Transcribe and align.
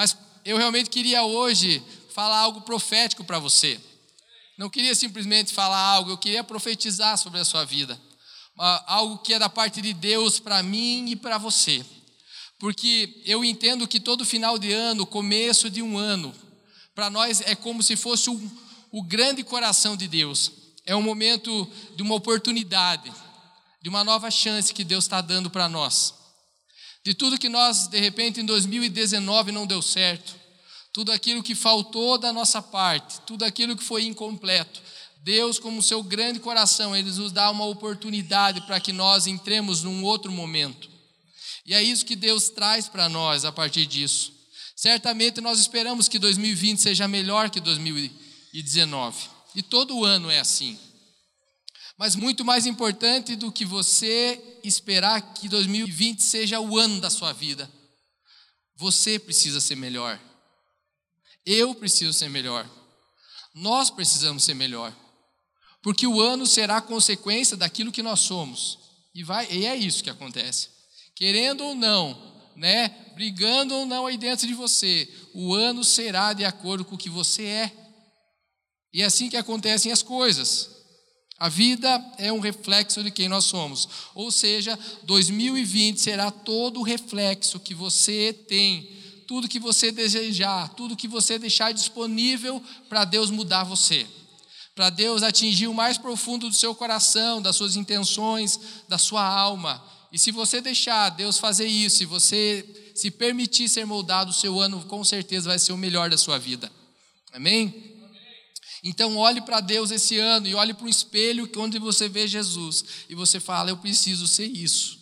Mas 0.00 0.16
eu 0.46 0.56
realmente 0.56 0.88
queria 0.88 1.24
hoje 1.24 1.82
falar 2.14 2.38
algo 2.38 2.62
profético 2.62 3.22
para 3.22 3.38
você. 3.38 3.78
Não 4.56 4.70
queria 4.70 4.94
simplesmente 4.94 5.52
falar 5.52 5.76
algo, 5.76 6.10
eu 6.10 6.16
queria 6.16 6.42
profetizar 6.42 7.18
sobre 7.18 7.38
a 7.38 7.44
sua 7.44 7.66
vida. 7.66 8.00
Algo 8.86 9.18
que 9.18 9.34
é 9.34 9.38
da 9.38 9.50
parte 9.50 9.82
de 9.82 9.92
Deus 9.92 10.40
para 10.40 10.62
mim 10.62 11.10
e 11.10 11.16
para 11.16 11.36
você. 11.36 11.84
Porque 12.58 13.20
eu 13.26 13.44
entendo 13.44 13.86
que 13.86 14.00
todo 14.00 14.24
final 14.24 14.58
de 14.58 14.72
ano, 14.72 15.04
começo 15.04 15.68
de 15.68 15.82
um 15.82 15.98
ano, 15.98 16.34
para 16.94 17.10
nós 17.10 17.42
é 17.42 17.54
como 17.54 17.82
se 17.82 17.94
fosse 17.94 18.30
o, 18.30 18.52
o 18.90 19.02
grande 19.02 19.44
coração 19.44 19.98
de 19.98 20.08
Deus. 20.08 20.50
É 20.86 20.96
um 20.96 21.02
momento 21.02 21.70
de 21.94 22.02
uma 22.02 22.14
oportunidade, 22.14 23.12
de 23.82 23.90
uma 23.90 24.02
nova 24.02 24.30
chance 24.30 24.72
que 24.72 24.82
Deus 24.82 25.04
está 25.04 25.20
dando 25.20 25.50
para 25.50 25.68
nós. 25.68 26.19
De 27.02 27.14
tudo 27.14 27.38
que 27.38 27.48
nós, 27.48 27.86
de 27.86 27.98
repente, 27.98 28.40
em 28.40 28.44
2019 28.44 29.52
não 29.52 29.66
deu 29.66 29.80
certo, 29.80 30.34
tudo 30.92 31.12
aquilo 31.12 31.42
que 31.42 31.54
faltou 31.54 32.18
da 32.18 32.32
nossa 32.32 32.60
parte, 32.60 33.20
tudo 33.22 33.44
aquilo 33.44 33.76
que 33.76 33.84
foi 33.84 34.04
incompleto. 34.04 34.82
Deus, 35.22 35.58
como 35.58 35.82
seu 35.82 36.02
grande 36.02 36.40
coração, 36.40 36.96
Ele 36.96 37.10
nos 37.10 37.32
dá 37.32 37.50
uma 37.50 37.64
oportunidade 37.66 38.62
para 38.62 38.80
que 38.80 38.92
nós 38.92 39.26
entremos 39.26 39.82
num 39.82 40.02
outro 40.04 40.32
momento. 40.32 40.88
E 41.64 41.74
é 41.74 41.82
isso 41.82 42.04
que 42.04 42.16
Deus 42.16 42.48
traz 42.48 42.88
para 42.88 43.08
nós 43.08 43.44
a 43.44 43.52
partir 43.52 43.86
disso. 43.86 44.32
Certamente 44.74 45.40
nós 45.40 45.60
esperamos 45.60 46.08
que 46.08 46.18
2020 46.18 46.78
seja 46.78 47.06
melhor 47.06 47.50
que 47.50 47.60
2019. 47.60 49.28
E 49.54 49.62
todo 49.62 50.04
ano 50.04 50.30
é 50.30 50.40
assim. 50.40 50.78
Mas 52.00 52.16
muito 52.16 52.46
mais 52.46 52.64
importante 52.64 53.36
do 53.36 53.52
que 53.52 53.62
você 53.62 54.58
esperar 54.64 55.20
que 55.34 55.50
2020 55.50 56.22
seja 56.22 56.58
o 56.58 56.78
ano 56.78 56.98
da 56.98 57.10
sua 57.10 57.30
vida, 57.34 57.70
você 58.74 59.18
precisa 59.18 59.60
ser 59.60 59.76
melhor. 59.76 60.18
Eu 61.44 61.74
preciso 61.74 62.14
ser 62.14 62.30
melhor. 62.30 62.66
Nós 63.54 63.90
precisamos 63.90 64.44
ser 64.44 64.54
melhor. 64.54 64.96
Porque 65.82 66.06
o 66.06 66.22
ano 66.22 66.46
será 66.46 66.80
consequência 66.80 67.54
daquilo 67.54 67.92
que 67.92 68.02
nós 68.02 68.20
somos. 68.20 68.78
E, 69.14 69.22
vai, 69.22 69.46
e 69.52 69.66
é 69.66 69.76
isso 69.76 70.02
que 70.02 70.08
acontece. 70.08 70.70
Querendo 71.14 71.62
ou 71.62 71.74
não, 71.74 72.16
né, 72.56 72.88
brigando 73.14 73.74
ou 73.74 73.84
não 73.84 74.06
aí 74.06 74.16
dentro 74.16 74.46
de 74.46 74.54
você, 74.54 75.06
o 75.34 75.52
ano 75.52 75.84
será 75.84 76.32
de 76.32 76.46
acordo 76.46 76.82
com 76.82 76.94
o 76.94 76.98
que 76.98 77.10
você 77.10 77.44
é. 77.44 77.72
E 78.90 79.02
é 79.02 79.04
assim 79.04 79.28
que 79.28 79.36
acontecem 79.36 79.92
as 79.92 80.02
coisas. 80.02 80.79
A 81.40 81.48
vida 81.48 82.04
é 82.18 82.30
um 82.30 82.38
reflexo 82.38 83.02
de 83.02 83.10
quem 83.10 83.28
nós 83.28 83.46
somos. 83.46 83.88
Ou 84.14 84.30
seja, 84.30 84.78
2020 85.04 85.98
será 85.98 86.30
todo 86.30 86.78
o 86.78 86.84
reflexo 86.84 87.58
que 87.58 87.74
você 87.74 88.32
tem 88.46 89.00
tudo 89.30 89.48
que 89.48 89.60
você 89.60 89.92
desejar, 89.92 90.70
tudo 90.70 90.96
que 90.96 91.06
você 91.06 91.38
deixar 91.38 91.70
disponível 91.70 92.60
para 92.88 93.04
Deus 93.04 93.30
mudar 93.30 93.62
você, 93.62 94.04
para 94.74 94.90
Deus 94.90 95.22
atingir 95.22 95.68
o 95.68 95.72
mais 95.72 95.96
profundo 95.96 96.48
do 96.48 96.54
seu 96.56 96.74
coração, 96.74 97.40
das 97.40 97.54
suas 97.54 97.76
intenções, 97.76 98.58
da 98.88 98.98
sua 98.98 99.24
alma. 99.24 99.80
E 100.10 100.18
se 100.18 100.32
você 100.32 100.60
deixar 100.60 101.10
Deus 101.10 101.38
fazer 101.38 101.66
isso, 101.66 101.98
se 101.98 102.06
você 102.06 102.92
se 102.92 103.08
permitir 103.08 103.68
ser 103.68 103.86
moldado, 103.86 104.32
o 104.32 104.34
seu 104.34 104.60
ano 104.60 104.84
com 104.86 105.04
certeza 105.04 105.48
vai 105.48 105.60
ser 105.60 105.72
o 105.72 105.78
melhor 105.78 106.10
da 106.10 106.18
sua 106.18 106.36
vida. 106.36 106.68
Amém? 107.32 107.99
Então 108.82 109.16
olhe 109.16 109.40
para 109.40 109.60
Deus 109.60 109.90
esse 109.90 110.18
ano 110.18 110.46
e 110.46 110.54
olhe 110.54 110.72
para 110.72 110.86
o 110.86 110.88
espelho 110.88 111.50
onde 111.56 111.78
você 111.78 112.08
vê 112.08 112.26
Jesus 112.26 112.84
e 113.08 113.14
você 113.14 113.38
fala: 113.38 113.70
eu 113.70 113.76
preciso 113.76 114.26
ser 114.26 114.46
isso. 114.46 114.98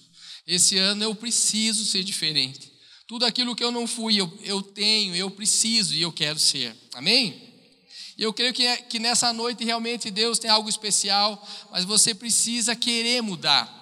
Esse 0.46 0.78
ano 0.78 1.04
eu 1.04 1.14
preciso 1.14 1.84
ser 1.84 2.02
diferente. 2.02 2.72
Tudo 3.06 3.24
aquilo 3.24 3.54
que 3.54 3.64
eu 3.64 3.70
não 3.70 3.86
fui, 3.86 4.16
eu, 4.16 4.30
eu 4.42 4.60
tenho, 4.60 5.14
eu 5.14 5.30
preciso 5.30 5.94
e 5.94 6.02
eu 6.02 6.12
quero 6.12 6.38
ser. 6.38 6.76
Amém? 6.94 7.48
E 8.18 8.22
eu 8.22 8.32
creio 8.32 8.52
que, 8.52 8.66
é, 8.66 8.76
que 8.78 8.98
nessa 8.98 9.32
noite 9.32 9.64
realmente 9.64 10.10
Deus 10.10 10.38
tem 10.38 10.50
algo 10.50 10.68
especial, 10.68 11.46
mas 11.70 11.84
você 11.84 12.14
precisa 12.14 12.74
querer 12.74 13.22
mudar. 13.22 13.78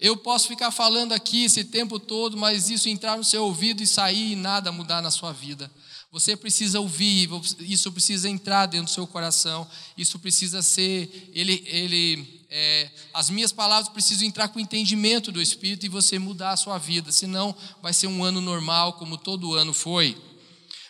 Eu 0.00 0.16
posso 0.16 0.48
ficar 0.48 0.70
falando 0.70 1.12
aqui 1.12 1.44
esse 1.44 1.64
tempo 1.64 1.98
todo, 1.98 2.36
mas 2.36 2.70
isso 2.70 2.88
entrar 2.88 3.16
no 3.16 3.24
seu 3.24 3.44
ouvido 3.44 3.82
e 3.82 3.86
sair 3.86 4.32
e 4.32 4.36
nada 4.36 4.72
mudar 4.72 5.02
na 5.02 5.10
sua 5.10 5.32
vida. 5.32 5.70
Você 6.16 6.34
precisa 6.34 6.80
ouvir, 6.80 7.28
isso 7.60 7.92
precisa 7.92 8.26
entrar 8.26 8.64
dentro 8.64 8.86
do 8.86 8.90
seu 8.90 9.06
coração, 9.06 9.68
isso 9.98 10.18
precisa 10.18 10.62
ser, 10.62 11.30
ele, 11.34 11.62
ele 11.66 12.46
é, 12.48 12.90
as 13.12 13.28
minhas 13.28 13.52
palavras 13.52 13.90
precisam 13.90 14.26
entrar 14.26 14.48
com 14.48 14.58
o 14.58 14.62
entendimento 14.62 15.30
do 15.30 15.42
Espírito 15.42 15.84
e 15.84 15.90
você 15.90 16.18
mudar 16.18 16.52
a 16.52 16.56
sua 16.56 16.78
vida, 16.78 17.12
senão 17.12 17.54
vai 17.82 17.92
ser 17.92 18.06
um 18.06 18.24
ano 18.24 18.40
normal, 18.40 18.94
como 18.94 19.18
todo 19.18 19.52
ano 19.56 19.74
foi. 19.74 20.16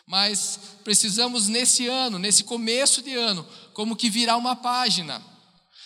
Mas 0.06 0.60
precisamos 0.84 1.48
nesse 1.48 1.88
ano, 1.88 2.20
nesse 2.20 2.44
começo 2.44 3.02
de 3.02 3.12
ano, 3.12 3.44
como 3.74 3.96
que 3.96 4.08
virar 4.08 4.36
uma 4.36 4.54
página. 4.54 5.20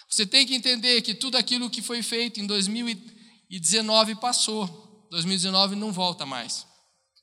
Você 0.06 0.26
tem 0.26 0.46
que 0.46 0.54
entender 0.54 1.00
que 1.00 1.14
tudo 1.14 1.38
aquilo 1.38 1.70
que 1.70 1.80
foi 1.80 2.02
feito 2.02 2.40
em 2.40 2.46
2019 2.46 4.16
passou. 4.16 5.08
2019 5.10 5.76
não 5.76 5.94
volta 5.94 6.26
mais. 6.26 6.66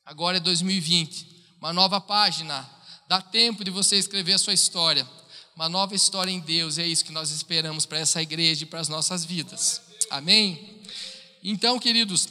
Agora 0.04 0.38
é 0.38 0.40
2020, 0.40 1.37
uma 1.60 1.72
nova 1.72 2.00
página. 2.00 2.68
Dá 3.06 3.20
tempo 3.20 3.64
de 3.64 3.70
você 3.70 3.96
escrever 3.96 4.34
a 4.34 4.38
sua 4.38 4.52
história 4.52 5.06
uma 5.58 5.68
nova 5.68 5.92
história 5.92 6.30
em 6.30 6.38
Deus, 6.38 6.78
é 6.78 6.86
isso 6.86 7.04
que 7.04 7.10
nós 7.10 7.32
esperamos 7.32 7.84
para 7.84 7.98
essa 7.98 8.22
igreja 8.22 8.62
e 8.62 8.66
para 8.66 8.78
as 8.78 8.88
nossas 8.88 9.24
vidas. 9.24 9.82
Amém? 10.08 10.80
Então, 11.42 11.80
queridos, 11.80 12.28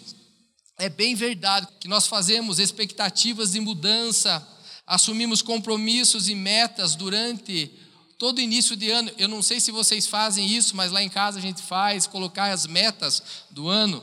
é 0.77 0.87
bem 0.87 1.13
verdade 1.13 1.67
que 1.77 1.89
nós 1.89 2.07
fazemos 2.07 2.57
expectativas 2.57 3.51
de 3.51 3.59
mudança, 3.59 4.47
assumimos 4.85 5.41
compromissos 5.41 6.29
e 6.29 6.35
metas 6.35 6.95
durante 6.95 7.69
todo 8.17 8.39
início 8.39 8.77
de 8.77 8.89
ano. 8.91 9.11
Eu 9.17 9.27
não 9.27 9.41
sei 9.41 9.59
se 9.59 9.71
vocês 9.71 10.07
fazem 10.07 10.47
isso, 10.47 10.73
mas 10.73 10.93
lá 10.93 11.03
em 11.03 11.09
casa 11.09 11.37
a 11.37 11.41
gente 11.41 11.61
faz, 11.61 12.07
colocar 12.07 12.53
as 12.53 12.65
metas 12.65 13.21
do 13.51 13.67
ano. 13.67 14.01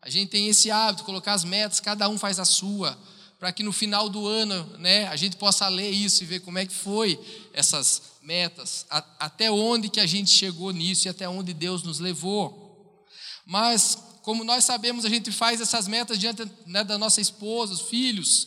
A 0.00 0.08
gente 0.08 0.28
tem 0.28 0.46
esse 0.46 0.70
hábito, 0.70 1.02
colocar 1.02 1.32
as 1.32 1.42
metas, 1.42 1.80
cada 1.80 2.08
um 2.08 2.16
faz 2.16 2.38
a 2.38 2.44
sua, 2.44 2.96
para 3.42 3.50
que 3.50 3.64
no 3.64 3.72
final 3.72 4.08
do 4.08 4.28
ano, 4.28 4.64
né, 4.78 5.08
a 5.08 5.16
gente 5.16 5.34
possa 5.34 5.66
ler 5.66 5.90
isso 5.90 6.22
e 6.22 6.26
ver 6.26 6.38
como 6.42 6.60
é 6.60 6.64
que 6.64 6.72
foi 6.72 7.18
essas 7.52 8.00
metas, 8.22 8.86
a, 8.88 9.04
até 9.18 9.50
onde 9.50 9.88
que 9.88 9.98
a 9.98 10.06
gente 10.06 10.30
chegou 10.30 10.70
nisso 10.70 11.08
e 11.08 11.10
até 11.10 11.28
onde 11.28 11.52
Deus 11.52 11.82
nos 11.82 11.98
levou. 11.98 13.04
Mas, 13.44 13.98
como 14.22 14.44
nós 14.44 14.64
sabemos, 14.64 15.04
a 15.04 15.08
gente 15.08 15.32
faz 15.32 15.60
essas 15.60 15.88
metas 15.88 16.20
diante 16.20 16.48
né, 16.66 16.84
da 16.84 16.96
nossa 16.96 17.20
esposa, 17.20 17.72
os 17.72 17.80
filhos, 17.80 18.46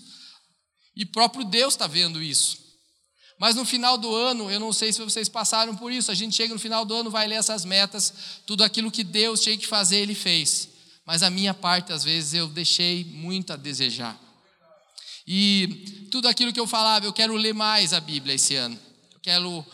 e 0.96 1.06
próprio 1.06 1.44
Deus 1.44 1.74
está 1.74 1.88
vendo 1.88 2.24
isso. 2.24 2.58
Mas 3.38 3.54
no 3.54 3.66
final 3.66 3.98
do 3.98 4.16
ano, 4.16 4.50
eu 4.50 4.62
não 4.62 4.72
sei 4.72 4.94
se 4.94 5.02
vocês 5.02 5.28
passaram 5.28 5.76
por 5.76 5.92
isso, 5.92 6.10
a 6.10 6.16
gente 6.16 6.38
chega 6.38 6.54
no 6.54 6.60
final 6.60 6.86
do 6.86 6.94
ano, 6.94 7.12
vai 7.12 7.28
ler 7.28 7.36
essas 7.36 7.66
metas, 7.66 8.14
tudo 8.48 8.64
aquilo 8.64 8.90
que 8.90 9.04
Deus 9.04 9.42
tinha 9.42 9.58
que 9.58 9.68
fazer, 9.68 9.98
Ele 9.98 10.16
fez. 10.16 10.70
Mas 11.06 11.22
a 11.22 11.30
minha 11.30 11.54
parte, 11.54 11.92
às 11.92 12.06
vezes, 12.06 12.34
eu 12.34 12.48
deixei 12.48 13.04
muito 13.04 13.52
a 13.52 13.58
desejar. 13.58 14.24
E 15.28 16.08
tudo 16.12 16.28
aquilo 16.28 16.54
que 16.54 16.60
eu 16.60 16.68
falava, 16.68 17.06
eu 17.06 17.14
quero 17.14 17.34
ler 17.36 17.54
mais 17.54 17.94
a 17.94 18.00
Bíblia 18.00 18.36
esse 18.36 18.56
ano 18.56 18.86
quero 19.26 19.66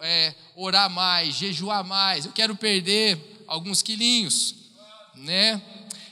é, 0.00 0.32
orar 0.54 0.88
mais, 0.88 1.34
jejuar 1.34 1.82
mais, 1.82 2.24
eu 2.24 2.30
quero 2.30 2.54
perder 2.54 3.42
alguns 3.48 3.82
quilinhos, 3.82 4.54
né? 5.16 5.60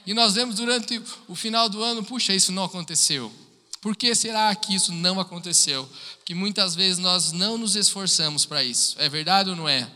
E 0.04 0.12
nós 0.12 0.34
vemos 0.34 0.56
durante 0.56 1.00
o 1.28 1.36
final 1.36 1.69
do 1.69 1.81
ano, 1.81 2.02
puxa, 2.02 2.34
isso 2.34 2.50
não 2.50 2.64
aconteceu. 2.64 3.32
Por 3.81 3.94
que 3.94 4.12
será 4.16 4.52
que 4.56 4.75
isso 4.75 4.92
não 4.92 5.20
aconteceu? 5.20 5.88
Porque 6.16 6.34
muitas 6.34 6.75
vezes 6.75 6.98
nós 6.98 7.31
não 7.31 7.56
nos 7.56 7.76
esforçamos 7.76 8.44
para 8.44 8.64
isso. 8.64 8.97
É 8.98 9.08
verdade 9.08 9.50
ou 9.50 9.56
não 9.56 9.69
é? 9.69 9.88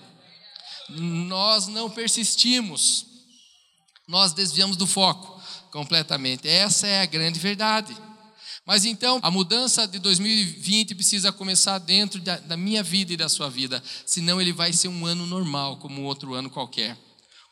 Nós 0.89 1.67
não 1.67 1.91
persistimos. 1.91 3.07
Nós 4.07 4.33
desviamos 4.33 4.77
do 4.77 4.87
foco 4.87 5.43
completamente. 5.73 6.49
Essa 6.49 6.87
é 6.87 7.03
a 7.03 7.07
grande 7.07 7.41
verdade. 7.41 7.97
Mas 8.67 8.85
então, 8.85 9.21
a 9.23 9.31
mudança 9.31 9.87
de 9.87 10.01
2020 10.01 10.97
precisa 10.97 11.31
começar 11.31 11.79
dentro 11.79 12.21
da, 12.21 12.37
da, 12.39 12.57
minha 12.57 12.83
vida 12.83 13.13
e 13.13 13.17
da 13.17 13.29
sua 13.29 13.49
vida, 13.49 13.81
senão 14.05 14.41
ele 14.41 14.53
vai 14.53 14.73
ser 14.73 14.89
um 14.89 15.07
ano 15.07 15.25
normal, 15.25 15.77
como 15.77 16.03
outro 16.03 16.35
ano 16.35 16.51
qualquer. 16.51 16.99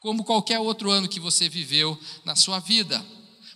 Como 0.01 0.25
qualquer 0.25 0.59
outro 0.59 0.91
ano 0.91 1.09
que 1.09 1.21
você 1.21 1.49
viveu 1.49 1.97
na 2.25 2.35
sua 2.35 2.59
vida. 2.59 3.03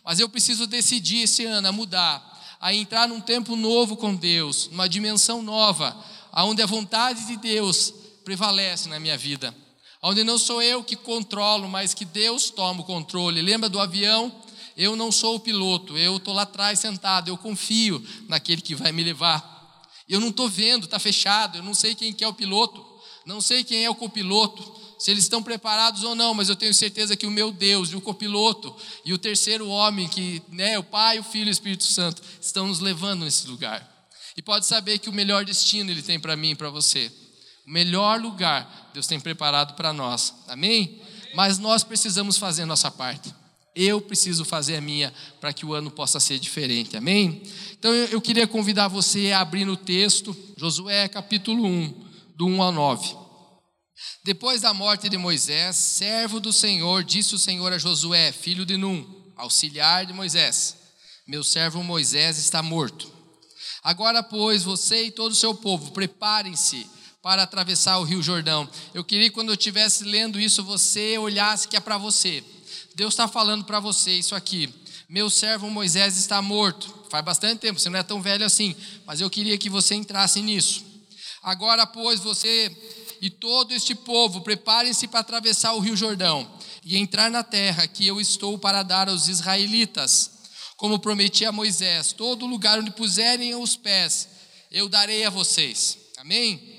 Mas 0.05 0.21
eu 0.21 0.29
preciso 0.29 0.69
decidir 0.69 1.25
esse 1.25 1.45
ano 1.45 1.67
a 1.67 1.73
mudar, 1.73 2.57
a 2.61 2.73
entrar 2.73 3.09
num 3.09 3.21
tempo 3.21 3.57
novo 3.57 3.97
com 3.97 4.15
Deus, 4.15 4.69
numa 4.71 4.89
dimensão 4.89 5.43
nova, 5.43 5.97
onde 6.33 6.63
a 6.63 6.67
vontade 6.67 7.27
de 7.27 7.37
Deus 7.37 7.93
prevalece 8.25 8.89
na 8.89 9.01
minha 9.01 9.19
vida. 9.19 9.53
Onde 10.01 10.23
não 10.23 10.39
sou 10.39 10.63
eu 10.63 10.85
que 10.85 10.95
controlo, 10.95 11.69
mas 11.69 11.93
que 11.93 12.05
Deus 12.05 12.51
toma 12.51 12.83
o 12.83 12.85
controle. 12.85 13.43
Lembra 13.43 13.69
do 13.69 13.81
avião? 13.81 14.33
Eu 14.79 14.95
não 14.95 15.11
sou 15.11 15.35
o 15.35 15.41
piloto, 15.41 15.99
eu 15.99 16.19
estou 16.19 16.33
lá 16.33 16.43
atrás 16.43 16.79
sentado, 16.79 17.29
eu 17.29 17.37
confio 17.37 18.01
naquele 18.29 18.63
que 18.63 18.77
vai 18.77 18.93
me 18.93 19.03
levar. 19.03 19.59
Eu 20.09 20.21
não 20.21 20.29
estou 20.29 20.49
vendo, 20.49 20.85
está 20.85 21.01
fechado, 21.01 21.59
eu 21.59 21.65
não 21.65 21.75
sei 21.75 21.97
quem 21.97 22.13
que 22.13 22.23
é 22.23 22.29
o 22.29 22.33
piloto, 22.33 22.87
não 23.27 23.41
sei 23.41 23.65
quem 23.65 23.85
é 23.85 23.91
o 23.91 23.95
copiloto, 23.97 24.73
se 24.97 25.11
eles 25.11 25.25
estão 25.25 25.43
preparados 25.43 26.05
ou 26.05 26.15
não, 26.15 26.33
mas 26.33 26.49
eu 26.49 26.55
tenho 26.55 26.73
certeza 26.73 27.17
que 27.17 27.27
o 27.27 27.31
meu 27.31 27.51
Deus, 27.51 27.91
e 27.91 27.97
o 27.97 28.01
copiloto, 28.01 28.75
e 29.05 29.13
o 29.13 29.19
terceiro 29.19 29.69
homem, 29.69 30.07
que 30.07 30.41
né, 30.49 30.79
o 30.79 30.85
Pai, 30.85 31.19
o 31.19 31.25
Filho 31.25 31.49
e 31.49 31.51
o 31.51 31.53
Espírito 31.53 31.83
Santo, 31.83 32.23
estão 32.41 32.69
nos 32.69 32.79
levando 32.79 33.25
nesse 33.25 33.49
lugar. 33.49 33.87
E 34.37 34.43
pode 34.43 34.65
saber 34.65 35.01
que 35.01 35.09
o 35.09 35.13
melhor 35.13 35.45
destino 35.45 35.91
Ele 35.91 36.03
tem 36.03 36.21
para 36.21 36.37
mim 36.37 36.51
e 36.51 36.55
para 36.55 36.71
você. 36.71 37.11
O 37.67 37.71
melhor 37.71 38.21
lugar 38.21 38.91
Deus 38.95 39.09
tem 39.09 39.19
preparado 39.19 39.75
para 39.75 39.93
nós. 39.93 40.33
Amém? 40.47 41.03
Mas 41.35 41.59
nós 41.59 41.83
precisamos 41.83 42.39
fazer 42.39 42.63
a 42.63 42.67
nossa 42.67 42.91
parte. 42.91 43.35
Eu 43.75 44.01
preciso 44.01 44.45
fazer 44.45 44.77
a 44.77 44.81
minha 44.81 45.13
para 45.41 45.53
que 45.53 45.65
o 45.65 45.73
ano 45.73 45.91
possa 45.91 46.19
ser 46.19 46.39
diferente. 46.39 46.97
Amém? 46.97 47.43
Então 47.79 47.95
eu 47.95 48.21
queria 48.21 48.47
convidar 48.47 48.89
você 48.89 49.31
a 49.33 49.41
abrir 49.41 49.65
no 49.65 49.77
texto, 49.77 50.37
Josué 50.57 51.07
capítulo 51.09 51.65
1, 51.65 52.09
do 52.37 52.47
1 52.47 52.63
ao 52.63 52.73
9. 52.73 53.17
Depois 54.25 54.61
da 54.61 54.75
morte 54.75 55.09
de 55.09 55.17
Moisés, 55.17 55.77
servo 55.77 56.41
do 56.41 56.53
Senhor, 56.53 57.03
disse 57.03 57.35
o 57.35 57.39
Senhor 57.39 57.73
a 57.73 57.79
Josué, 57.79 58.33
filho 58.33 58.67
de 58.67 58.77
Num, 58.77 59.05
auxiliar 59.37 60.07
de 60.07 60.13
Moisés: 60.13 60.77
Meu 61.27 61.43
servo 61.43 61.83
Moisés 61.83 62.39
está 62.39 62.63
morto. 62.63 63.11
Agora, 63.83 64.23
pois, 64.23 64.63
você 64.63 65.05
e 65.05 65.11
todo 65.11 65.33
o 65.33 65.37
seu 65.37 65.55
povo, 65.55 65.93
preparem-se 65.93 66.87
para 67.23 67.43
atravessar 67.43 67.99
o 67.99 68.05
rio 68.05 68.23
Jordão. 68.23 68.69
Eu 68.95 69.05
queria 69.05 69.29
que 69.29 69.35
quando 69.35 69.49
eu 69.49 69.55
estivesse 69.55 70.05
lendo 70.05 70.39
isso, 70.39 70.63
você 70.63 71.19
olhasse 71.19 71.69
que 71.69 71.77
é 71.77 71.81
para 71.81 71.99
você. 71.99 72.45
Deus 72.99 73.15
está 73.15 73.29
falando 73.29 73.65
para 73.65 73.79
você 73.79 74.11
isso 74.11 74.35
aqui. 74.35 74.75
Meu 75.09 75.31
servo 75.31 75.71
Moisés 75.71 76.17
está 76.17 76.43
morto. 76.43 76.93
Faz 77.09 77.25
bastante 77.25 77.61
tempo, 77.61 77.79
você 77.79 77.89
não 77.89 78.01
é 78.01 78.03
tão 78.03 78.21
velho 78.21 78.45
assim, 78.45 78.75
mas 79.07 79.21
eu 79.21 79.31
queria 79.31 79.57
que 79.57 79.71
você 79.71 79.95
entrasse 79.95 80.43
nisso. 80.43 80.85
Agora, 81.41 81.87
pois, 81.87 82.19
você 82.19 82.77
e 83.21 83.31
todo 83.31 83.73
este 83.73 83.95
povo, 83.95 84.41
preparem-se 84.41 85.07
para 85.07 85.21
atravessar 85.21 85.75
o 85.75 85.79
rio 85.79 85.97
Jordão 85.97 86.51
e 86.85 86.97
entrar 86.97 87.31
na 87.31 87.45
terra 87.45 87.87
que 87.87 88.05
eu 88.05 88.21
estou 88.21 88.59
para 88.59 88.83
dar 88.83 89.09
aos 89.09 89.29
israelitas, 89.29 90.33
como 90.77 90.99
prometi 90.99 91.45
a 91.45 91.53
Moisés: 91.53 92.13
todo 92.13 92.47
lugar 92.47 92.81
onde 92.81 92.91
puserem 92.91 93.55
os 93.55 93.77
pés, 93.77 94.29
eu 94.73 94.89
darei 94.89 95.25
a 95.25 95.31
vocês. 95.31 95.99
Amém? 96.17 96.78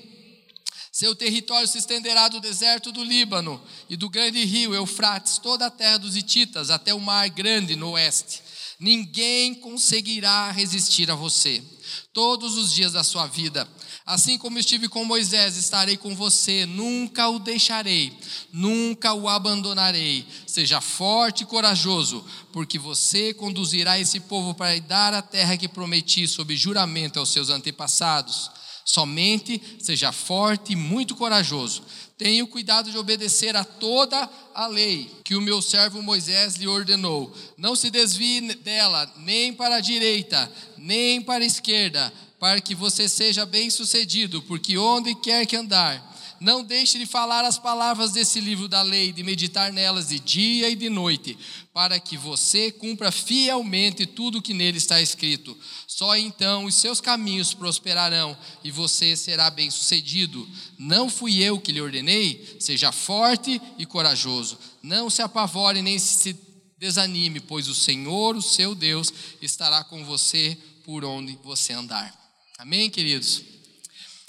Seu 1.00 1.14
território 1.14 1.66
se 1.66 1.78
estenderá 1.78 2.28
do 2.28 2.40
deserto 2.40 2.92
do 2.92 3.02
Líbano 3.02 3.58
e 3.88 3.96
do 3.96 4.10
grande 4.10 4.44
rio 4.44 4.74
Eufrates, 4.74 5.38
toda 5.38 5.64
a 5.64 5.70
terra 5.70 5.96
dos 5.96 6.14
Hititas, 6.14 6.68
até 6.68 6.92
o 6.92 7.00
mar 7.00 7.26
grande 7.30 7.74
no 7.74 7.92
oeste. 7.92 8.42
Ninguém 8.78 9.54
conseguirá 9.54 10.50
resistir 10.50 11.10
a 11.10 11.14
você 11.14 11.64
todos 12.12 12.58
os 12.58 12.70
dias 12.70 12.92
da 12.92 13.02
sua 13.02 13.26
vida. 13.26 13.66
Assim 14.04 14.36
como 14.36 14.58
estive 14.58 14.90
com 14.90 15.02
Moisés, 15.02 15.56
estarei 15.56 15.96
com 15.96 16.14
você, 16.14 16.66
nunca 16.66 17.30
o 17.30 17.38
deixarei, 17.38 18.12
nunca 18.52 19.14
o 19.14 19.26
abandonarei. 19.26 20.26
Seja 20.46 20.82
forte 20.82 21.44
e 21.44 21.46
corajoso, 21.46 22.22
porque 22.52 22.78
você 22.78 23.32
conduzirá 23.32 23.98
esse 23.98 24.20
povo 24.20 24.52
para 24.52 24.78
dar 24.80 25.14
a 25.14 25.22
terra 25.22 25.56
que 25.56 25.66
prometi 25.66 26.28
sob 26.28 26.54
juramento 26.54 27.18
aos 27.18 27.30
seus 27.30 27.48
antepassados. 27.48 28.59
Somente 28.90 29.62
seja 29.78 30.10
forte 30.10 30.72
e 30.72 30.76
muito 30.76 31.14
corajoso. 31.14 31.84
Tenha 32.18 32.42
o 32.42 32.48
cuidado 32.48 32.90
de 32.90 32.98
obedecer 32.98 33.54
a 33.54 33.62
toda 33.62 34.28
a 34.52 34.66
lei 34.66 35.08
que 35.22 35.36
o 35.36 35.40
meu 35.40 35.62
servo 35.62 36.02
Moisés 36.02 36.56
lhe 36.56 36.66
ordenou. 36.66 37.32
Não 37.56 37.76
se 37.76 37.88
desvie 37.88 38.52
dela, 38.56 39.08
nem 39.18 39.52
para 39.52 39.76
a 39.76 39.80
direita, 39.80 40.50
nem 40.76 41.22
para 41.22 41.44
a 41.44 41.46
esquerda, 41.46 42.12
para 42.40 42.60
que 42.60 42.74
você 42.74 43.08
seja 43.08 43.46
bem-sucedido, 43.46 44.42
porque 44.42 44.76
onde 44.76 45.14
quer 45.14 45.46
que 45.46 45.54
andar, 45.54 46.09
não 46.40 46.64
deixe 46.64 46.98
de 46.98 47.04
falar 47.04 47.44
as 47.44 47.58
palavras 47.58 48.12
desse 48.12 48.40
livro 48.40 48.66
da 48.66 48.80
lei, 48.80 49.12
de 49.12 49.22
meditar 49.22 49.70
nelas 49.70 50.08
de 50.08 50.18
dia 50.18 50.70
e 50.70 50.74
de 50.74 50.88
noite, 50.88 51.36
para 51.72 52.00
que 52.00 52.16
você 52.16 52.72
cumpra 52.72 53.12
fielmente 53.12 54.06
tudo 54.06 54.38
o 54.38 54.42
que 54.42 54.54
nele 54.54 54.78
está 54.78 55.02
escrito. 55.02 55.56
Só 55.86 56.16
então 56.16 56.64
os 56.64 56.74
seus 56.76 56.98
caminhos 56.98 57.52
prosperarão 57.52 58.34
e 58.64 58.70
você 58.70 59.14
será 59.14 59.50
bem-sucedido. 59.50 60.48
Não 60.78 61.10
fui 61.10 61.42
eu 61.42 61.60
que 61.60 61.72
lhe 61.72 61.80
ordenei? 61.80 62.56
Seja 62.58 62.90
forte 62.90 63.60
e 63.76 63.84
corajoso. 63.84 64.58
Não 64.82 65.10
se 65.10 65.20
apavore 65.20 65.82
nem 65.82 65.98
se 65.98 66.34
desanime, 66.78 67.38
pois 67.40 67.68
o 67.68 67.74
Senhor, 67.74 68.34
o 68.34 68.40
seu 68.40 68.74
Deus, 68.74 69.12
estará 69.42 69.84
com 69.84 70.06
você 70.06 70.56
por 70.86 71.04
onde 71.04 71.38
você 71.44 71.74
andar. 71.74 72.18
Amém, 72.58 72.88
queridos? 72.88 73.42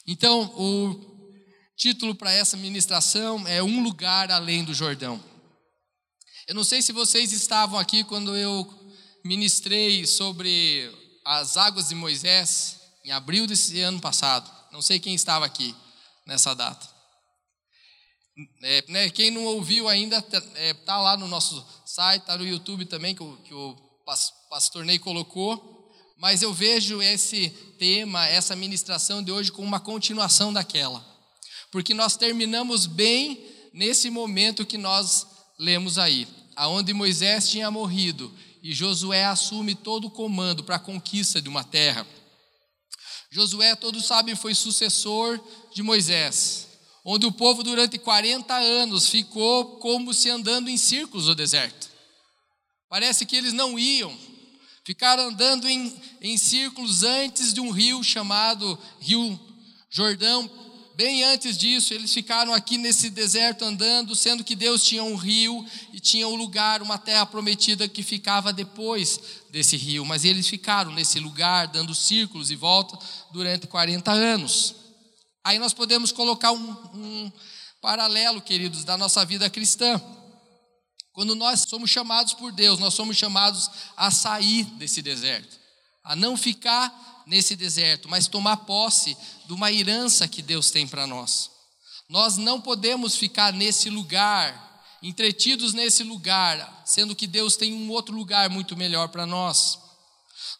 Então, 0.05 0.41
o 0.57 1.10
título 1.81 2.13
para 2.13 2.31
essa 2.31 2.55
ministração 2.55 3.47
é 3.47 3.63
Um 3.63 3.81
Lugar 3.81 4.29
Além 4.29 4.63
do 4.63 4.71
Jordão. 4.71 5.19
Eu 6.47 6.53
não 6.53 6.63
sei 6.63 6.79
se 6.79 6.91
vocês 6.91 7.31
estavam 7.31 7.79
aqui 7.79 8.03
quando 8.03 8.37
eu 8.37 8.71
ministrei 9.25 10.05
sobre 10.05 10.91
as 11.25 11.57
águas 11.57 11.89
de 11.89 11.95
Moisés 11.95 12.79
em 13.03 13.09
abril 13.09 13.47
desse 13.47 13.81
ano 13.81 13.99
passado. 13.99 14.47
Não 14.71 14.79
sei 14.79 14.99
quem 14.99 15.15
estava 15.15 15.43
aqui 15.43 15.75
nessa 16.27 16.53
data. 16.53 16.87
É, 18.61 18.85
né, 18.87 19.09
quem 19.09 19.31
não 19.31 19.43
ouviu 19.45 19.89
ainda, 19.89 20.19
está 20.19 20.43
é, 20.53 20.75
tá 20.75 21.01
lá 21.01 21.17
no 21.17 21.27
nosso 21.27 21.65
site, 21.87 22.21
está 22.21 22.37
no 22.37 22.45
YouTube 22.45 22.85
também, 22.85 23.15
que 23.15 23.23
o, 23.23 23.37
que 23.37 23.55
o 23.55 23.75
pastor 24.51 24.85
Ney 24.85 24.99
colocou. 24.99 25.89
Mas 26.19 26.43
eu 26.43 26.53
vejo 26.53 27.01
esse 27.01 27.49
tema, 27.79 28.27
essa 28.27 28.55
ministração 28.55 29.23
de 29.23 29.31
hoje, 29.31 29.51
como 29.51 29.67
uma 29.67 29.79
continuação 29.79 30.53
daquela 30.53 31.10
porque 31.71 31.93
nós 31.93 32.17
terminamos 32.17 32.85
bem 32.85 33.43
nesse 33.73 34.09
momento 34.09 34.65
que 34.65 34.77
nós 34.77 35.25
lemos 35.57 35.97
aí, 35.97 36.27
aonde 36.55 36.93
Moisés 36.93 37.49
tinha 37.49 37.71
morrido 37.71 38.31
e 38.61 38.73
Josué 38.73 39.25
assume 39.25 39.73
todo 39.73 40.07
o 40.07 40.11
comando 40.11 40.63
para 40.63 40.75
a 40.75 40.79
conquista 40.79 41.41
de 41.41 41.49
uma 41.49 41.63
terra. 41.63 42.05
Josué, 43.31 43.75
todos 43.75 44.05
sabem, 44.05 44.35
foi 44.35 44.53
sucessor 44.53 45.39
de 45.73 45.81
Moisés, 45.81 46.67
onde 47.03 47.25
o 47.25 47.31
povo 47.31 47.63
durante 47.63 47.97
40 47.97 48.53
anos 48.53 49.07
ficou 49.07 49.77
como 49.77 50.13
se 50.13 50.29
andando 50.29 50.69
em 50.69 50.77
círculos 50.77 51.27
no 51.27 51.35
deserto. 51.35 51.89
Parece 52.89 53.25
que 53.25 53.35
eles 53.35 53.53
não 53.53 53.79
iam, 53.79 54.15
ficaram 54.85 55.29
andando 55.29 55.67
em, 55.67 55.95
em 56.19 56.37
círculos 56.37 57.03
antes 57.03 57.53
de 57.53 57.61
um 57.61 57.71
rio 57.71 58.03
chamado 58.03 58.77
Rio 58.99 59.39
Jordão, 59.89 60.49
Bem 61.03 61.23
antes 61.23 61.57
disso, 61.57 61.95
eles 61.95 62.13
ficaram 62.13 62.53
aqui 62.53 62.77
nesse 62.77 63.09
deserto 63.09 63.65
andando, 63.65 64.15
sendo 64.15 64.43
que 64.43 64.55
Deus 64.55 64.83
tinha 64.83 65.03
um 65.03 65.15
rio 65.15 65.65
e 65.91 65.99
tinha 65.99 66.27
um 66.27 66.35
lugar, 66.35 66.79
uma 66.83 66.99
terra 66.99 67.25
prometida 67.25 67.89
que 67.89 68.03
ficava 68.03 68.53
depois 68.53 69.19
desse 69.49 69.75
rio. 69.75 70.05
Mas 70.05 70.25
eles 70.25 70.47
ficaram 70.47 70.91
nesse 70.91 71.19
lugar, 71.19 71.69
dando 71.69 71.95
círculos 71.95 72.51
e 72.51 72.55
volta 72.55 72.99
durante 73.33 73.65
40 73.65 74.11
anos. 74.11 74.75
Aí 75.43 75.57
nós 75.57 75.73
podemos 75.73 76.11
colocar 76.11 76.51
um, 76.51 76.69
um 76.93 77.31
paralelo, 77.81 78.39
queridos, 78.39 78.83
da 78.83 78.95
nossa 78.95 79.25
vida 79.25 79.49
cristã. 79.49 79.99
Quando 81.13 81.33
nós 81.33 81.61
somos 81.61 81.89
chamados 81.89 82.35
por 82.35 82.51
Deus, 82.51 82.77
nós 82.77 82.93
somos 82.93 83.17
chamados 83.17 83.71
a 83.97 84.11
sair 84.11 84.65
desse 84.77 85.01
deserto, 85.01 85.57
a 86.03 86.15
não 86.15 86.37
ficar 86.37 87.10
nesse 87.25 87.55
deserto, 87.55 88.09
mas 88.09 88.27
tomar 88.27 88.57
posse 88.57 89.17
de 89.45 89.53
uma 89.53 89.71
herança 89.71 90.27
que 90.27 90.41
Deus 90.41 90.71
tem 90.71 90.87
para 90.87 91.07
nós. 91.07 91.49
Nós 92.09 92.37
não 92.37 92.59
podemos 92.59 93.15
ficar 93.15 93.53
nesse 93.53 93.89
lugar, 93.89 94.83
entretidos 95.01 95.73
nesse 95.73 96.03
lugar, 96.03 96.83
sendo 96.85 97.15
que 97.15 97.25
Deus 97.25 97.55
tem 97.55 97.73
um 97.73 97.89
outro 97.89 98.15
lugar 98.15 98.49
muito 98.49 98.75
melhor 98.75 99.07
para 99.09 99.25
nós. 99.25 99.79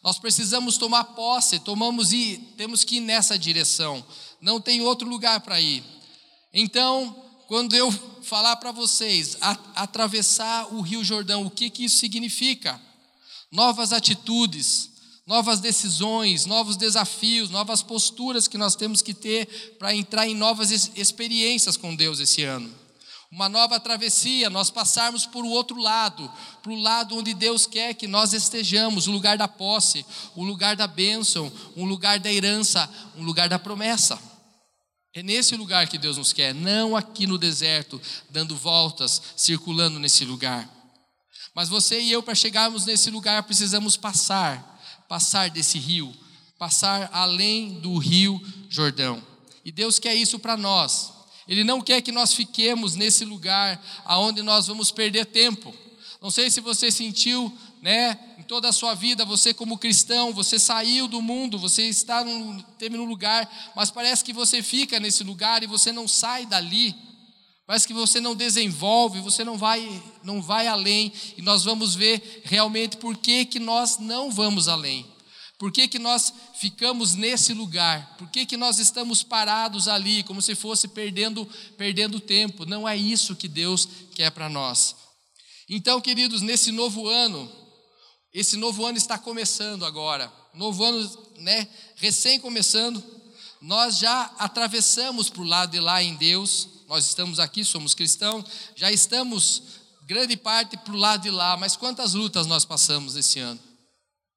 Nós 0.02 0.18
precisamos 0.18 0.78
tomar 0.78 1.04
posse, 1.04 1.60
tomamos 1.60 2.12
e 2.12 2.38
temos 2.56 2.84
que 2.84 2.96
ir 2.96 3.00
nessa 3.00 3.38
direção. 3.38 4.04
Não 4.40 4.60
tem 4.60 4.80
outro 4.80 5.08
lugar 5.08 5.40
para 5.40 5.60
ir. 5.60 5.84
Então, 6.52 7.14
quando 7.46 7.76
eu 7.76 7.92
falar 8.22 8.56
para 8.56 8.72
vocês 8.72 9.36
atravessar 9.74 10.72
o 10.72 10.80
Rio 10.80 11.04
Jordão, 11.04 11.46
o 11.46 11.50
que 11.50 11.68
que 11.68 11.84
isso 11.84 11.98
significa? 11.98 12.80
Novas 13.50 13.92
atitudes, 13.92 14.90
novas 15.26 15.60
decisões, 15.60 16.46
novos 16.46 16.76
desafios, 16.76 17.50
novas 17.50 17.82
posturas 17.82 18.48
que 18.48 18.58
nós 18.58 18.74
temos 18.74 19.02
que 19.02 19.14
ter 19.14 19.76
para 19.78 19.94
entrar 19.94 20.26
em 20.26 20.34
novas 20.34 20.70
experiências 20.96 21.76
com 21.76 21.94
Deus 21.94 22.18
esse 22.20 22.42
ano. 22.42 22.82
Uma 23.30 23.48
nova 23.48 23.80
travessia, 23.80 24.50
nós 24.50 24.68
passarmos 24.68 25.24
por 25.24 25.42
o 25.42 25.48
outro 25.48 25.80
lado, 25.80 26.30
para 26.62 26.72
o 26.72 26.78
lado 26.78 27.16
onde 27.16 27.32
Deus 27.32 27.64
quer 27.64 27.94
que 27.94 28.06
nós 28.06 28.34
estejamos, 28.34 29.06
o 29.06 29.12
lugar 29.12 29.38
da 29.38 29.48
posse, 29.48 30.04
o 30.36 30.44
lugar 30.44 30.76
da 30.76 30.86
bênção, 30.86 31.50
um 31.74 31.86
lugar 31.86 32.20
da 32.20 32.30
herança, 32.30 32.90
um 33.16 33.22
lugar 33.24 33.48
da 33.48 33.58
promessa. 33.58 34.20
É 35.14 35.22
nesse 35.22 35.56
lugar 35.56 35.88
que 35.88 35.96
Deus 35.96 36.18
nos 36.18 36.32
quer, 36.32 36.54
não 36.54 36.94
aqui 36.94 37.26
no 37.26 37.38
deserto, 37.38 38.00
dando 38.28 38.54
voltas, 38.54 39.22
circulando 39.34 39.98
nesse 39.98 40.26
lugar. 40.26 40.68
Mas 41.54 41.70
você 41.70 42.00
e 42.00 42.12
eu, 42.12 42.22
para 42.22 42.34
chegarmos 42.34 42.84
nesse 42.84 43.10
lugar, 43.10 43.42
precisamos 43.44 43.96
passar 43.96 44.71
passar 45.12 45.50
desse 45.50 45.78
rio, 45.78 46.10
passar 46.58 47.10
além 47.12 47.74
do 47.80 47.98
rio 47.98 48.40
Jordão. 48.70 49.22
E 49.62 49.70
Deus 49.70 49.98
quer 49.98 50.14
isso 50.14 50.38
para 50.38 50.56
nós. 50.56 51.12
Ele 51.46 51.62
não 51.64 51.82
quer 51.82 52.00
que 52.00 52.10
nós 52.10 52.32
fiquemos 52.32 52.94
nesse 52.94 53.22
lugar 53.22 53.78
aonde 54.06 54.40
nós 54.40 54.68
vamos 54.68 54.90
perder 54.90 55.26
tempo. 55.26 55.74
Não 56.18 56.30
sei 56.30 56.50
se 56.50 56.62
você 56.62 56.90
sentiu, 56.90 57.54
né, 57.82 58.18
em 58.38 58.42
toda 58.42 58.70
a 58.70 58.72
sua 58.72 58.94
vida, 58.94 59.22
você 59.22 59.52
como 59.52 59.76
cristão, 59.76 60.32
você 60.32 60.58
saiu 60.58 61.06
do 61.06 61.20
mundo, 61.20 61.58
você 61.58 61.82
está 61.82 62.24
num, 62.24 62.58
teve 62.78 62.96
lugar, 62.96 63.46
mas 63.76 63.90
parece 63.90 64.24
que 64.24 64.32
você 64.32 64.62
fica 64.62 64.98
nesse 64.98 65.22
lugar 65.22 65.62
e 65.62 65.66
você 65.66 65.92
não 65.92 66.08
sai 66.08 66.46
dali. 66.46 66.96
Parece 67.72 67.86
que 67.86 67.94
você 67.94 68.20
não 68.20 68.36
desenvolve, 68.36 69.22
você 69.22 69.42
não 69.42 69.56
vai, 69.56 70.02
não 70.22 70.42
vai 70.42 70.66
além, 70.66 71.10
e 71.38 71.40
nós 71.40 71.64
vamos 71.64 71.94
ver 71.94 72.42
realmente 72.44 72.98
por 72.98 73.16
que, 73.16 73.46
que 73.46 73.58
nós 73.58 73.96
não 73.96 74.30
vamos 74.30 74.68
além. 74.68 75.10
Por 75.58 75.72
que, 75.72 75.88
que 75.88 75.98
nós 75.98 76.34
ficamos 76.60 77.14
nesse 77.14 77.54
lugar? 77.54 78.14
Por 78.18 78.28
que, 78.28 78.44
que 78.44 78.58
nós 78.58 78.78
estamos 78.78 79.22
parados 79.22 79.88
ali, 79.88 80.22
como 80.22 80.42
se 80.42 80.54
fosse 80.54 80.86
perdendo, 80.86 81.48
perdendo 81.78 82.20
tempo? 82.20 82.66
Não 82.66 82.86
é 82.86 82.94
isso 82.94 83.34
que 83.34 83.48
Deus 83.48 83.88
quer 84.14 84.30
para 84.30 84.50
nós. 84.50 84.94
Então, 85.66 85.98
queridos, 85.98 86.42
nesse 86.42 86.70
novo 86.70 87.08
ano, 87.08 87.50
esse 88.34 88.58
novo 88.58 88.84
ano 88.84 88.98
está 88.98 89.16
começando 89.16 89.86
agora, 89.86 90.30
novo 90.52 90.84
ano, 90.84 91.10
né, 91.38 91.66
recém 91.96 92.38
começando, 92.38 93.02
nós 93.62 93.96
já 93.96 94.24
atravessamos 94.38 95.30
para 95.30 95.40
o 95.40 95.46
lado 95.46 95.70
de 95.70 95.80
lá 95.80 96.02
em 96.02 96.14
Deus, 96.16 96.68
nós 96.92 97.06
estamos 97.06 97.40
aqui, 97.40 97.64
somos 97.64 97.94
cristãos, 97.94 98.44
já 98.76 98.92
estamos 98.92 99.62
grande 100.02 100.36
parte 100.36 100.76
para 100.76 100.92
o 100.92 100.96
lado 100.98 101.22
de 101.22 101.30
lá, 101.30 101.56
mas 101.56 101.74
quantas 101.74 102.12
lutas 102.12 102.46
nós 102.46 102.66
passamos 102.66 103.16
esse 103.16 103.38
ano? 103.38 103.58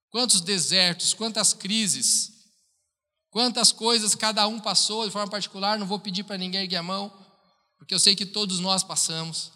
Quantos 0.09 0.39
desertos, 0.39 1.13
quantas 1.13 1.53
crises, 1.53 2.31
quantas 3.29 3.74
coisas 3.74 4.15
cada 4.15 4.47
um 4.47 4.57
passou 4.57 5.05
de 5.05 5.12
forma 5.12 5.29
particular, 5.29 5.77
não 5.77 5.85
vou 5.85 6.00
pedir 6.00 6.24
para 6.24 6.38
ninguém 6.38 6.62
erguer 6.62 6.77
a 6.77 6.83
mão, 6.83 7.12
porque 7.77 7.93
eu 7.93 8.00
sei 8.00 8.15
que 8.15 8.25
todos 8.25 8.62
nós 8.62 8.85
passamos. 8.85 9.51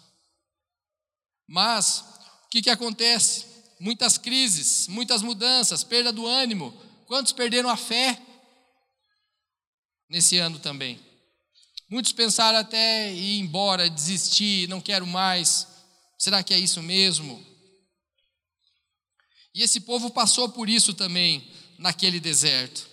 Mas, 1.48 2.04
o 2.44 2.48
que, 2.50 2.60
que 2.60 2.68
acontece? 2.68 3.46
Muitas 3.80 4.18
crises, 4.18 4.88
muitas 4.88 5.22
mudanças, 5.22 5.82
perda 5.82 6.12
do 6.12 6.26
ânimo. 6.26 6.78
Quantos 7.06 7.32
perderam 7.32 7.70
a 7.70 7.78
fé 7.78 8.20
nesse 10.06 10.36
ano 10.36 10.58
também? 10.58 11.09
Muitos 11.90 12.12
pensaram 12.12 12.56
até 12.56 13.12
ir 13.12 13.40
embora, 13.40 13.90
desistir, 13.90 14.68
não 14.68 14.80
quero 14.80 15.04
mais. 15.04 15.66
Será 16.16 16.40
que 16.40 16.54
é 16.54 16.58
isso 16.58 16.80
mesmo? 16.80 17.44
E 19.52 19.62
esse 19.62 19.80
povo 19.80 20.08
passou 20.08 20.48
por 20.48 20.68
isso 20.68 20.94
também 20.94 21.50
naquele 21.76 22.20
deserto. 22.20 22.88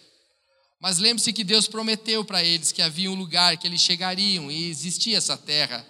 Mas 0.80 0.98
lembre-se 0.98 1.32
que 1.32 1.44
Deus 1.44 1.68
prometeu 1.68 2.26
para 2.26 2.44
eles 2.44 2.72
que 2.72 2.82
havia 2.82 3.12
um 3.12 3.16
lugar 3.16 3.58
que 3.58 3.68
eles 3.68 3.82
chegariam 3.82 4.50
e 4.50 4.68
existia 4.68 5.18
essa 5.18 5.38
terra. 5.38 5.86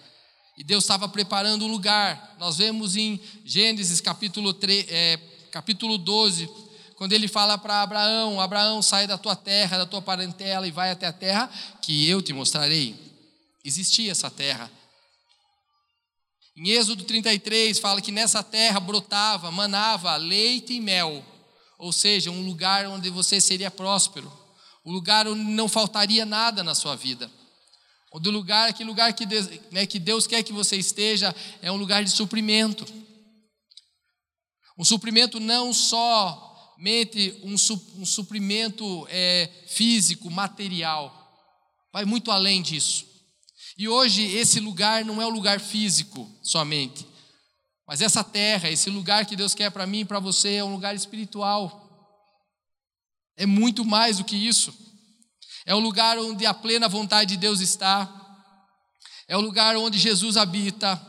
E 0.58 0.62
Deus 0.62 0.84
estava 0.84 1.08
preparando 1.08 1.64
um 1.64 1.70
lugar. 1.70 2.36
Nós 2.38 2.58
vemos 2.58 2.94
em 2.94 3.18
Gênesis 3.42 4.02
capítulo, 4.02 4.52
3, 4.52 4.86
é, 4.86 5.16
capítulo 5.50 5.96
12, 5.96 6.46
quando 6.98 7.12
ele 7.12 7.28
fala 7.28 7.56
para 7.56 7.80
Abraão: 7.80 8.40
Abraão, 8.40 8.82
sai 8.82 9.06
da 9.06 9.16
tua 9.16 9.36
terra, 9.36 9.78
da 9.78 9.86
tua 9.86 10.02
parentela 10.02 10.66
e 10.66 10.72
vai 10.72 10.90
até 10.90 11.06
a 11.06 11.12
terra 11.12 11.48
que 11.80 12.08
eu 12.08 12.20
te 12.20 12.32
mostrarei. 12.32 12.96
Existia 13.64 14.10
essa 14.10 14.28
terra. 14.28 14.68
Em 16.56 16.70
Êxodo 16.70 17.04
33 17.04 17.78
fala 17.78 18.02
que 18.02 18.10
nessa 18.10 18.42
terra 18.42 18.80
brotava, 18.80 19.48
manava 19.52 20.16
leite 20.16 20.72
e 20.72 20.80
mel, 20.80 21.24
ou 21.78 21.92
seja, 21.92 22.32
um 22.32 22.44
lugar 22.44 22.84
onde 22.86 23.10
você 23.10 23.40
seria 23.40 23.70
próspero, 23.70 24.30
um 24.84 24.90
lugar 24.90 25.28
onde 25.28 25.40
não 25.40 25.68
faltaria 25.68 26.26
nada 26.26 26.64
na 26.64 26.74
sua 26.74 26.96
vida. 26.96 27.30
O 28.10 28.18
do 28.18 28.32
lugar, 28.32 28.70
aquele 28.70 28.88
lugar 28.88 29.12
que 29.12 29.24
Deus, 29.24 29.48
né, 29.70 29.86
que 29.86 30.00
Deus 30.00 30.26
quer 30.26 30.42
que 30.42 30.52
você 30.52 30.76
esteja, 30.76 31.32
é 31.62 31.70
um 31.70 31.76
lugar 31.76 32.02
de 32.02 32.10
suprimento. 32.10 32.84
Um 34.76 34.84
suprimento 34.84 35.38
não 35.38 35.72
somente 36.78 37.40
um, 37.42 37.54
um 38.00 38.06
suprimento 38.06 39.04
é, 39.10 39.50
físico, 39.66 40.30
material, 40.30 41.12
vai 41.92 42.04
muito 42.04 42.30
além 42.30 42.62
disso. 42.62 43.04
E 43.76 43.88
hoje 43.88 44.22
esse 44.22 44.60
lugar 44.60 45.04
não 45.04 45.20
é 45.20 45.26
o 45.26 45.30
lugar 45.30 45.58
físico 45.58 46.30
somente, 46.40 47.04
mas 47.84 48.00
essa 48.00 48.22
terra, 48.22 48.70
esse 48.70 48.90
lugar 48.90 49.26
que 49.26 49.34
Deus 49.34 49.56
quer 49.56 49.72
para 49.72 49.88
mim 49.88 50.00
e 50.00 50.04
para 50.04 50.20
você 50.20 50.54
é 50.54 50.64
um 50.64 50.72
lugar 50.72 50.94
espiritual. 50.94 51.84
É 53.36 53.44
muito 53.44 53.84
mais 53.84 54.18
do 54.18 54.24
que 54.24 54.36
isso. 54.36 54.72
É 55.66 55.74
o 55.74 55.80
lugar 55.80 56.16
onde 56.16 56.46
a 56.46 56.54
plena 56.54 56.88
vontade 56.88 57.30
de 57.30 57.38
Deus 57.38 57.58
está. 57.58 58.08
É 59.26 59.36
o 59.36 59.40
lugar 59.40 59.76
onde 59.76 59.98
Jesus 59.98 60.36
habita. 60.36 61.00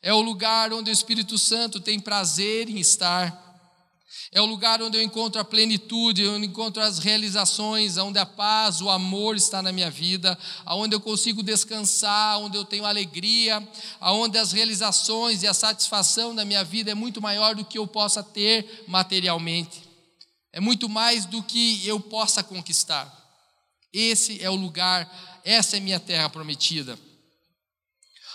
É 0.00 0.14
o 0.14 0.20
lugar 0.20 0.72
onde 0.72 0.88
o 0.88 0.92
Espírito 0.92 1.36
Santo 1.36 1.80
tem 1.80 1.98
prazer 1.98 2.68
em 2.68 2.78
estar. 2.78 3.43
É 4.32 4.40
o 4.40 4.46
lugar 4.46 4.82
onde 4.82 4.98
eu 4.98 5.02
encontro 5.02 5.40
a 5.40 5.44
plenitude, 5.44 6.26
onde 6.26 6.44
eu 6.46 6.50
encontro 6.50 6.82
as 6.82 6.98
realizações, 6.98 7.96
onde 7.96 8.18
a 8.18 8.26
paz, 8.26 8.80
o 8.80 8.90
amor 8.90 9.36
está 9.36 9.62
na 9.62 9.70
minha 9.70 9.90
vida, 9.90 10.36
onde 10.66 10.94
eu 10.94 11.00
consigo 11.00 11.42
descansar, 11.42 12.38
onde 12.38 12.56
eu 12.56 12.64
tenho 12.64 12.84
alegria, 12.84 13.66
onde 14.00 14.38
as 14.38 14.52
realizações 14.52 15.42
e 15.42 15.46
a 15.46 15.54
satisfação 15.54 16.34
da 16.34 16.44
minha 16.44 16.64
vida 16.64 16.90
é 16.90 16.94
muito 16.94 17.22
maior 17.22 17.54
do 17.54 17.64
que 17.64 17.78
eu 17.78 17.86
possa 17.86 18.22
ter 18.22 18.84
materialmente. 18.88 19.82
É 20.52 20.60
muito 20.60 20.88
mais 20.88 21.26
do 21.26 21.42
que 21.42 21.86
eu 21.86 22.00
possa 22.00 22.42
conquistar. 22.42 23.12
Esse 23.92 24.42
é 24.42 24.50
o 24.50 24.56
lugar, 24.56 25.40
essa 25.44 25.76
é 25.76 25.80
minha 25.80 26.00
terra 26.00 26.28
prometida. 26.28 26.98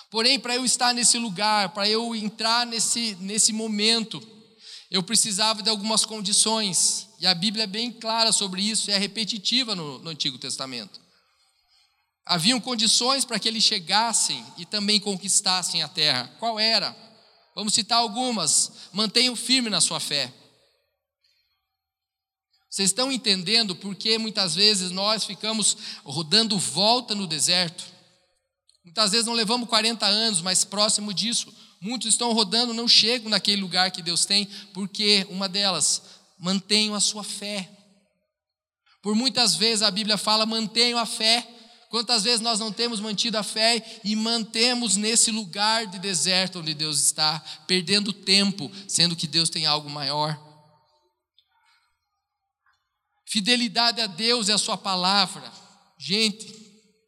Porém, 0.10 0.40
para 0.40 0.56
eu 0.56 0.66
estar 0.66 0.94
nesse 0.94 1.18
lugar, 1.18 1.70
para 1.70 1.88
eu 1.88 2.16
entrar 2.16 2.66
nesse, 2.66 3.16
nesse 3.20 3.54
momento, 3.54 4.26
eu 4.90 5.04
precisava 5.04 5.62
de 5.62 5.70
algumas 5.70 6.04
condições, 6.04 7.08
e 7.20 7.28
a 7.28 7.34
Bíblia 7.34 7.66
é 7.66 7.68
bem 7.68 7.92
clara 7.92 8.32
sobre 8.32 8.62
isso, 8.62 8.90
é 8.90 8.98
repetitiva 8.98 9.76
no, 9.76 10.00
no 10.00 10.10
Antigo 10.10 10.38
Testamento. 10.38 11.00
Haviam 12.26 12.60
condições 12.60 13.26
para 13.26 13.40
que 13.40 13.48
eles 13.48 13.64
chegassem 13.64 14.46
e 14.58 14.66
também 14.66 15.00
conquistassem 15.00 15.82
a 15.84 15.88
terra. 15.88 16.32
Qual 16.40 16.60
era? 16.60 16.96
Vamos 17.56 17.74
citar 17.74 17.98
algumas. 17.98 18.72
Mantenham 18.94 19.36
firme 19.36 19.70
na 19.70 19.82
sua 19.82 20.00
fé. 20.00 20.32
Vocês 22.70 22.90
estão 22.92 23.12
entendendo 23.12 23.76
por 23.76 23.96
que 23.96 24.18
muitas 24.20 24.54
vezes 24.54 24.92
nós 24.92 25.24
ficamos 25.26 25.76
rodando 26.04 26.58
volta 26.58 27.16
no 27.16 27.26
deserto? 27.26 27.84
Muitas 28.86 29.12
vezes 29.12 29.26
não 29.26 29.34
levamos 29.34 29.68
40 29.68 30.06
anos, 30.06 30.42
mas 30.42 30.64
próximo 30.64 31.14
disso, 31.14 31.52
Muitos 31.82 32.10
estão 32.10 32.34
rodando, 32.34 32.74
não 32.74 32.88
chegam 32.88 33.30
naquele 33.30 33.62
lugar 33.62 33.92
que 33.92 34.02
Deus 34.02 34.26
tem, 34.26 34.46
porque 34.74 35.26
uma 35.30 35.48
delas, 35.48 36.02
mantenham 36.38 36.96
a 36.96 37.00
sua 37.00 37.24
fé. 37.24 37.70
Por 39.02 39.16
muitas 39.16 39.56
vezes 39.56 39.82
a 39.82 39.92
Bíblia 39.92 40.18
fala, 40.18 40.46
mantenham 40.46 41.00
a 41.00 41.06
fé. 41.06 41.48
Quantas 41.90 42.24
vezes 42.24 42.42
nós 42.42 42.60
não 42.60 42.72
temos 42.72 43.00
mantido 43.00 43.38
a 43.38 43.44
fé 43.44 43.84
e 44.04 44.16
mantemos 44.16 44.96
nesse 44.96 45.32
lugar 45.32 45.88
de 45.88 46.00
deserto 46.00 46.60
onde 46.60 46.74
Deus 46.74 47.02
está, 47.02 47.40
perdendo 47.66 48.14
tempo, 48.14 48.72
sendo 48.88 49.16
que 49.16 49.28
Deus 49.28 49.50
tem 49.50 49.66
algo 49.66 49.90
maior? 49.90 50.38
Fidelidade 53.26 54.02
a 54.02 54.08
Deus 54.08 54.48
e 54.48 54.52
a 54.52 54.58
Sua 54.58 54.78
palavra. 54.78 55.52
Gente, 55.98 56.48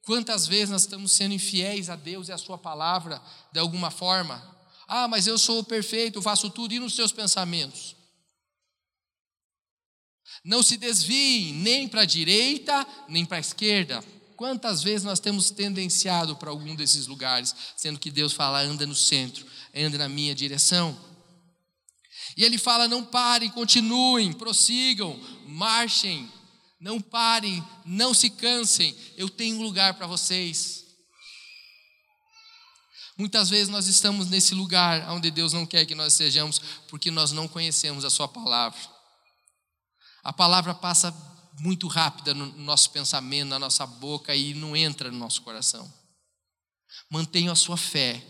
quantas 0.03 0.47
vezes 0.47 0.69
nós 0.69 0.81
estamos 0.81 1.11
sendo 1.11 1.33
infiéis 1.33 1.89
a 1.89 1.95
Deus 1.95 2.27
e 2.27 2.31
a 2.31 2.37
Sua 2.37 2.57
palavra 2.57 3.21
de 3.51 3.59
alguma 3.59 3.91
forma? 3.91 4.50
Ah, 4.93 5.07
mas 5.07 5.25
eu 5.25 5.37
sou 5.37 5.63
perfeito, 5.63 6.21
faço 6.21 6.49
tudo, 6.49 6.73
e 6.73 6.79
nos 6.79 6.93
seus 6.95 7.13
pensamentos? 7.13 7.95
Não 10.43 10.61
se 10.61 10.75
desviem 10.75 11.53
nem 11.53 11.87
para 11.87 12.01
a 12.01 12.05
direita, 12.05 12.85
nem 13.07 13.25
para 13.25 13.37
a 13.37 13.39
esquerda. 13.39 14.03
Quantas 14.35 14.83
vezes 14.83 15.05
nós 15.05 15.21
temos 15.21 15.49
tendenciado 15.49 16.35
para 16.35 16.49
algum 16.49 16.75
desses 16.75 17.07
lugares, 17.07 17.55
sendo 17.77 17.99
que 17.99 18.11
Deus 18.11 18.33
fala, 18.33 18.59
anda 18.63 18.85
no 18.85 18.93
centro, 18.93 19.45
anda 19.73 19.97
na 19.97 20.09
minha 20.09 20.35
direção. 20.35 20.99
E 22.35 22.43
Ele 22.43 22.57
fala: 22.57 22.85
não 22.85 23.05
parem, 23.05 23.49
continuem, 23.49 24.33
prossigam, 24.33 25.17
marchem, 25.47 26.29
não 26.77 26.99
parem, 26.99 27.63
não 27.85 28.13
se 28.13 28.29
cansem, 28.29 28.93
eu 29.15 29.29
tenho 29.29 29.55
um 29.55 29.63
lugar 29.63 29.93
para 29.93 30.05
vocês. 30.05 30.80
Muitas 33.17 33.49
vezes 33.49 33.69
nós 33.69 33.87
estamos 33.87 34.27
nesse 34.27 34.53
lugar 34.53 35.09
onde 35.11 35.29
Deus 35.29 35.53
não 35.53 35.65
quer 35.65 35.85
que 35.85 35.95
nós 35.95 36.13
sejamos, 36.13 36.59
porque 36.87 37.11
nós 37.11 37.31
não 37.31 37.47
conhecemos 37.47 38.05
a 38.05 38.09
Sua 38.09 38.27
palavra. 38.27 38.79
A 40.23 40.31
palavra 40.31 40.73
passa 40.73 41.13
muito 41.59 41.87
rápida 41.87 42.33
no 42.33 42.45
nosso 42.57 42.89
pensamento, 42.91 43.49
na 43.49 43.59
nossa 43.59 43.85
boca 43.85 44.35
e 44.35 44.53
não 44.53 44.75
entra 44.75 45.11
no 45.11 45.17
nosso 45.17 45.41
coração. 45.41 45.91
Mantenham 47.09 47.51
a 47.51 47.55
sua 47.55 47.77
fé, 47.77 48.23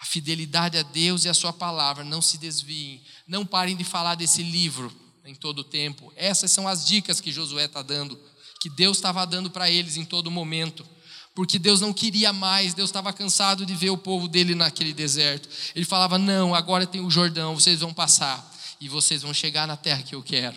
a 0.00 0.04
fidelidade 0.04 0.78
a 0.78 0.82
Deus 0.82 1.24
e 1.24 1.28
a 1.28 1.34
Sua 1.34 1.52
palavra, 1.52 2.02
não 2.02 2.22
se 2.22 2.38
desviem, 2.38 3.04
não 3.28 3.44
parem 3.44 3.76
de 3.76 3.84
falar 3.84 4.14
desse 4.14 4.42
livro 4.42 4.90
em 5.24 5.34
todo 5.34 5.60
o 5.60 5.64
tempo. 5.64 6.12
Essas 6.16 6.50
são 6.50 6.66
as 6.66 6.86
dicas 6.86 7.20
que 7.20 7.30
Josué 7.30 7.66
está 7.66 7.82
dando, 7.82 8.18
que 8.60 8.70
Deus 8.70 8.96
estava 8.96 9.26
dando 9.26 9.50
para 9.50 9.70
eles 9.70 9.96
em 9.96 10.04
todo 10.04 10.30
momento. 10.30 10.86
Porque 11.34 11.58
Deus 11.58 11.80
não 11.80 11.92
queria 11.92 12.32
mais, 12.32 12.74
Deus 12.74 12.90
estava 12.90 13.12
cansado 13.12 13.64
de 13.64 13.74
ver 13.74 13.90
o 13.90 13.98
povo 13.98 14.28
dele 14.28 14.54
naquele 14.54 14.92
deserto. 14.92 15.48
Ele 15.74 15.84
falava: 15.84 16.18
Não, 16.18 16.54
agora 16.54 16.86
tem 16.86 17.00
o 17.00 17.10
Jordão, 17.10 17.54
vocês 17.54 17.80
vão 17.80 17.94
passar 17.94 18.48
e 18.80 18.88
vocês 18.88 19.22
vão 19.22 19.32
chegar 19.32 19.66
na 19.66 19.76
terra 19.76 20.02
que 20.02 20.14
eu 20.14 20.22
quero, 20.22 20.56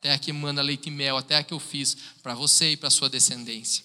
terra 0.00 0.18
que 0.18 0.32
manda 0.32 0.62
leite 0.62 0.88
e 0.88 0.90
mel, 0.90 1.16
a 1.16 1.22
terra 1.22 1.42
que 1.42 1.54
eu 1.54 1.60
fiz 1.60 1.96
para 2.22 2.34
você 2.34 2.72
e 2.72 2.76
para 2.76 2.90
sua 2.90 3.08
descendência. 3.08 3.84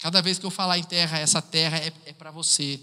Cada 0.00 0.20
vez 0.20 0.38
que 0.38 0.46
eu 0.46 0.50
falar 0.50 0.78
em 0.78 0.82
terra, 0.82 1.18
essa 1.18 1.40
terra 1.40 1.78
é, 1.78 1.92
é 2.06 2.12
para 2.12 2.30
você. 2.30 2.80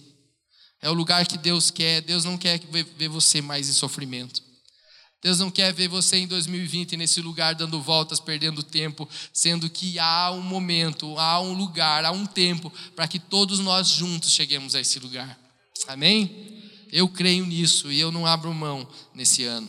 É 0.81 0.89
o 0.89 0.93
lugar 0.93 1.25
que 1.27 1.37
Deus 1.37 1.69
quer. 1.69 2.01
Deus 2.01 2.23
não 2.23 2.37
quer 2.37 2.59
ver 2.97 3.09
você 3.09 3.41
mais 3.41 3.67
em 3.67 3.73
sofrimento. 3.73 4.41
Deus 5.21 5.37
não 5.39 5.51
quer 5.51 5.73
ver 5.73 5.89
você 5.89 6.17
em 6.17 6.27
2020 6.27 6.95
nesse 6.95 7.21
lugar 7.21 7.53
dando 7.53 7.81
voltas, 7.81 8.21
perdendo 8.21 8.63
tempo, 8.63 9.07
sendo 9.33 9.69
que 9.69 9.99
há 9.99 10.31
um 10.31 10.41
momento, 10.41 11.17
há 11.17 11.41
um 11.41 11.53
lugar, 11.53 12.05
há 12.05 12.11
um 12.11 12.25
tempo 12.25 12.71
para 12.95 13.07
que 13.07 13.19
todos 13.19 13.59
nós 13.59 13.89
juntos 13.89 14.31
cheguemos 14.31 14.75
a 14.75 14.79
esse 14.79 14.97
lugar. 14.97 15.37
Amém? 15.87 16.63
Eu 16.91 17.09
creio 17.09 17.45
nisso 17.45 17.91
e 17.91 17.99
eu 17.99 18.11
não 18.11 18.25
abro 18.25 18.53
mão 18.53 18.87
nesse 19.13 19.43
ano. 19.43 19.67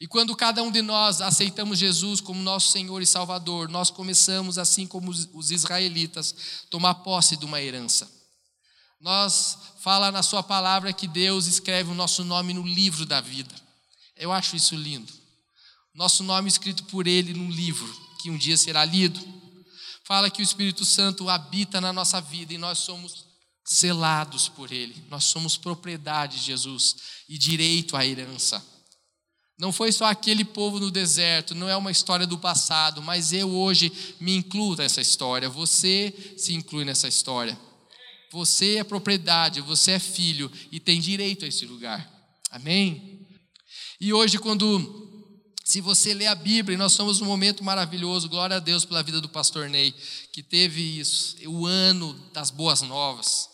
E 0.00 0.06
quando 0.08 0.34
cada 0.34 0.64
um 0.64 0.70
de 0.72 0.82
nós 0.82 1.20
aceitamos 1.20 1.78
Jesus 1.78 2.20
como 2.20 2.42
nosso 2.42 2.72
Senhor 2.72 3.00
e 3.00 3.06
Salvador, 3.06 3.68
nós 3.68 3.88
começamos, 3.88 4.58
assim 4.58 4.84
como 4.84 5.12
os 5.12 5.52
israelitas, 5.52 6.34
tomar 6.68 6.96
posse 6.96 7.36
de 7.36 7.44
uma 7.44 7.62
herança. 7.62 8.10
Nós 9.00 9.56
fala 9.80 10.10
na 10.10 10.24
sua 10.24 10.42
palavra 10.42 10.92
que 10.92 11.06
Deus 11.06 11.46
escreve 11.46 11.92
o 11.92 11.94
nosso 11.94 12.24
nome 12.24 12.52
no 12.52 12.66
livro 12.66 13.06
da 13.06 13.20
vida. 13.20 13.54
Eu 14.22 14.30
acho 14.30 14.54
isso 14.54 14.76
lindo. 14.76 15.12
Nosso 15.92 16.22
nome 16.22 16.48
escrito 16.48 16.84
por 16.84 17.08
ele 17.08 17.34
num 17.34 17.50
livro 17.50 17.92
que 18.20 18.30
um 18.30 18.38
dia 18.38 18.56
será 18.56 18.84
lido. 18.84 19.20
Fala 20.04 20.30
que 20.30 20.40
o 20.40 20.44
Espírito 20.44 20.84
Santo 20.84 21.28
habita 21.28 21.80
na 21.80 21.92
nossa 21.92 22.20
vida 22.20 22.54
e 22.54 22.58
nós 22.58 22.78
somos 22.78 23.26
selados 23.64 24.48
por 24.48 24.70
ele. 24.70 24.94
Nós 25.10 25.24
somos 25.24 25.56
propriedade 25.56 26.38
de 26.38 26.44
Jesus 26.44 26.94
e 27.28 27.36
direito 27.36 27.96
à 27.96 28.06
herança. 28.06 28.64
Não 29.58 29.72
foi 29.72 29.90
só 29.90 30.04
aquele 30.04 30.44
povo 30.44 30.78
no 30.78 30.92
deserto, 30.92 31.52
não 31.52 31.68
é 31.68 31.76
uma 31.76 31.90
história 31.90 32.26
do 32.26 32.38
passado, 32.38 33.02
mas 33.02 33.32
eu 33.32 33.50
hoje 33.50 33.92
me 34.20 34.36
incluo 34.36 34.76
nessa 34.76 35.00
história, 35.00 35.48
você 35.48 36.14
se 36.38 36.54
inclui 36.54 36.84
nessa 36.84 37.08
história. 37.08 37.58
Você 38.30 38.76
é 38.76 38.84
propriedade, 38.84 39.60
você 39.60 39.92
é 39.92 39.98
filho 39.98 40.50
e 40.70 40.78
tem 40.78 41.00
direito 41.00 41.44
a 41.44 41.48
esse 41.48 41.66
lugar. 41.66 42.08
Amém? 42.52 43.11
E 44.02 44.12
hoje, 44.12 44.36
quando, 44.36 45.38
se 45.64 45.80
você 45.80 46.12
lê 46.12 46.26
a 46.26 46.34
Bíblia, 46.34 46.76
nós 46.76 46.90
estamos 46.90 47.20
num 47.20 47.26
momento 47.26 47.62
maravilhoso, 47.62 48.28
glória 48.28 48.56
a 48.56 48.58
Deus 48.58 48.84
pela 48.84 49.00
vida 49.00 49.20
do 49.20 49.28
pastor 49.28 49.70
Ney, 49.70 49.94
que 50.32 50.42
teve 50.42 50.98
isso, 50.98 51.36
o 51.46 51.66
ano 51.66 52.12
das 52.32 52.50
boas 52.50 52.82
novas, 52.82 53.48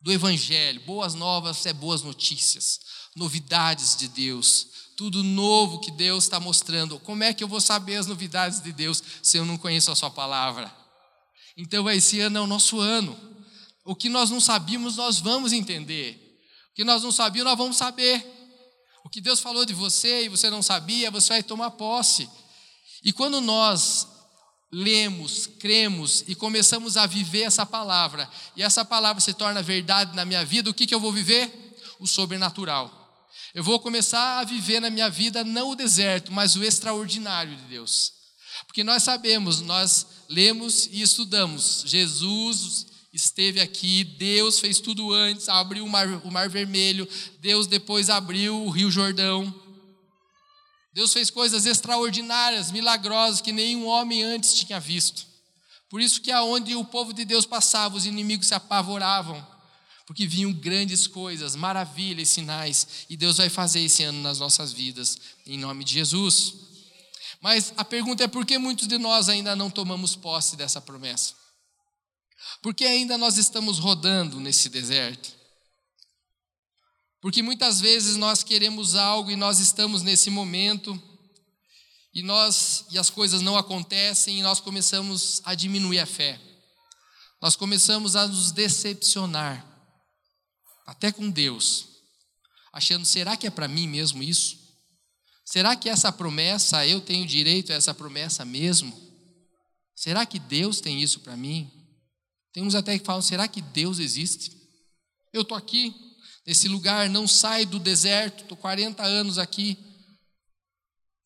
do 0.00 0.12
Evangelho. 0.12 0.80
Boas 0.82 1.14
novas 1.14 1.66
é 1.66 1.72
boas 1.72 2.02
notícias, 2.02 2.78
novidades 3.16 3.96
de 3.96 4.06
Deus 4.06 4.68
tudo 4.96 5.24
novo 5.24 5.80
que 5.80 5.90
Deus 5.90 6.22
está 6.22 6.38
mostrando. 6.38 7.00
Como 7.00 7.24
é 7.24 7.34
que 7.34 7.42
eu 7.42 7.48
vou 7.48 7.60
saber 7.60 7.96
as 7.96 8.06
novidades 8.06 8.60
de 8.60 8.72
Deus 8.72 9.02
se 9.20 9.36
eu 9.36 9.44
não 9.44 9.58
conheço 9.58 9.90
a 9.90 9.96
Sua 9.96 10.08
palavra? 10.08 10.72
Então, 11.56 11.90
esse 11.90 12.20
ano 12.20 12.38
é 12.38 12.40
o 12.40 12.46
nosso 12.46 12.78
ano. 12.78 13.18
O 13.84 13.96
que 13.96 14.08
nós 14.08 14.30
não 14.30 14.40
sabíamos, 14.40 14.94
nós 14.94 15.18
vamos 15.18 15.52
entender. 15.52 16.38
O 16.70 16.74
que 16.76 16.84
nós 16.84 17.02
não 17.02 17.10
sabíamos, 17.10 17.50
nós 17.50 17.58
vamos 17.58 17.76
saber. 17.76 18.24
Que 19.14 19.20
Deus 19.20 19.38
falou 19.38 19.64
de 19.64 19.72
você 19.72 20.24
e 20.24 20.28
você 20.28 20.50
não 20.50 20.60
sabia, 20.60 21.08
você 21.08 21.34
vai 21.34 21.42
tomar 21.44 21.70
posse. 21.70 22.28
E 23.00 23.12
quando 23.12 23.40
nós 23.40 24.08
lemos, 24.72 25.46
cremos 25.46 26.24
e 26.26 26.34
começamos 26.34 26.96
a 26.96 27.06
viver 27.06 27.42
essa 27.42 27.64
palavra, 27.64 28.28
e 28.56 28.62
essa 28.64 28.84
palavra 28.84 29.20
se 29.20 29.32
torna 29.32 29.62
verdade 29.62 30.16
na 30.16 30.24
minha 30.24 30.44
vida, 30.44 30.68
o 30.68 30.74
que, 30.74 30.84
que 30.84 30.92
eu 30.92 30.98
vou 30.98 31.12
viver? 31.12 31.48
O 32.00 32.08
sobrenatural. 32.08 32.90
Eu 33.54 33.62
vou 33.62 33.78
começar 33.78 34.40
a 34.40 34.44
viver 34.44 34.80
na 34.80 34.90
minha 34.90 35.08
vida 35.08 35.44
não 35.44 35.70
o 35.70 35.76
deserto, 35.76 36.32
mas 36.32 36.56
o 36.56 36.64
extraordinário 36.64 37.54
de 37.54 37.62
Deus. 37.66 38.12
Porque 38.66 38.82
nós 38.82 39.04
sabemos, 39.04 39.60
nós 39.60 40.08
lemos 40.28 40.86
e 40.90 41.02
estudamos. 41.02 41.84
Jesus 41.86 42.86
esteve 43.14 43.60
aqui, 43.60 44.04
Deus 44.04 44.58
fez 44.58 44.80
tudo 44.80 45.12
antes, 45.12 45.48
abriu 45.48 45.84
o 45.84 45.88
mar, 45.88 46.06
o 46.24 46.30
mar 46.30 46.48
Vermelho, 46.48 47.08
Deus 47.40 47.66
depois 47.66 48.10
abriu 48.10 48.64
o 48.64 48.70
Rio 48.70 48.90
Jordão. 48.90 49.54
Deus 50.92 51.12
fez 51.12 51.30
coisas 51.30 51.64
extraordinárias, 51.64 52.70
milagrosas 52.70 53.40
que 53.40 53.52
nenhum 53.52 53.86
homem 53.86 54.22
antes 54.22 54.54
tinha 54.54 54.78
visto. 54.78 55.26
Por 55.88 56.00
isso 56.00 56.20
que 56.20 56.30
aonde 56.32 56.74
o 56.74 56.84
povo 56.84 57.12
de 57.12 57.24
Deus 57.24 57.46
passava, 57.46 57.96
os 57.96 58.04
inimigos 58.04 58.48
se 58.48 58.54
apavoravam 58.54 59.54
porque 60.06 60.26
vinham 60.26 60.52
grandes 60.52 61.06
coisas, 61.06 61.56
maravilhas, 61.56 62.28
sinais, 62.28 63.06
e 63.08 63.16
Deus 63.16 63.38
vai 63.38 63.48
fazer 63.48 63.80
esse 63.80 64.02
ano 64.02 64.20
nas 64.20 64.38
nossas 64.38 64.72
vidas, 64.72 65.18
em 65.46 65.58
nome 65.58 65.82
de 65.82 65.94
Jesus. 65.94 66.54
Mas 67.40 67.72
a 67.76 67.84
pergunta 67.84 68.24
é 68.24 68.28
por 68.28 68.44
que 68.44 68.58
muitos 68.58 68.86
de 68.86 68.98
nós 68.98 69.28
ainda 69.28 69.56
não 69.56 69.70
tomamos 69.70 70.14
posse 70.14 70.56
dessa 70.56 70.80
promessa? 70.80 71.34
Porque 72.62 72.84
ainda 72.84 73.18
nós 73.18 73.36
estamos 73.36 73.78
rodando 73.78 74.40
nesse 74.40 74.68
deserto? 74.68 75.34
Porque 77.20 77.42
muitas 77.42 77.80
vezes 77.80 78.16
nós 78.16 78.42
queremos 78.42 78.94
algo 78.94 79.30
e 79.30 79.36
nós 79.36 79.58
estamos 79.58 80.02
nesse 80.02 80.28
momento 80.28 81.00
e 82.12 82.22
nós 82.22 82.84
e 82.90 82.98
as 82.98 83.10
coisas 83.10 83.40
não 83.40 83.56
acontecem 83.56 84.38
e 84.38 84.42
nós 84.42 84.60
começamos 84.60 85.40
a 85.44 85.54
diminuir 85.54 85.98
a 86.00 86.06
fé. 86.06 86.40
Nós 87.40 87.56
começamos 87.56 88.14
a 88.14 88.26
nos 88.26 88.52
decepcionar 88.52 89.66
até 90.86 91.10
com 91.10 91.30
Deus, 91.30 91.86
achando: 92.72 93.04
será 93.04 93.36
que 93.36 93.46
é 93.46 93.50
para 93.50 93.68
mim 93.68 93.88
mesmo 93.88 94.22
isso? 94.22 94.58
Será 95.44 95.76
que 95.76 95.88
essa 95.88 96.10
promessa, 96.12 96.86
eu 96.86 97.00
tenho 97.00 97.26
direito 97.26 97.72
a 97.72 97.76
essa 97.76 97.92
promessa 97.92 98.44
mesmo? 98.44 98.92
Será 99.94 100.24
que 100.24 100.38
Deus 100.38 100.80
tem 100.80 101.02
isso 101.02 101.20
para 101.20 101.36
mim? 101.36 101.70
Tem 102.54 102.62
uns 102.62 102.76
até 102.76 102.96
que 102.96 103.04
falam: 103.04 103.20
será 103.20 103.46
que 103.48 103.60
Deus 103.60 103.98
existe? 103.98 104.56
Eu 105.32 105.42
estou 105.42 105.58
aqui, 105.58 105.92
nesse 106.46 106.68
lugar, 106.68 107.10
não 107.10 107.26
saio 107.26 107.66
do 107.66 107.80
deserto, 107.80 108.44
estou 108.44 108.56
40 108.56 109.02
anos 109.02 109.38
aqui. 109.38 109.76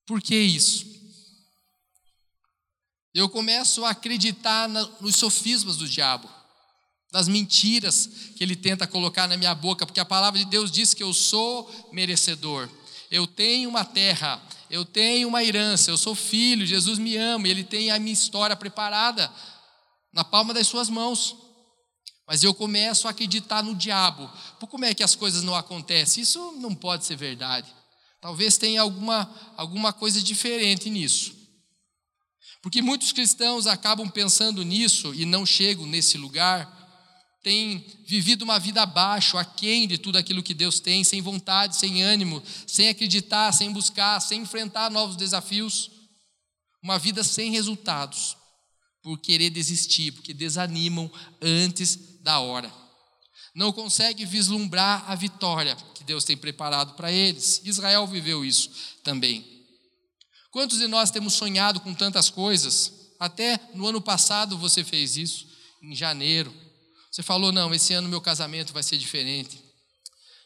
Por 0.07 0.23
que 0.23 0.35
isso? 0.35 0.87
Eu 3.13 3.29
começo 3.29 3.85
a 3.85 3.91
acreditar 3.91 4.69
nos 4.69 5.17
sofismas 5.17 5.77
do 5.77 5.87
diabo 5.87 6.29
das 7.11 7.27
mentiras 7.27 8.09
que 8.37 8.45
ele 8.45 8.55
tenta 8.55 8.87
colocar 8.87 9.27
na 9.27 9.37
minha 9.37 9.55
boca, 9.55 9.87
porque 9.87 10.01
a 10.01 10.05
palavra 10.05 10.39
de 10.39 10.45
Deus 10.47 10.71
diz 10.71 10.93
que 10.93 11.03
eu 11.03 11.13
sou 11.13 11.91
merecedor. 11.93 12.69
Eu 13.11 13.27
tenho 13.27 13.69
uma 13.69 13.85
terra, 13.85 14.41
eu 14.71 14.85
tenho 14.85 15.29
uma 15.29 15.43
herança, 15.43 15.91
eu 15.91 15.97
sou 15.97 16.15
filho, 16.15 16.67
Jesus 16.67 16.99
me 16.99 17.17
ama, 17.17 17.49
ele 17.49 17.65
tem 17.65 17.91
a 17.91 17.99
minha 17.99 18.13
história 18.13 18.55
preparada 18.55 19.33
na 20.19 20.25
palma 20.25 20.53
das 20.53 20.67
suas 20.67 20.91
mãos. 20.91 21.37
Mas 22.27 22.43
eu 22.43 22.53
começo 22.53 23.07
a 23.07 23.13
acreditar 23.13 23.63
no 23.63 23.73
diabo. 23.73 24.29
Por 24.59 24.67
como 24.67 24.85
é 24.85 24.93
que 24.93 25.05
as 25.05 25.15
coisas 25.15 25.45
não 25.45 25.55
acontecem? 25.55 26.25
Isso 26.25 26.57
não 26.59 26.75
pode 26.75 27.07
ser 27.07 27.15
verdade. 27.15 27.73
Talvez 28.21 28.59
tenha 28.59 28.83
alguma, 28.83 29.33
alguma 29.57 29.93
coisa 29.93 30.21
diferente 30.21 30.91
nisso. 30.91 31.37
Porque 32.61 32.83
muitos 32.83 33.13
cristãos 33.13 33.69
acabam 33.69 34.11
pensando 34.11 34.65
nisso 34.65 35.15
e 35.15 35.25
não 35.25 35.47
chegam 35.47 35.87
nesse 35.87 36.19
lugar 36.19 36.77
tem 37.41 37.87
vivido 38.05 38.43
uma 38.43 38.59
vida 38.59 38.83
abaixo, 38.83 39.39
aquém 39.39 39.87
de 39.87 39.97
tudo 39.97 40.19
aquilo 40.19 40.43
que 40.43 40.53
Deus 40.53 40.81
tem, 40.81 41.05
sem 41.05 41.23
vontade, 41.23 41.77
sem 41.77 42.03
ânimo, 42.03 42.43
sem 42.67 42.89
acreditar, 42.89 43.53
sem 43.53 43.73
buscar, 43.73 44.21
sem 44.21 44.43
enfrentar 44.43 44.91
novos 44.91 45.17
desafios. 45.17 45.89
Uma 46.83 46.99
vida 46.99 47.23
sem 47.23 47.53
resultados, 47.53 48.37
por 49.09 49.19
querer 49.19 49.49
desistir, 49.49 50.13
porque 50.13 50.35
desanimam 50.35 51.11
antes 51.41 52.21
da 52.21 52.41
hora. 52.41 52.71
Não 53.55 53.73
consegue 53.73 54.27
vislumbrar 54.27 55.11
a 55.11 55.15
vitória 55.15 55.75
que 55.95 56.05
Deus 56.05 56.25
tem 56.25 56.37
preparado 56.37 56.93
para 56.93 57.11
eles. 57.11 57.63
Israel 57.65 58.07
viveu 58.07 58.45
isso 58.45 58.71
também. 59.03 59.65
Quantos 60.51 60.77
de 60.77 60.87
nós 60.87 61.11
temos 61.11 61.33
sonhado 61.33 61.81
com 61.81 61.95
tantas 61.95 62.29
coisas? 62.29 62.93
Até 63.19 63.59
no 63.73 63.87
ano 63.87 63.99
passado 63.99 64.59
você 64.59 64.85
fez 64.85 65.17
isso, 65.17 65.47
em 65.83 65.97
janeiro 65.97 66.55
você 67.11 67.23
falou: 67.23 67.51
não, 67.51 67.73
esse 67.73 67.95
ano 67.95 68.11
meu 68.11 68.21
casamento 68.21 68.75
vai 68.75 68.83
ser 68.83 68.99
diferente. 68.99 69.59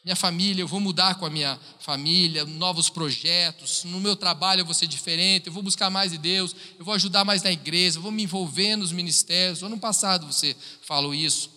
Minha 0.03 0.17
família, 0.17 0.61
eu 0.61 0.67
vou 0.67 0.81
mudar 0.81 1.15
com 1.15 1.25
a 1.25 1.29
minha 1.29 1.57
família, 1.79 2.43
novos 2.43 2.89
projetos. 2.89 3.85
No 3.85 4.01
meu 4.01 4.17
trabalho 4.17 4.59
eu 4.59 4.65
vou 4.65 4.73
ser 4.73 4.85
diferente, 4.85 5.47
eu 5.47 5.53
vou 5.53 5.63
buscar 5.63 5.89
mais 5.89 6.11
de 6.11 6.17
Deus, 6.17 6.53
eu 6.77 6.83
vou 6.83 6.93
ajudar 6.93 7.23
mais 7.23 7.41
na 7.41 7.51
igreja, 7.51 7.97
eu 7.97 8.01
vou 8.01 8.11
me 8.11 8.23
envolver 8.23 8.75
nos 8.75 8.91
ministérios. 8.91 9.63
ano 9.63 9.79
passado 9.79 10.25
você 10.27 10.55
falou 10.81 11.15
isso. 11.15 11.49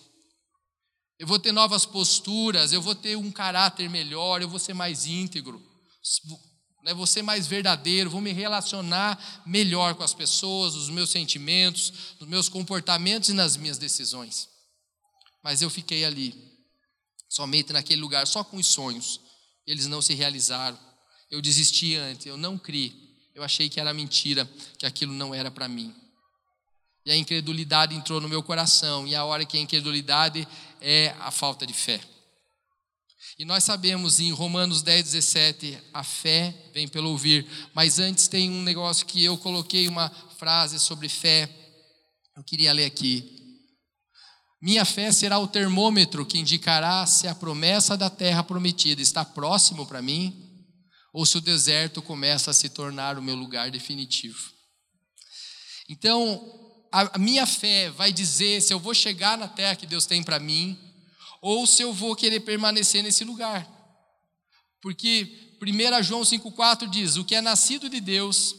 Eu 1.19 1.27
vou 1.27 1.41
ter 1.41 1.51
novas 1.51 1.85
posturas, 1.85 2.73
eu 2.73 2.81
vou 2.81 2.95
ter 2.95 3.17
um 3.17 3.33
caráter 3.33 3.91
melhor, 3.91 4.41
eu 4.41 4.49
vou 4.49 4.61
ser 4.61 4.75
mais 4.75 5.07
íntegro. 5.07 5.61
né? 6.85 6.95
vou 6.95 7.07
ser 7.07 7.23
mais 7.23 7.49
verdadeiro, 7.49 8.11
vou 8.11 8.21
me 8.21 8.33
relacionar 8.33 9.43
melhor 9.45 9.97
com 9.97 10.05
as 10.05 10.15
pessoas, 10.15 10.77
os 10.77 10.89
meus 10.89 11.11
sentimentos, 11.11 12.15
nos 12.21 12.29
meus 12.29 12.49
comportamentos 12.49 13.29
e 13.29 13.33
nas 13.33 13.57
minhas 13.57 13.77
decisões. 13.77 14.49
Mas 15.43 15.63
eu 15.63 15.71
fiquei 15.71 16.05
ali, 16.05 16.56
somente 17.29 17.73
naquele 17.73 18.01
lugar, 18.01 18.27
só 18.27 18.43
com 18.45 18.57
os 18.57 18.67
sonhos. 18.67 19.21
Eles 19.67 19.87
não 19.87 20.01
se 20.01 20.15
realizaram. 20.15 20.79
Eu 21.31 21.43
desisti 21.43 21.97
antes, 21.97 22.27
eu 22.27 22.37
não 22.37 22.59
criei. 22.59 22.95
Eu 23.35 23.43
achei 23.43 23.69
que 23.69 23.79
era 23.81 23.93
mentira, 23.93 24.49
que 24.79 24.87
aquilo 24.87 25.13
não 25.13 25.35
era 25.35 25.51
para 25.51 25.69
mim. 25.69 25.95
E 27.05 27.11
a 27.11 27.17
incredulidade 27.17 27.95
entrou 27.95 28.21
no 28.21 28.29
meu 28.29 28.43
coração, 28.43 29.07
e 29.07 29.15
a 29.15 29.25
hora 29.25 29.45
que 29.45 29.57
a 29.57 29.61
incredulidade 29.61 30.47
é 30.81 31.15
a 31.21 31.31
falta 31.31 31.67
de 31.67 31.73
fé. 31.73 32.01
E 33.39 33.45
nós 33.45 33.65
sabemos 33.65 34.19
em 34.19 34.33
Romanos 34.33 34.81
10, 34.83 35.05
17, 35.05 35.79
a 35.93 36.03
fé 36.03 36.55
vem 36.73 36.89
pelo 36.89 37.11
ouvir. 37.11 37.47
Mas 37.75 37.99
antes 37.99 38.29
tem 38.29 38.51
um 38.51 38.63
negócio 38.63 39.05
que 39.05 39.23
eu 39.23 39.37
coloquei 39.37 39.89
uma 39.89 40.09
frase 40.39 40.81
sobre 40.81 41.09
fé. 41.09 41.49
Eu 42.35 42.43
queria 42.43 42.73
ler 42.73 42.87
aqui. 42.87 43.36
Minha 44.67 44.85
fé 44.85 45.13
será 45.13 45.39
o 45.39 45.47
termômetro 45.47 46.27
que 46.27 46.41
indicará 46.41 47.07
se 47.07 47.29
a 47.29 47.37
promessa 47.37 47.97
da 47.97 48.11
terra 48.11 48.43
prometida 48.43 49.01
está 49.01 49.25
próximo 49.25 49.87
para 49.87 50.03
mim 50.03 50.35
ou 51.13 51.25
se 51.25 51.39
o 51.39 51.41
deserto 51.41 52.03
começa 52.03 52.51
a 52.51 52.53
se 52.53 52.69
tornar 52.69 53.17
o 53.17 53.23
meu 53.23 53.37
lugar 53.37 53.71
definitivo. 53.71 54.37
Então, 55.89 56.85
a 56.91 57.17
minha 57.17 57.47
fé 57.47 57.91
vai 57.91 58.13
dizer 58.13 58.61
se 58.61 58.75
eu 58.75 58.81
vou 58.81 58.93
chegar 58.93 59.39
na 59.39 59.47
terra 59.47 59.77
que 59.77 59.87
Deus 59.87 60.05
tem 60.05 60.21
para 60.21 60.41
mim 60.41 60.77
ou 61.41 61.65
se 61.65 61.83
eu 61.83 61.93
vou 61.93 62.17
querer 62.17 62.41
permanecer 62.41 63.05
nesse 63.05 63.23
lugar. 63.23 63.65
Porque 64.83 65.59
1 65.63 66.03
João 66.03 66.23
5,4 66.23 66.91
diz: 66.91 67.17
O 67.17 67.25
que 67.25 67.37
é 67.37 67.41
nascido 67.41 67.89
de 67.89 68.01
Deus 68.01 68.57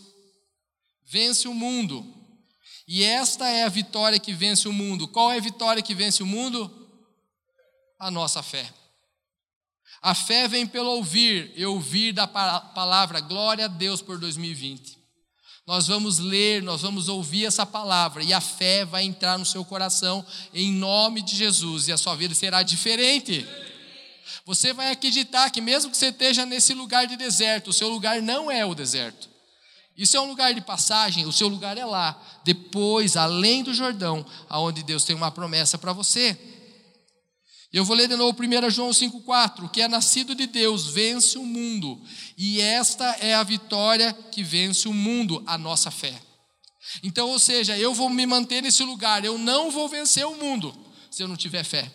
vence 1.05 1.49
o 1.49 1.53
mundo, 1.53 2.16
e 2.87 3.03
esta 3.03 3.49
é 3.49 3.63
a 3.63 3.69
vitória 3.69 4.17
que 4.17 4.33
vence 4.33 4.67
o 4.67 4.73
mundo. 4.73 5.07
Qual 5.07 5.31
é 5.31 5.37
a 5.37 5.41
vitória 5.41 5.83
que 5.83 5.93
vence 5.93 6.23
o 6.23 6.25
mundo? 6.25 6.71
A 7.99 8.09
nossa 8.09 8.41
fé. 8.41 8.71
A 10.01 10.15
fé 10.15 10.47
vem 10.47 10.65
pelo 10.65 10.91
ouvir, 10.91 11.51
e 11.55 11.65
ouvir 11.65 12.13
da 12.13 12.25
palavra. 12.27 13.19
Glória 13.19 13.65
a 13.65 13.67
Deus 13.67 14.01
por 14.01 14.17
2020. 14.17 14.97
Nós 15.65 15.85
vamos 15.85 16.17
ler, 16.17 16.63
nós 16.63 16.81
vamos 16.81 17.09
ouvir 17.09 17.45
essa 17.45 17.65
palavra 17.65 18.23
e 18.23 18.31
a 18.31 18.39
fé 18.39 18.85
vai 18.85 19.03
entrar 19.03 19.37
no 19.37 19.45
seu 19.45 19.65
coração 19.65 20.25
em 20.53 20.71
nome 20.71 21.21
de 21.21 21.35
Jesus 21.35 21.89
e 21.89 21.91
a 21.91 21.97
sua 21.97 22.15
vida 22.15 22.33
será 22.33 22.63
diferente. 22.63 23.45
Você 24.45 24.71
vai 24.71 24.91
acreditar 24.91 25.49
que 25.49 25.59
mesmo 25.59 25.91
que 25.91 25.97
você 25.97 26.07
esteja 26.07 26.45
nesse 26.45 26.73
lugar 26.73 27.05
de 27.05 27.17
deserto, 27.17 27.71
o 27.71 27.73
seu 27.73 27.89
lugar 27.89 28.21
não 28.21 28.49
é 28.49 28.65
o 28.65 28.73
deserto. 28.73 29.27
Isso 29.97 30.15
é 30.15 30.21
um 30.21 30.27
lugar 30.27 30.53
de 30.53 30.61
passagem, 30.61 31.25
o 31.25 31.31
seu 31.31 31.47
lugar 31.47 31.75
é 31.75 31.83
lá, 31.83 32.21
depois, 32.43 33.17
além 33.17 33.63
do 33.63 33.73
Jordão, 33.73 34.23
aonde 34.47 34.83
Deus 34.83 35.03
tem 35.03 35.15
uma 35.15 35.31
promessa 35.31 35.77
para 35.77 35.91
você. 35.91 36.37
Eu 37.73 37.83
vou 37.83 37.95
ler 37.95 38.07
de 38.07 38.15
novo 38.15 38.37
1 38.39 38.69
João 38.69 38.91
5,4: 38.91 39.65
O 39.65 39.69
que 39.69 39.81
é 39.81 39.87
nascido 39.87 40.35
de 40.35 40.45
Deus 40.45 40.87
vence 40.87 41.37
o 41.37 41.45
mundo, 41.45 41.99
e 42.37 42.61
esta 42.61 43.05
é 43.19 43.33
a 43.33 43.43
vitória 43.43 44.13
que 44.13 44.43
vence 44.43 44.87
o 44.87 44.93
mundo, 44.93 45.43
a 45.47 45.57
nossa 45.57 45.89
fé. 45.89 46.13
Então, 47.03 47.29
ou 47.29 47.39
seja, 47.39 47.77
eu 47.77 47.93
vou 47.93 48.09
me 48.09 48.25
manter 48.25 48.61
nesse 48.61 48.83
lugar, 48.83 49.25
eu 49.25 49.37
não 49.37 49.71
vou 49.71 49.89
vencer 49.89 50.25
o 50.25 50.35
mundo 50.35 50.73
se 51.09 51.23
eu 51.23 51.27
não 51.27 51.35
tiver 51.35 51.63
fé. 51.63 51.91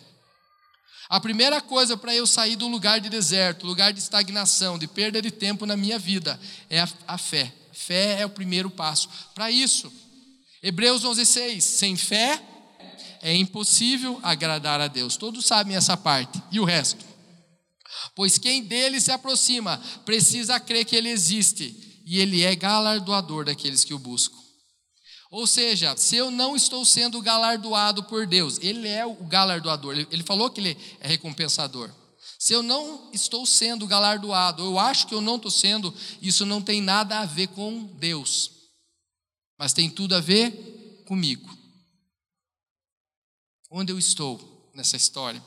A 1.09 1.19
primeira 1.19 1.61
coisa 1.61 1.95
para 1.95 2.13
eu 2.13 2.27
sair 2.27 2.55
do 2.55 2.67
lugar 2.67 2.99
de 2.99 3.09
deserto, 3.09 3.65
lugar 3.65 3.93
de 3.93 3.99
estagnação, 3.99 4.77
de 4.77 4.87
perda 4.87 5.21
de 5.21 5.31
tempo 5.31 5.65
na 5.65 5.77
minha 5.77 5.97
vida, 5.97 6.39
é 6.69 6.81
a, 6.81 6.89
a 7.07 7.17
fé. 7.17 7.53
Fé 7.73 8.21
é 8.21 8.25
o 8.25 8.29
primeiro 8.29 8.69
passo. 8.69 9.09
Para 9.33 9.51
isso, 9.51 9.91
Hebreus 10.61 11.03
11,6: 11.03 11.61
sem 11.61 11.95
fé 11.97 12.41
é 13.21 13.35
impossível 13.35 14.19
agradar 14.21 14.79
a 14.79 14.87
Deus. 14.87 15.17
Todos 15.17 15.45
sabem 15.45 15.75
essa 15.75 15.97
parte. 15.97 16.41
E 16.51 16.59
o 16.59 16.65
resto? 16.65 17.03
Pois 18.15 18.37
quem 18.37 18.63
dele 18.63 18.99
se 19.01 19.11
aproxima 19.11 19.81
precisa 20.05 20.59
crer 20.59 20.85
que 20.85 20.95
ele 20.95 21.09
existe 21.09 22.01
e 22.05 22.19
ele 22.19 22.43
é 22.43 22.55
galardoador 22.55 23.45
daqueles 23.45 23.83
que 23.83 23.93
o 23.93 23.99
buscam. 23.99 24.43
Ou 25.33 25.47
seja, 25.47 25.97
se 25.97 26.15
eu 26.15 26.29
não 26.29 26.55
estou 26.55 26.85
sendo 26.85 27.19
galardoado 27.19 28.03
por 28.03 28.27
Deus, 28.27 28.59
Ele 28.61 28.87
é 28.87 29.03
o 29.03 29.15
galardoador, 29.15 29.95
Ele 30.11 30.21
falou 30.21 30.47
que 30.51 30.61
Ele 30.61 30.77
é 30.99 31.07
recompensador. 31.07 31.89
Se 32.43 32.51
eu 32.51 32.61
não 32.61 33.09
estou 33.13 33.45
sendo 33.45 33.87
galardoado, 33.87 34.65
eu 34.65 34.77
acho 34.77 35.07
que 35.07 35.15
eu 35.15 35.21
não 35.21 35.37
estou 35.37 35.49
sendo, 35.49 35.95
isso 36.21 36.45
não 36.45 36.61
tem 36.61 36.81
nada 36.81 37.19
a 37.19 37.25
ver 37.25 37.47
com 37.47 37.85
Deus, 37.85 38.51
mas 39.57 39.71
tem 39.71 39.89
tudo 39.89 40.13
a 40.13 40.19
ver 40.19 41.05
comigo 41.07 41.49
onde 43.71 43.93
eu 43.93 43.97
estou 43.97 44.69
nessa 44.75 44.97
história? 44.97 45.41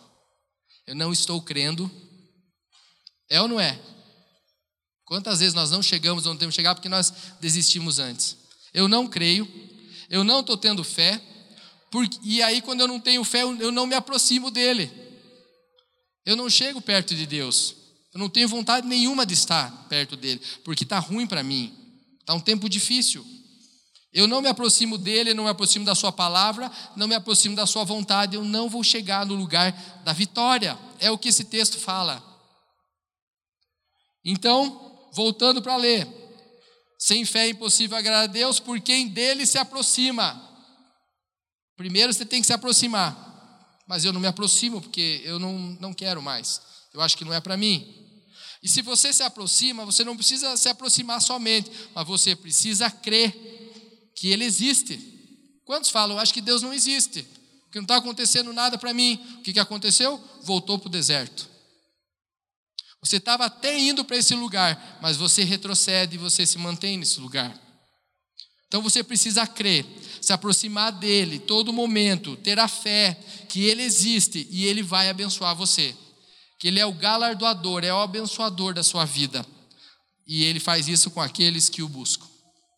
Eu 0.87 0.95
não 0.95 1.13
estou 1.13 1.43
crendo. 1.43 1.91
É 3.29 3.43
ou 3.43 3.47
não 3.47 3.61
é? 3.61 3.79
Quantas 5.05 5.41
vezes 5.41 5.53
nós 5.53 5.71
não 5.71 5.83
chegamos 5.83 6.25
onde 6.25 6.39
temos 6.39 6.55
que 6.55 6.63
chegar 6.63 6.75
porque 6.75 6.89
nós 6.89 7.13
desistimos 7.43 7.99
antes? 7.99 8.39
Eu 8.73 8.89
não 8.89 9.07
creio, 9.07 9.47
eu 10.09 10.25
não 10.25 10.41
estou 10.41 10.57
tendo 10.57 10.83
fé, 10.83 11.21
porque, 11.91 12.19
e 12.23 12.43
aí 12.43 12.63
quando 12.63 12.81
eu 12.81 12.89
não 12.89 12.99
tenho 12.99 13.23
fé, 13.23 13.43
eu 13.43 13.71
não 13.71 13.87
me 13.87 13.95
aproximo 13.95 14.51
dele. 14.51 15.06
Eu 16.27 16.35
não 16.35 16.51
chego 16.51 16.81
perto 16.83 17.15
de 17.15 17.25
Deus. 17.25 17.77
Eu 18.13 18.19
não 18.19 18.29
tenho 18.29 18.49
vontade 18.49 18.87
nenhuma 18.87 19.25
de 19.25 19.35
estar 19.35 19.71
perto 19.89 20.17
dele, 20.17 20.41
porque 20.65 20.83
está 20.83 20.99
ruim 20.99 21.27
para 21.27 21.43
mim. 21.43 21.73
Está 22.19 22.35
um 22.35 22.41
tempo 22.41 22.69
difícil. 22.69 23.25
Eu 24.13 24.27
não 24.27 24.41
me 24.41 24.49
aproximo 24.49 24.99
dele, 24.99 25.35
não 25.35 25.45
me 25.45 25.51
aproximo 25.51 25.85
da 25.85 25.95
sua 25.95 26.11
palavra, 26.11 26.73
não 26.97 27.07
me 27.07 27.15
aproximo 27.15 27.55
da 27.55 27.67
sua 27.67 27.85
vontade, 27.85 28.35
eu 28.35 28.43
não 28.43 28.69
vou 28.69 28.83
chegar 28.83 29.25
no 29.25 29.35
lugar 29.35 29.73
da 30.05 30.13
vitória. 30.13 30.77
É 30.99 31.11
o 31.11 31.19
que 31.19 31.29
esse 31.29 31.45
texto 31.45 31.79
fala. 31.79 32.25
Então, 34.25 35.09
voltando 35.13 35.63
para 35.63 35.77
ler. 35.77 36.09
Sem 36.99 37.25
fé 37.25 37.47
é 37.47 37.51
impossível 37.51 37.97
agradar 37.97 38.25
a 38.25 38.27
Deus 38.27 38.59
por 38.59 38.81
quem 38.81 39.09
dele 39.09 39.47
se 39.47 39.59
aproxima. 39.59 40.43
Primeiro 41.77 42.13
você 42.13 42.25
tem 42.25 42.41
que 42.41 42.47
se 42.47 42.55
aproximar. 42.55 43.36
Mas 43.87 44.05
eu 44.05 44.13
não 44.13 44.21
me 44.21 44.27
aproximo 44.27 44.81
porque 44.81 45.23
eu 45.25 45.39
não, 45.39 45.59
não 45.81 45.95
quero 45.95 46.21
mais. 46.21 46.61
Eu 46.93 47.01
acho 47.01 47.17
que 47.17 47.25
não 47.25 47.33
é 47.33 47.41
para 47.41 47.57
mim. 47.57 48.07
E 48.63 48.69
se 48.69 48.83
você 48.83 49.13
se 49.13 49.23
aproxima, 49.23 49.85
você 49.85 50.03
não 50.03 50.17
precisa 50.17 50.57
se 50.57 50.69
aproximar 50.69 51.21
somente, 51.23 51.71
mas 51.95 52.07
você 52.07 52.35
precisa 52.35 52.91
crer 52.91 53.33
que 54.17 54.29
Ele 54.29 54.45
existe. 54.45 54.99
Quantos 55.65 55.91
falam, 55.91 56.19
acho 56.19 56.35
que 56.35 56.41
Deus 56.41 56.63
não 56.63 56.73
existe, 56.73 57.23
que 57.71 57.79
não 57.79 57.83
está 57.83 57.97
acontecendo 57.97 58.53
nada 58.53 58.79
para 58.79 58.95
mim? 58.95 59.21
O 59.39 59.43
que, 59.43 59.53
que 59.53 59.61
aconteceu? 59.61 60.23
Voltou 60.43 60.79
para 60.79 60.89
o 60.89 60.91
deserto. 60.91 61.49
Você 63.03 63.19
estava 63.19 63.45
até 63.45 63.79
indo 63.79 64.05
para 64.05 64.17
esse 64.17 64.35
lugar, 64.35 64.99
mas 65.01 65.17
você 65.17 65.45
retrocede 65.45 66.17
e 66.17 66.19
você 66.19 66.45
se 66.45 66.59
mantém 66.59 66.97
nesse 66.97 67.21
lugar. 67.21 67.57
Então 68.67 68.83
você 68.83 69.03
precisa 69.05 69.47
crer, 69.47 69.87
se 70.27 70.33
aproximar 70.33 70.91
dele 70.91 71.39
todo 71.39 71.73
momento, 71.73 72.37
ter 72.39 72.59
a 72.59 72.67
fé 72.67 73.17
que 73.49 73.61
ele 73.61 73.85
existe 73.85 74.45
e 74.51 74.67
ele 74.67 74.83
vai 74.83 75.09
abençoar 75.09 75.55
você. 75.55 75.95
Que 76.59 76.67
ele 76.67 76.81
é 76.81 76.85
o 76.85 76.93
galardoador, 76.93 77.85
é 77.85 77.95
o 77.95 78.01
abençoador 78.01 78.75
da 78.75 78.83
sua 78.83 79.05
vida. 79.05 79.47
E 80.27 80.43
ele 80.43 80.59
faz 80.59 80.89
isso 80.89 81.13
com 81.13 81.21
aqueles 81.21 81.69
que 81.69 81.81
o 81.81 81.89
buscam. 81.89 82.27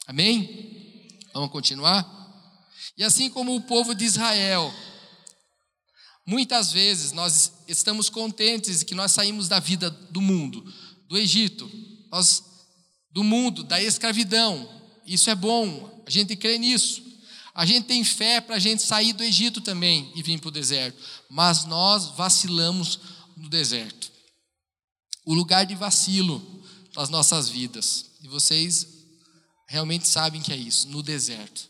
Amém? 0.06 1.08
Vamos 1.32 1.50
continuar? 1.50 2.06
E 2.98 3.02
assim 3.02 3.30
como 3.30 3.56
o 3.56 3.62
povo 3.62 3.94
de 3.94 4.04
Israel, 4.04 4.70
muitas 6.26 6.70
vezes 6.70 7.12
nós 7.12 7.50
estamos 7.66 8.10
contentes 8.10 8.82
que 8.82 8.94
nós 8.94 9.12
saímos 9.12 9.48
da 9.48 9.58
vida 9.58 9.88
do 9.88 10.20
mundo, 10.20 10.62
do 11.08 11.16
Egito, 11.16 11.70
nós, 12.12 12.42
do 13.10 13.24
mundo, 13.24 13.62
da 13.64 13.82
escravidão. 13.82 14.68
Isso 15.06 15.30
é 15.30 15.34
bom, 15.34 16.04
a 16.06 16.10
gente 16.10 16.36
crê 16.36 16.58
nisso. 16.58 17.07
A 17.58 17.66
gente 17.66 17.86
tem 17.86 18.04
fé 18.04 18.40
para 18.40 18.54
a 18.54 18.58
gente 18.60 18.84
sair 18.84 19.12
do 19.12 19.24
Egito 19.24 19.60
também 19.60 20.12
e 20.14 20.22
vir 20.22 20.38
para 20.38 20.46
o 20.46 20.52
deserto, 20.52 20.96
mas 21.28 21.64
nós 21.64 22.10
vacilamos 22.10 23.00
no 23.36 23.48
deserto. 23.48 24.12
O 25.26 25.34
lugar 25.34 25.66
de 25.66 25.74
vacilo 25.74 26.40
das 26.94 27.08
nossas 27.08 27.48
vidas. 27.48 28.12
E 28.22 28.28
vocês 28.28 28.86
realmente 29.66 30.06
sabem 30.06 30.40
que 30.40 30.52
é 30.52 30.56
isso, 30.56 30.86
no 30.86 31.02
deserto. 31.02 31.68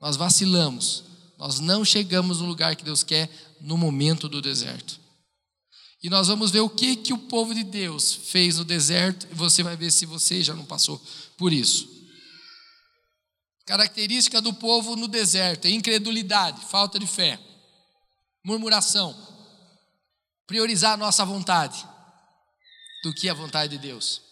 Nós 0.00 0.16
vacilamos, 0.16 1.04
nós 1.36 1.60
não 1.60 1.84
chegamos 1.84 2.40
no 2.40 2.46
lugar 2.46 2.74
que 2.74 2.82
Deus 2.82 3.02
quer 3.02 3.28
no 3.60 3.76
momento 3.76 4.30
do 4.30 4.40
deserto. 4.40 4.98
E 6.02 6.08
nós 6.08 6.28
vamos 6.28 6.50
ver 6.50 6.60
o 6.60 6.70
que, 6.70 6.96
que 6.96 7.12
o 7.12 7.18
povo 7.18 7.54
de 7.54 7.62
Deus 7.62 8.10
fez 8.10 8.56
no 8.56 8.64
deserto, 8.64 9.28
e 9.30 9.34
você 9.34 9.62
vai 9.62 9.76
ver 9.76 9.92
se 9.92 10.06
você 10.06 10.42
já 10.42 10.54
não 10.54 10.64
passou 10.64 10.98
por 11.36 11.52
isso. 11.52 11.95
Característica 13.66 14.40
do 14.40 14.54
povo 14.54 14.94
no 14.94 15.08
deserto 15.08 15.66
é 15.66 15.70
incredulidade, 15.70 16.64
falta 16.66 17.00
de 17.00 17.06
fé, 17.06 17.38
murmuração, 18.44 19.14
priorizar 20.46 20.92
a 20.92 20.96
nossa 20.96 21.24
vontade 21.24 21.84
do 23.02 23.12
que 23.12 23.28
a 23.28 23.34
vontade 23.34 23.76
de 23.76 23.78
Deus. 23.78 24.22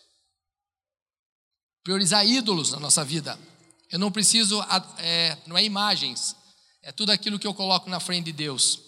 priorizar 1.83 2.25
ídolos 2.27 2.71
na 2.71 2.81
nossa 2.81 3.05
vida. 3.05 3.39
Eu 3.91 3.99
não 3.99 4.11
preciso, 4.11 4.63
é, 4.99 5.37
não 5.47 5.59
é 5.59 5.63
imagens, 5.65 6.35
é 6.81 6.91
tudo 6.91 7.11
aquilo 7.11 7.39
que 7.39 7.47
eu 7.47 7.53
coloco 7.53 7.91
na 7.91 8.01
frente 8.01 8.27
de 8.27 8.33
Deus, 8.33 8.81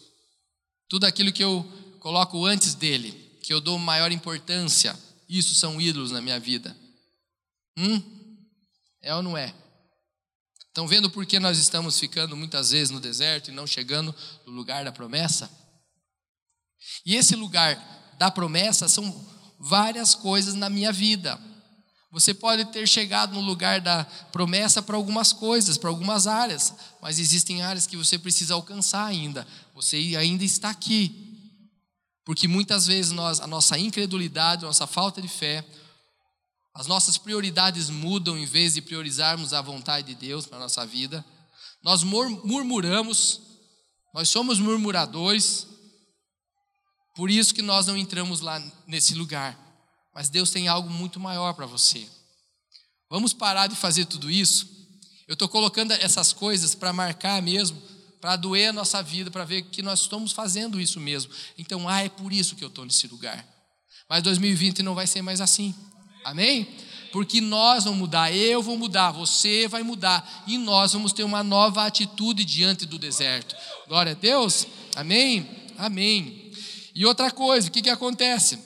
tudo 0.89 1.05
aquilo 1.05 1.33
que 1.33 1.45
eu 1.45 1.63
coloco 2.01 2.47
antes 2.47 2.75
dele, 2.75 3.13
que 3.43 3.53
eu 3.53 3.61
dou 3.61 3.79
maior 3.79 4.11
importância. 4.13 4.99
Isso 5.29 5.55
são 5.55 5.81
ídolos 5.81 6.13
na 6.13 6.23
minha 6.23 6.39
vida. 6.41 6.75
Hum? 7.77 8.01
É 9.03 9.15
ou 9.15 9.23
não 9.23 9.37
é? 9.37 9.55
Estão 10.77 10.87
vendo 10.87 11.09
por 11.09 11.25
que 11.25 11.41
nós 11.41 11.57
estamos 11.57 11.99
ficando 11.99 12.37
muitas 12.37 12.71
vezes 12.71 12.91
no 12.91 13.01
deserto 13.01 13.49
e 13.49 13.55
não 13.55 13.67
chegando 13.67 14.15
no 14.45 14.53
lugar 14.53 14.85
da 14.85 14.93
promessa? 14.93 15.51
E 17.03 17.17
esse 17.17 17.35
lugar 17.35 18.15
da 18.19 18.31
promessa 18.31 18.87
são 18.87 19.27
várias 19.59 20.15
coisas 20.15 20.53
na 20.53 20.69
minha 20.69 20.93
vida. 20.93 21.41
Você 22.11 22.35
pode 22.35 22.63
ter 22.67 22.87
chegado 22.87 23.33
no 23.33 23.41
lugar 23.41 23.81
da 23.81 24.05
promessa 24.31 24.83
para 24.83 24.97
algumas 24.97 25.33
coisas, 25.33 25.79
para 25.79 25.89
algumas 25.89 26.27
áreas, 26.27 26.75
mas 27.01 27.19
existem 27.19 27.63
áreas 27.63 27.87
que 27.87 27.97
você 27.97 28.19
precisa 28.19 28.53
alcançar 28.53 29.07
ainda. 29.07 29.47
Você 29.75 29.97
ainda 30.15 30.45
está 30.45 30.69
aqui. 30.69 31.49
Porque 32.23 32.47
muitas 32.47 32.87
vezes 32.87 33.13
nós, 33.13 33.41
a 33.41 33.47
nossa 33.47 33.79
incredulidade, 33.79 34.67
a 34.67 34.69
nossa 34.69 34.87
falta 34.87 35.23
de 35.23 35.29
fé, 35.29 35.65
as 36.77 36.87
nossas 36.87 37.17
prioridades 37.17 37.89
mudam 37.89 38.37
em 38.37 38.45
vez 38.45 38.75
de 38.75 38.83
priorizarmos 38.83 39.55
a 39.55 39.63
vontade 39.63 40.09
de 40.09 40.15
Deus 40.15 40.45
para 40.45 40.59
a 40.59 40.61
nossa 40.61 40.85
vida. 40.85 41.25
Nós 41.83 42.03
murmuramos, 42.03 43.41
nós 44.13 44.29
somos 44.29 44.59
murmuradores, 44.59 45.67
por 47.15 47.31
isso 47.31 47.55
que 47.55 47.63
nós 47.63 47.87
não 47.87 47.97
entramos 47.97 48.41
lá 48.41 48.63
nesse 48.87 49.15
lugar. 49.15 49.59
Mas 50.15 50.29
Deus 50.29 50.51
tem 50.51 50.69
algo 50.69 50.91
muito 50.91 51.19
maior 51.19 51.55
para 51.55 51.65
você. 51.65 52.07
Vamos 53.09 53.33
parar 53.33 53.69
de 53.69 53.75
fazer 53.75 54.05
tudo 54.05 54.31
isso? 54.31 54.69
Eu 55.27 55.33
estou 55.33 55.49
colocando 55.49 55.93
essas 55.93 56.35
coisas 56.35 56.75
para 56.75 56.93
marcar 56.93 57.41
mesmo, 57.41 57.81
para 58.21 58.37
doer 58.37 58.69
a 58.69 58.73
nossa 58.75 59.03
vida, 59.03 59.31
para 59.31 59.47
ver 59.47 59.63
que 59.63 59.81
nós 59.81 60.01
estamos 60.03 60.31
fazendo 60.31 60.79
isso 60.79 61.01
mesmo. 61.01 61.33
Então, 61.57 61.89
ah, 61.89 62.03
é 62.03 62.11
por 62.11 62.35
isso 62.35 62.55
que 62.55 62.63
eu 62.63 62.69
estou 62.69 62.85
nesse 62.85 63.07
lugar. 63.07 63.47
Mas 64.11 64.23
2020 64.23 64.83
não 64.83 64.95
vai 64.95 65.07
ser 65.07 65.23
mais 65.23 65.41
assim. 65.41 65.75
Amém? 66.27 66.67
Porque 67.13 67.41
nós 67.41 67.85
vamos 67.85 68.01
mudar, 68.01 68.35
eu 68.35 68.61
vou 68.61 68.77
mudar, 68.77 69.13
você 69.13 69.69
vai 69.69 69.85
mudar, 69.85 70.45
e 70.45 70.59
nós 70.59 70.93
vamos 70.93 71.13
ter 71.13 71.23
uma 71.23 71.45
nova 71.45 71.87
atitude 71.87 72.45
diante 72.45 72.85
do 72.85 72.99
deserto. 72.99 73.55
Glória 73.87 74.11
a 74.11 74.15
Deus. 74.17 74.67
Amém? 74.97 75.49
Amém. 75.79 76.51
E 76.93 77.07
outra 77.07 77.31
coisa, 77.31 77.69
o 77.69 77.71
que, 77.71 77.81
que 77.81 77.89
acontece? 77.89 78.59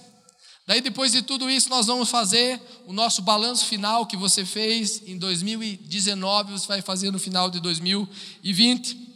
Daí, 0.67 0.81
depois 0.81 1.13
de 1.13 1.21
tudo 1.21 1.51
isso, 1.51 1.69
nós 1.69 1.87
vamos 1.87 2.09
fazer 2.09 2.59
o 2.87 2.95
nosso 2.95 3.21
balanço 3.21 3.67
final 3.67 4.07
que 4.07 4.17
você 4.17 4.43
fez 4.43 5.03
em 5.07 5.19
2019, 5.19 6.53
você 6.53 6.67
vai 6.67 6.81
fazer 6.81 7.11
no 7.11 7.19
final 7.19 7.51
de 7.51 7.61
2020. 7.61 9.10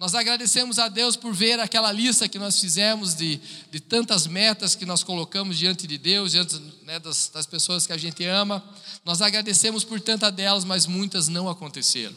Nós 0.00 0.14
agradecemos 0.14 0.78
a 0.78 0.88
Deus 0.88 1.14
por 1.14 1.34
ver 1.34 1.60
aquela 1.60 1.92
lista 1.92 2.26
que 2.26 2.38
nós 2.38 2.58
fizemos 2.58 3.14
de, 3.14 3.38
de 3.70 3.80
tantas 3.80 4.26
metas 4.26 4.74
que 4.74 4.86
nós 4.86 5.02
colocamos 5.02 5.58
diante 5.58 5.86
de 5.86 5.98
Deus, 5.98 6.32
diante 6.32 6.58
né, 6.84 6.98
das, 6.98 7.28
das 7.28 7.44
pessoas 7.44 7.86
que 7.86 7.92
a 7.92 7.98
gente 7.98 8.24
ama. 8.24 8.64
Nós 9.04 9.20
agradecemos 9.20 9.84
por 9.84 10.00
tantas 10.00 10.32
delas, 10.32 10.64
mas 10.64 10.86
muitas 10.86 11.28
não 11.28 11.50
aconteceram. 11.50 12.16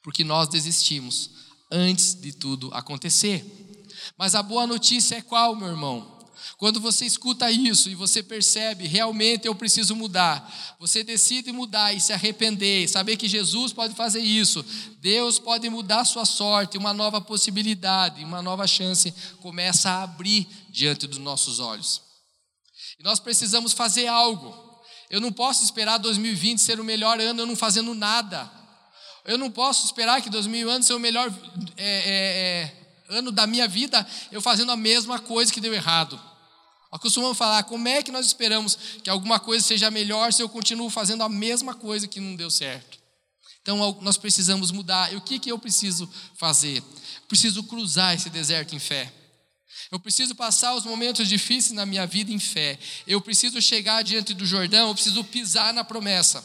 Porque 0.00 0.22
nós 0.22 0.46
desistimos 0.46 1.30
antes 1.72 2.14
de 2.14 2.32
tudo 2.32 2.72
acontecer. 2.72 3.44
Mas 4.16 4.36
a 4.36 4.42
boa 4.42 4.64
notícia 4.64 5.16
é 5.16 5.20
qual, 5.20 5.56
meu 5.56 5.70
irmão? 5.70 6.17
Quando 6.56 6.80
você 6.80 7.04
escuta 7.04 7.50
isso 7.50 7.88
e 7.88 7.94
você 7.94 8.22
percebe, 8.22 8.86
realmente 8.86 9.46
eu 9.46 9.54
preciso 9.54 9.94
mudar, 9.94 10.76
você 10.78 11.04
decide 11.04 11.52
mudar 11.52 11.92
e 11.92 12.00
se 12.00 12.12
arrepender, 12.12 12.88
saber 12.88 13.16
que 13.16 13.28
Jesus 13.28 13.72
pode 13.72 13.94
fazer 13.94 14.20
isso, 14.20 14.64
Deus 15.00 15.38
pode 15.38 15.68
mudar 15.68 16.04
sua 16.04 16.24
sorte, 16.24 16.78
uma 16.78 16.92
nova 16.92 17.20
possibilidade, 17.20 18.24
uma 18.24 18.42
nova 18.42 18.66
chance 18.66 19.12
começa 19.40 19.90
a 19.90 20.02
abrir 20.02 20.48
diante 20.70 21.06
dos 21.06 21.18
nossos 21.18 21.60
olhos. 21.60 22.02
E 22.98 23.02
nós 23.02 23.20
precisamos 23.20 23.72
fazer 23.72 24.06
algo. 24.06 24.54
Eu 25.10 25.20
não 25.20 25.32
posso 25.32 25.62
esperar 25.64 25.98
2020 25.98 26.58
ser 26.58 26.80
o 26.80 26.84
melhor 26.84 27.20
ano 27.20 27.40
eu 27.40 27.46
não 27.46 27.56
fazendo 27.56 27.94
nada. 27.94 28.50
Eu 29.24 29.36
não 29.36 29.50
posso 29.50 29.84
esperar 29.84 30.22
que 30.22 30.30
2020 30.30 30.82
seja 30.82 30.96
o 30.96 31.00
melhor 31.00 31.32
é, 31.76 31.84
é, 31.86 32.08
é, 32.08 32.87
ano 33.08 33.32
da 33.32 33.46
minha 33.46 33.66
vida 33.66 34.06
eu 34.30 34.40
fazendo 34.40 34.72
a 34.72 34.76
mesma 34.76 35.18
coisa 35.18 35.52
que 35.52 35.60
deu 35.60 35.74
errado. 35.74 36.20
Nós 36.90 37.00
costumamos 37.00 37.36
falar, 37.36 37.64
como 37.64 37.86
é 37.86 38.02
que 38.02 38.10
nós 38.10 38.26
esperamos 38.26 38.78
que 39.02 39.10
alguma 39.10 39.38
coisa 39.38 39.64
seja 39.64 39.90
melhor 39.90 40.32
se 40.32 40.42
eu 40.42 40.48
continuo 40.48 40.88
fazendo 40.88 41.22
a 41.22 41.28
mesma 41.28 41.74
coisa 41.74 42.08
que 42.08 42.20
não 42.20 42.34
deu 42.34 42.50
certo? 42.50 42.98
Então 43.60 43.98
nós 44.00 44.16
precisamos 44.16 44.70
mudar. 44.70 45.12
E 45.12 45.16
o 45.16 45.20
que, 45.20 45.38
que 45.38 45.52
eu 45.52 45.58
preciso 45.58 46.10
fazer? 46.38 46.82
preciso 47.28 47.62
cruzar 47.62 48.14
esse 48.14 48.30
deserto 48.30 48.74
em 48.74 48.78
fé. 48.78 49.12
Eu 49.90 50.00
preciso 50.00 50.34
passar 50.34 50.74
os 50.74 50.84
momentos 50.84 51.28
difíceis 51.28 51.72
na 51.72 51.86
minha 51.86 52.06
vida 52.06 52.32
em 52.32 52.38
fé. 52.38 52.78
Eu 53.06 53.20
preciso 53.20 53.60
chegar 53.60 54.02
diante 54.02 54.34
do 54.34 54.44
Jordão, 54.44 54.88
eu 54.88 54.94
preciso 54.94 55.22
pisar 55.22 55.72
na 55.72 55.84
promessa. 55.84 56.44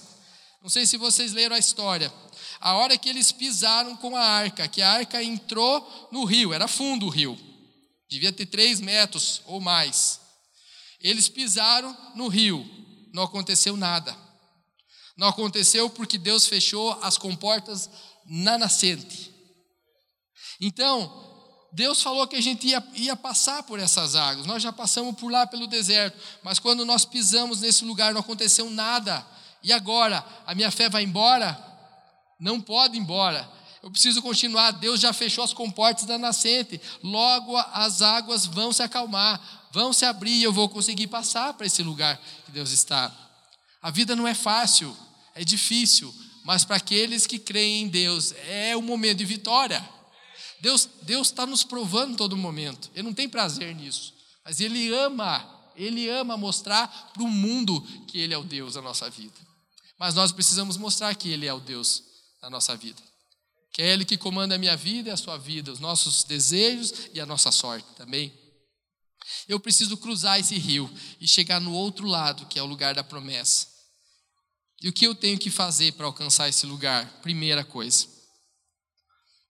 Não 0.61 0.69
sei 0.69 0.85
se 0.85 0.97
vocês 0.97 1.33
leram 1.33 1.55
a 1.55 1.59
história 1.59 2.13
a 2.63 2.75
hora 2.75 2.97
que 2.97 3.09
eles 3.09 3.29
pisaram 3.29 3.93
com 3.97 4.15
a 4.15 4.21
arca, 4.21 4.69
que 4.69 4.81
a 4.81 4.89
arca 4.89 5.21
entrou 5.21 6.07
no 6.13 6.23
rio, 6.23 6.53
era 6.53 6.65
fundo 6.65 7.07
o 7.07 7.09
rio, 7.09 7.37
devia 8.09 8.31
ter 8.31 8.45
três 8.45 8.79
metros 8.79 9.41
ou 9.45 9.59
mais. 9.59 10.21
Eles 11.01 11.27
pisaram 11.27 11.95
no 12.15 12.29
rio, 12.29 12.65
não 13.13 13.23
aconteceu 13.23 13.75
nada. 13.75 14.15
Não 15.17 15.27
aconteceu 15.27 15.89
porque 15.89 16.17
Deus 16.17 16.47
fechou 16.47 16.97
as 17.01 17.17
comportas 17.17 17.89
na 18.25 18.57
nascente. 18.57 19.35
Então, 20.61 21.67
Deus 21.73 22.01
falou 22.01 22.25
que 22.29 22.37
a 22.37 22.41
gente 22.41 22.65
ia, 22.65 22.81
ia 22.93 23.15
passar 23.17 23.63
por 23.63 23.77
essas 23.77 24.15
águas, 24.15 24.47
nós 24.47 24.63
já 24.63 24.71
passamos 24.71 25.19
por 25.19 25.29
lá 25.29 25.45
pelo 25.45 25.67
deserto, 25.67 26.17
mas 26.41 26.59
quando 26.59 26.85
nós 26.85 27.03
pisamos 27.03 27.59
nesse 27.59 27.83
lugar 27.83 28.13
não 28.13 28.21
aconteceu 28.21 28.69
nada. 28.69 29.27
E 29.61 29.73
agora? 29.73 30.25
A 30.47 30.55
minha 30.55 30.71
fé 30.71 30.87
vai 30.87 31.03
embora? 31.03 31.72
Não 32.43 32.59
pode 32.59 32.97
ir 32.97 32.99
embora. 32.99 33.49
Eu 33.81 33.89
preciso 33.89 34.21
continuar. 34.21 34.71
Deus 34.71 34.99
já 34.99 35.13
fechou 35.13 35.43
as 35.43 35.53
comportas 35.53 36.05
da 36.05 36.17
nascente. 36.17 36.79
Logo 37.01 37.55
as 37.57 38.01
águas 38.01 38.45
vão 38.45 38.73
se 38.73 38.83
acalmar, 38.83 39.41
vão 39.71 39.93
se 39.93 40.03
abrir 40.03 40.39
e 40.39 40.43
eu 40.43 40.51
vou 40.51 40.67
conseguir 40.67 41.07
passar 41.07 41.53
para 41.53 41.65
esse 41.65 41.81
lugar 41.81 42.21
que 42.45 42.51
Deus 42.51 42.71
está. 42.71 43.11
A 43.81 43.89
vida 43.89 44.13
não 44.13 44.27
é 44.27 44.33
fácil, 44.33 44.95
é 45.33 45.43
difícil, 45.43 46.13
mas 46.43 46.65
para 46.65 46.75
aqueles 46.75 47.25
que 47.25 47.39
creem 47.39 47.83
em 47.83 47.87
Deus 47.87 48.33
é 48.49 48.75
um 48.75 48.81
momento 48.81 49.19
de 49.19 49.25
vitória. 49.25 49.81
Deus 50.59 50.89
Deus 51.03 51.27
está 51.27 51.45
nos 51.45 51.63
provando 51.63 52.17
todo 52.17 52.35
momento. 52.35 52.91
Ele 52.93 53.03
não 53.03 53.13
tem 53.13 53.29
prazer 53.29 53.73
nisso, 53.73 54.13
mas 54.43 54.59
Ele 54.59 54.93
ama, 54.93 55.45
Ele 55.77 56.09
ama 56.09 56.35
mostrar 56.35 57.11
para 57.13 57.23
o 57.23 57.27
mundo 57.27 57.81
que 58.07 58.19
Ele 58.19 58.33
é 58.33 58.37
o 58.37 58.43
Deus 58.43 58.73
da 58.73 58.81
nossa 58.81 59.09
vida. 59.09 59.39
Mas 59.97 60.13
nós 60.13 60.33
precisamos 60.33 60.75
mostrar 60.75 61.15
que 61.15 61.29
Ele 61.29 61.45
é 61.45 61.53
o 61.53 61.61
Deus 61.61 62.12
na 62.43 62.49
nossa 62.49 62.75
vida. 62.75 63.01
Que 63.71 63.81
é 63.81 63.93
Ele 63.93 64.05
que 64.05 64.17
comanda 64.17 64.55
a 64.55 64.57
minha 64.57 64.75
vida 64.75 65.09
e 65.09 65.11
a 65.11 65.17
sua 65.17 65.37
vida, 65.37 65.71
os 65.71 65.79
nossos 65.79 66.23
desejos 66.25 67.09
e 67.13 67.19
a 67.19 67.25
nossa 67.25 67.51
sorte 67.51 67.87
também. 67.95 68.31
Eu 69.47 69.59
preciso 69.59 69.95
cruzar 69.95 70.39
esse 70.39 70.57
rio 70.57 70.91
e 71.19 71.27
chegar 71.27 71.61
no 71.61 71.73
outro 71.73 72.05
lado, 72.05 72.45
que 72.47 72.59
é 72.59 72.61
o 72.61 72.67
lugar 72.67 72.93
da 72.93 73.03
promessa. 73.03 73.67
E 74.81 74.89
o 74.89 74.93
que 74.93 75.07
eu 75.07 75.15
tenho 75.15 75.39
que 75.39 75.49
fazer 75.49 75.93
para 75.93 76.05
alcançar 76.05 76.49
esse 76.49 76.65
lugar? 76.65 77.07
Primeira 77.21 77.63
coisa. 77.63 78.05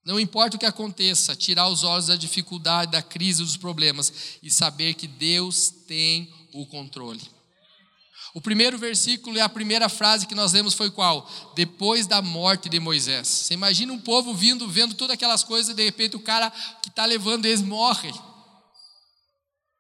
Não 0.05 0.19
importa 0.19 0.55
o 0.55 0.59
que 0.59 0.65
aconteça, 0.65 1.35
tirar 1.35 1.67
os 1.69 1.83
olhos 1.83 2.07
da 2.07 2.15
dificuldade, 2.15 2.91
da 2.91 3.01
crise, 3.01 3.41
dos 3.41 3.57
problemas 3.57 4.37
e 4.43 4.51
saber 4.51 4.93
que 4.93 5.07
Deus 5.07 5.69
tem 5.87 6.31
o 6.53 6.67
controle. 6.67 7.21
O 8.33 8.41
primeiro 8.41 8.79
versículo 8.79 9.37
e 9.37 9.39
a 9.39 9.47
primeira 9.47 9.87
frase 9.87 10.25
que 10.25 10.33
nós 10.33 10.53
lemos 10.53 10.73
foi 10.73 10.89
qual? 10.89 11.29
Depois 11.55 12.07
da 12.07 12.19
morte 12.19 12.67
de 12.67 12.79
Moisés. 12.79 13.27
Você 13.27 13.53
imagina 13.53 13.93
um 13.93 13.99
povo 13.99 14.33
vindo, 14.33 14.67
vendo 14.67 14.95
todas 14.95 15.13
aquelas 15.13 15.43
coisas, 15.43 15.71
e 15.71 15.75
de 15.75 15.83
repente 15.83 16.15
o 16.15 16.19
cara 16.19 16.49
que 16.81 16.89
está 16.89 17.05
levando 17.05 17.45
eles 17.45 17.61
morre. 17.61 18.11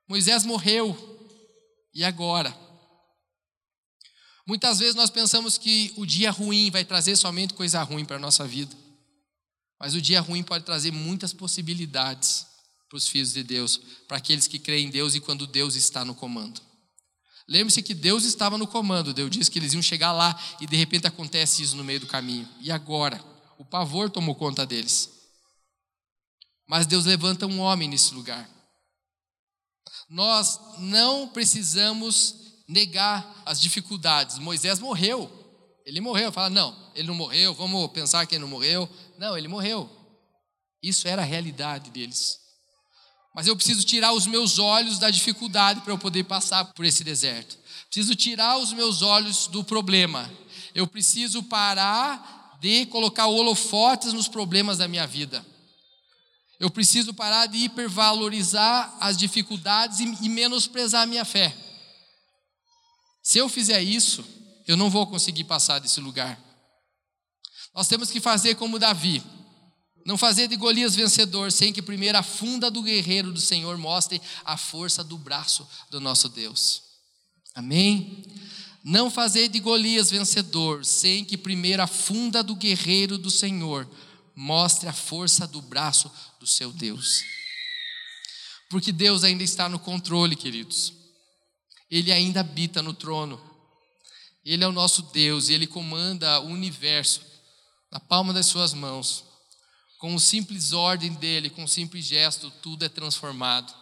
Moisés 0.07 0.45
morreu. 0.45 0.95
E 1.95 2.03
agora? 2.03 2.55
Muitas 4.45 4.79
vezes 4.79 4.93
nós 4.93 5.09
pensamos 5.09 5.57
que 5.57 5.91
o 5.95 6.05
dia 6.05 6.29
ruim 6.29 6.69
vai 6.69 6.85
trazer 6.85 7.15
somente 7.15 7.55
coisa 7.55 7.81
ruim 7.81 8.05
para 8.05 8.17
a 8.17 8.19
nossa 8.19 8.45
vida. 8.45 8.75
Mas 9.79 9.95
o 9.95 10.01
dia 10.01 10.21
ruim 10.21 10.43
pode 10.43 10.63
trazer 10.63 10.91
muitas 10.91 11.33
possibilidades 11.33 12.45
para 12.87 12.97
os 12.97 13.07
filhos 13.07 13.33
de 13.33 13.41
Deus, 13.41 13.81
para 14.07 14.17
aqueles 14.17 14.47
que 14.47 14.59
creem 14.59 14.87
em 14.87 14.91
Deus 14.91 15.15
e 15.15 15.19
quando 15.19 15.47
Deus 15.47 15.75
está 15.75 16.05
no 16.05 16.13
comando. 16.13 16.61
Lembre-se 17.47 17.83
que 17.83 17.93
Deus 17.93 18.23
estava 18.23 18.57
no 18.57 18.65
comando, 18.65 19.13
Deus 19.13 19.29
disse 19.29 19.51
que 19.51 19.59
eles 19.59 19.73
iam 19.73 19.81
chegar 19.81 20.11
lá 20.11 20.39
e 20.61 20.67
de 20.67 20.75
repente 20.75 21.07
acontece 21.07 21.61
isso 21.61 21.75
no 21.75 21.83
meio 21.83 21.99
do 21.99 22.07
caminho. 22.07 22.47
E 22.61 22.71
agora? 22.71 23.23
O 23.57 23.65
pavor 23.65 24.09
tomou 24.09 24.35
conta 24.35 24.65
deles. 24.65 25.09
Mas 26.67 26.85
Deus 26.85 27.05
levanta 27.05 27.45
um 27.45 27.59
homem 27.59 27.89
nesse 27.89 28.13
lugar. 28.13 28.49
Nós 30.09 30.59
não 30.79 31.27
precisamos 31.27 32.35
negar 32.67 33.43
as 33.45 33.59
dificuldades. 33.59 34.37
Moisés 34.39 34.79
morreu. 34.79 35.31
Ele 35.85 35.99
morreu. 35.99 36.31
Fala, 36.31 36.49
não, 36.49 36.91
ele 36.95 37.07
não 37.07 37.15
morreu, 37.15 37.53
vamos 37.53 37.91
pensar 37.91 38.25
que 38.25 38.35
ele 38.35 38.41
não 38.41 38.49
morreu. 38.49 38.89
Não, 39.17 39.37
ele 39.37 39.47
morreu. 39.47 39.89
Isso 40.81 41.07
era 41.07 41.21
a 41.21 41.25
realidade 41.25 41.89
deles. 41.89 42.42
Mas 43.33 43.47
eu 43.47 43.55
preciso 43.55 43.83
tirar 43.83 44.13
os 44.13 44.27
meus 44.27 44.59
olhos 44.59 44.99
da 44.99 45.09
dificuldade 45.09 45.81
para 45.81 45.91
eu 45.91 45.97
poder 45.97 46.23
passar 46.23 46.65
por 46.65 46.85
esse 46.85 47.03
deserto. 47.03 47.57
Preciso 47.85 48.15
tirar 48.15 48.57
os 48.57 48.71
meus 48.71 49.01
olhos 49.01 49.47
do 49.47 49.63
problema. 49.63 50.31
Eu 50.75 50.87
preciso 50.87 51.41
parar 51.43 52.57
de 52.61 52.85
colocar 52.85 53.27
holofotes 53.27 54.13
nos 54.13 54.27
problemas 54.27 54.77
da 54.77 54.87
minha 54.87 55.07
vida. 55.07 55.45
Eu 56.59 56.69
preciso 56.69 57.13
parar 57.13 57.47
de 57.47 57.57
hipervalorizar 57.57 58.95
as 58.99 59.17
dificuldades 59.17 59.99
e 59.99 60.29
menosprezar 60.29 61.01
a 61.01 61.05
minha 61.05 61.25
fé. 61.25 61.55
Se 63.21 63.37
eu 63.37 63.49
fizer 63.49 63.81
isso, 63.81 64.23
eu 64.67 64.77
não 64.77 64.89
vou 64.89 65.07
conseguir 65.07 65.43
passar 65.43 65.79
desse 65.79 65.99
lugar. 65.99 66.39
Nós 67.73 67.87
temos 67.87 68.11
que 68.11 68.21
fazer 68.21 68.55
como 68.55 68.79
Davi. 68.79 69.23
Não 70.05 70.17
fazer 70.17 70.47
de 70.47 70.55
Golias 70.55 70.95
vencedor 70.95 71.51
sem 71.51 71.71
que 71.71 71.81
primeiro 71.81 72.17
a 72.17 72.23
funda 72.23 72.69
do 72.69 72.81
guerreiro 72.81 73.31
do 73.31 73.39
Senhor 73.39 73.77
mostre 73.77 74.21
a 74.43 74.57
força 74.57 75.03
do 75.03 75.17
braço 75.17 75.67
do 75.89 76.01
nosso 76.01 76.27
Deus. 76.29 76.83
Amém? 77.55 78.23
Não 78.83 79.09
fazer 79.09 79.47
de 79.47 79.59
Golias 79.59 80.11
vencedor 80.11 80.83
sem 80.83 81.23
que 81.23 81.37
primeiro 81.37 81.81
a 81.81 81.87
funda 81.87 82.43
do 82.43 82.55
guerreiro 82.55 83.17
do 83.17 83.31
Senhor 83.31 83.89
mostre 84.35 84.89
a 84.89 84.93
força 84.93 85.47
do 85.47 85.61
braço 85.61 86.11
do 86.39 86.45
seu 86.45 86.71
Deus. 86.71 87.23
Porque 88.69 88.91
Deus 88.91 89.23
ainda 89.23 89.43
está 89.43 89.69
no 89.69 89.79
controle, 89.79 90.35
queridos. 90.35 90.91
Ele 91.89 92.11
ainda 92.11 92.41
habita 92.41 92.81
no 92.81 92.93
trono. 92.93 93.39
Ele 94.43 94.63
é 94.63 94.67
o 94.67 94.71
nosso 94.73 95.03
Deus 95.13 95.47
e 95.47 95.53
ele 95.53 95.67
comanda 95.67 96.41
o 96.41 96.47
universo 96.47 97.21
na 97.89 97.99
palma 97.99 98.33
das 98.33 98.47
suas 98.47 98.73
mãos. 98.73 99.23
Com 100.03 100.15
o 100.15 100.19
simples 100.19 100.73
ordem 100.73 101.13
dele, 101.13 101.49
com 101.49 101.63
o 101.63 101.67
simples 101.67 102.03
gesto, 102.03 102.51
tudo 102.61 102.83
é 102.83 102.89
transformado. 102.89 103.73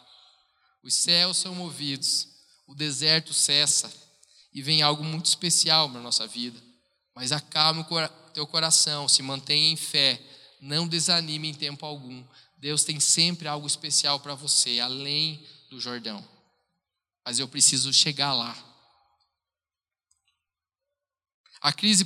Os 0.84 0.94
céus 0.94 1.38
são 1.38 1.56
movidos, 1.56 2.28
o 2.68 2.76
deserto 2.76 3.34
cessa 3.34 3.92
e 4.54 4.62
vem 4.62 4.84
algo 4.84 5.04
muito 5.04 5.26
especial 5.26 5.90
na 5.90 6.00
nossa 6.00 6.28
vida. 6.28 6.62
Mas 7.16 7.32
acalme 7.32 7.82
o 7.82 8.08
teu 8.36 8.46
coração, 8.46 9.10
se 9.10 9.24
mantenha 9.24 9.72
em 9.72 9.76
fé, 9.76 10.22
não 10.62 10.88
desanime 10.88 11.48
em 11.48 11.56
tempo 11.56 11.88
algum. 11.88 12.24
Deus 12.60 12.84
tem 12.84 13.00
sempre 13.00 13.48
algo 13.48 13.66
especial 13.66 14.20
para 14.20 14.36
você, 14.36 14.80
além 14.80 15.44
do 15.72 15.82
Jordão. 15.82 16.24
Mas 17.26 17.40
eu 17.40 17.48
preciso 17.48 17.92
chegar 17.92 18.36
lá. 18.36 18.56
A 21.60 21.74
crise 21.74 22.06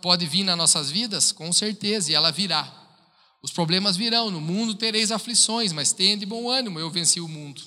pode 0.00 0.24
vir 0.24 0.42
nas 0.42 0.56
nossas 0.56 0.90
vidas? 0.90 1.32
Com 1.32 1.52
certeza, 1.52 2.10
e 2.10 2.14
ela 2.14 2.32
virá. 2.32 2.78
Os 3.42 3.50
problemas 3.50 3.96
virão, 3.96 4.30
no 4.30 4.40
mundo 4.40 4.74
tereis 4.74 5.10
aflições, 5.10 5.72
mas 5.72 5.92
tenha 5.92 6.16
de 6.16 6.24
bom 6.24 6.48
ânimo, 6.48 6.78
eu 6.78 6.90
venci 6.90 7.20
o 7.20 7.28
mundo. 7.28 7.62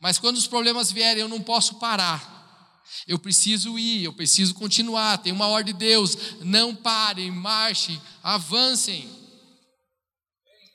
Mas 0.00 0.18
quando 0.18 0.36
os 0.36 0.46
problemas 0.46 0.92
vierem, 0.92 1.22
eu 1.22 1.28
não 1.28 1.40
posso 1.40 1.74
parar. 1.76 2.36
Eu 3.06 3.18
preciso 3.18 3.78
ir, 3.78 4.04
eu 4.04 4.12
preciso 4.12 4.54
continuar. 4.54 5.18
Tem 5.18 5.32
uma 5.32 5.48
ordem 5.48 5.74
de 5.74 5.78
Deus: 5.78 6.16
não 6.40 6.74
parem, 6.74 7.30
marchem, 7.30 8.00
avancem. 8.22 9.08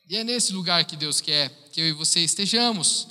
E 0.09 0.17
é 0.17 0.23
nesse 0.23 0.51
lugar 0.51 0.83
que 0.85 0.97
Deus 0.97 1.21
quer 1.21 1.49
que 1.71 1.81
eu 1.81 1.87
e 1.87 1.91
você 1.91 2.19
estejamos. 2.19 3.07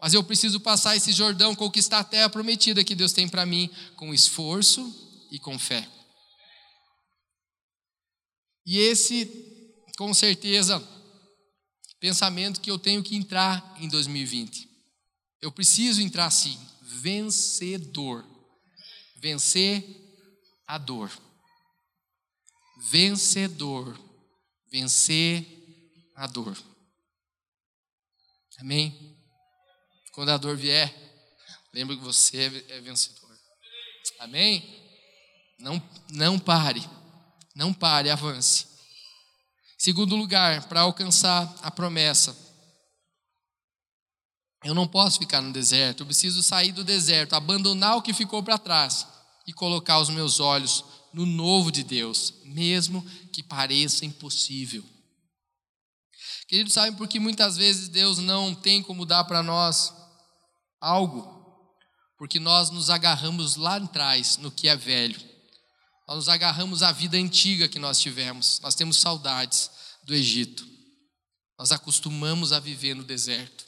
Mas 0.00 0.14
eu 0.14 0.24
preciso 0.24 0.58
passar 0.58 0.96
esse 0.96 1.12
Jordão, 1.12 1.54
conquistar 1.54 1.98
a 1.98 2.04
terra 2.04 2.30
prometida 2.30 2.82
que 2.82 2.94
Deus 2.94 3.12
tem 3.12 3.28
para 3.28 3.44
mim, 3.44 3.68
com 3.96 4.14
esforço 4.14 5.28
e 5.30 5.38
com 5.38 5.58
fé. 5.58 5.86
E 8.64 8.78
esse 8.78 9.49
com 10.00 10.14
certeza, 10.14 10.82
pensamento 12.00 12.62
que 12.62 12.70
eu 12.70 12.78
tenho 12.78 13.02
que 13.02 13.14
entrar 13.14 13.76
em 13.78 13.86
2020. 13.86 14.66
Eu 15.42 15.52
preciso 15.52 16.00
entrar 16.00 16.24
assim, 16.24 16.58
vencedor. 16.80 18.24
Vencer 19.16 19.84
a 20.66 20.78
dor. 20.78 21.12
Vencedor. 22.90 23.94
Vencer 24.72 25.46
a 26.16 26.26
dor. 26.26 26.56
Amém? 28.58 29.18
Quando 30.12 30.30
a 30.30 30.38
dor 30.38 30.56
vier, 30.56 30.90
lembre 31.74 31.98
que 31.98 32.02
você 32.02 32.64
é 32.70 32.80
vencedor. 32.80 33.38
Amém? 34.18 34.64
Não, 35.58 35.90
não 36.08 36.38
pare. 36.38 36.80
Não 37.54 37.74
pare, 37.74 38.08
avance. 38.08 38.69
Segundo 39.80 40.14
lugar, 40.14 40.68
para 40.68 40.82
alcançar 40.82 41.50
a 41.62 41.70
promessa. 41.70 42.36
Eu 44.62 44.74
não 44.74 44.86
posso 44.86 45.18
ficar 45.18 45.40
no 45.40 45.54
deserto, 45.54 46.00
eu 46.00 46.06
preciso 46.06 46.42
sair 46.42 46.70
do 46.70 46.84
deserto, 46.84 47.32
abandonar 47.32 47.96
o 47.96 48.02
que 48.02 48.12
ficou 48.12 48.42
para 48.42 48.58
trás 48.58 49.06
e 49.46 49.54
colocar 49.54 49.98
os 49.98 50.10
meus 50.10 50.38
olhos 50.38 50.84
no 51.14 51.24
novo 51.24 51.72
de 51.72 51.82
Deus, 51.82 52.34
mesmo 52.44 53.02
que 53.32 53.42
pareça 53.42 54.04
impossível. 54.04 54.84
Queridos, 56.46 56.74
sabem 56.74 56.92
por 56.92 57.08
que 57.08 57.18
muitas 57.18 57.56
vezes 57.56 57.88
Deus 57.88 58.18
não 58.18 58.54
tem 58.54 58.82
como 58.82 59.06
dar 59.06 59.24
para 59.24 59.42
nós 59.42 59.94
algo? 60.78 61.74
Porque 62.18 62.38
nós 62.38 62.68
nos 62.68 62.90
agarramos 62.90 63.56
lá 63.56 63.76
atrás, 63.76 64.36
no 64.36 64.50
que 64.50 64.68
é 64.68 64.76
velho. 64.76 65.29
Nós 66.10 66.16
nos 66.16 66.28
agarramos 66.28 66.82
à 66.82 66.90
vida 66.90 67.16
antiga 67.16 67.68
que 67.68 67.78
nós 67.78 68.00
tivemos. 68.00 68.58
Nós 68.64 68.74
temos 68.74 68.98
saudades 68.98 69.70
do 70.02 70.12
Egito. 70.12 70.68
Nós 71.56 71.70
acostumamos 71.70 72.52
a 72.52 72.58
viver 72.58 72.94
no 72.94 73.04
deserto. 73.04 73.64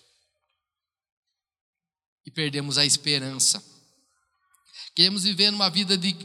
E 2.27 2.33
perdemos 2.33 2.79
a 2.79 2.85
esperança. 2.85 3.65
Queremos 4.93 5.23
viver 5.23 5.53
numa 5.53 5.71
vida 5.71 5.97
de 5.97 6.17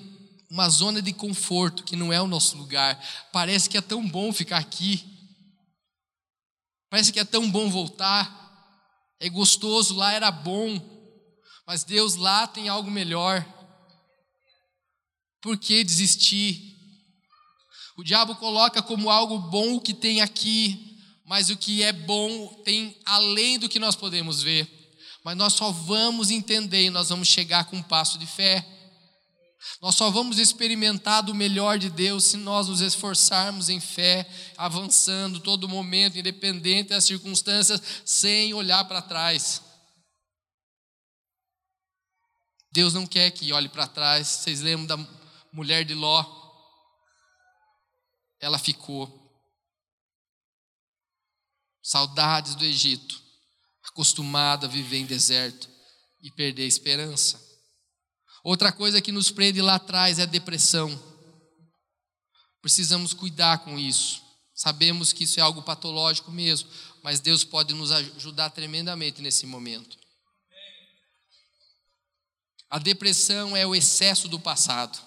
uma 0.50 0.68
zona 0.70 1.04
de 1.04 1.14
conforto 1.14 1.84
que 1.84 1.96
não 1.96 2.12
é 2.12 2.20
o 2.20 2.26
nosso 2.26 2.58
lugar. 2.58 3.00
Parece 3.32 3.70
que 3.70 3.78
é 3.78 3.82
tão 3.82 4.04
bom 4.10 4.34
ficar 4.34 4.58
aqui. 4.58 5.06
Parece 6.90 7.14
que 7.14 7.20
é 7.20 7.26
tão 7.26 7.48
bom 7.52 7.70
voltar. 7.70 9.16
É 9.20 9.30
gostoso, 9.30 9.94
lá 9.94 10.12
era 10.14 10.32
bom. 10.32 10.82
Mas 11.68 11.84
Deus 11.84 12.16
lá 12.16 12.48
tem 12.48 12.70
algo 12.70 12.90
melhor. 12.90 13.46
Por 15.48 15.58
que 15.58 15.82
desistir? 15.82 16.76
O 17.96 18.04
diabo 18.04 18.36
coloca 18.36 18.82
como 18.82 19.10
algo 19.10 19.40
bom 19.40 19.76
o 19.76 19.80
que 19.82 19.94
tem 19.94 20.20
aqui, 20.20 21.00
mas 21.26 21.50
o 21.50 21.56
que 21.56 21.82
é 21.84 21.94
bom 21.94 22.48
tem 22.66 23.00
além 23.06 23.58
do 23.58 23.70
que 23.70 23.80
nós 23.80 23.96
podemos 23.96 24.44
ver. 24.44 24.70
Mas 25.24 25.38
nós 25.38 25.54
só 25.54 25.72
vamos 25.72 26.32
entender 26.32 26.84
e 26.84 26.90
nós 26.90 27.08
vamos 27.08 27.30
chegar 27.30 27.64
com 27.64 27.78
um 27.78 27.82
passo 27.82 28.18
de 28.18 28.26
fé. 28.26 28.68
Nós 29.82 29.96
só 29.96 30.10
vamos 30.10 30.38
experimentar 30.38 31.24
do 31.24 31.34
melhor 31.34 31.80
de 31.80 31.90
Deus 31.90 32.26
se 32.26 32.36
nós 32.36 32.68
nos 32.68 32.82
esforçarmos 32.82 33.70
em 33.70 33.80
fé, 33.80 34.30
avançando 34.58 35.40
todo 35.40 35.70
momento, 35.70 36.20
independente 36.20 36.90
das 36.90 37.06
circunstâncias, 37.06 37.82
sem 38.04 38.54
olhar 38.54 38.84
para 38.84 39.02
trás. 39.02 39.62
Deus 42.70 42.94
não 42.94 43.08
quer 43.08 43.32
que 43.32 43.54
olhe 43.54 43.70
para 43.70 43.88
trás. 43.88 44.28
Vocês 44.28 44.60
lembram 44.60 44.86
da 44.86 45.27
mulher 45.58 45.84
de 45.84 45.96
Ló, 45.96 46.24
ela 48.39 48.60
ficou. 48.60 49.26
Saudades 51.82 52.54
do 52.54 52.63
Egito, 52.63 53.20
acostumada 53.82 54.67
a 54.67 54.70
viver 54.70 54.98
em 54.98 55.06
deserto 55.08 55.67
e 56.22 56.30
perder 56.30 56.62
a 56.62 56.67
esperança. 56.67 57.43
Outra 58.43 58.72
coisa 58.72 59.02
que 59.02 59.12
nos 59.12 59.32
prende 59.32 59.60
lá 59.60 59.76
atrás 59.76 60.20
é 60.20 60.24
a 60.24 60.28
depressão. 60.28 60.88
Precisamos 62.62 63.12
cuidar 63.12 63.60
com 63.60 63.80
isso. 63.80 64.22
Sabemos 64.54 65.12
que 65.12 65.24
isso 65.24 65.39
é 65.39 65.43
algo 65.43 65.63
patológico 65.63 66.30
mesmo, 66.30 66.70
mas 67.02 67.20
Deus 67.20 67.43
pode 67.43 67.74
nos 67.74 67.91
ajudar 67.91 68.52
tremendamente 68.52 69.24
nesse 69.24 69.48
momento. 69.48 69.98
A 72.69 72.77
depressão 72.77 73.56
é 73.56 73.65
o 73.65 73.73
excesso 73.73 74.27
do 74.27 74.40
passado. 74.40 75.07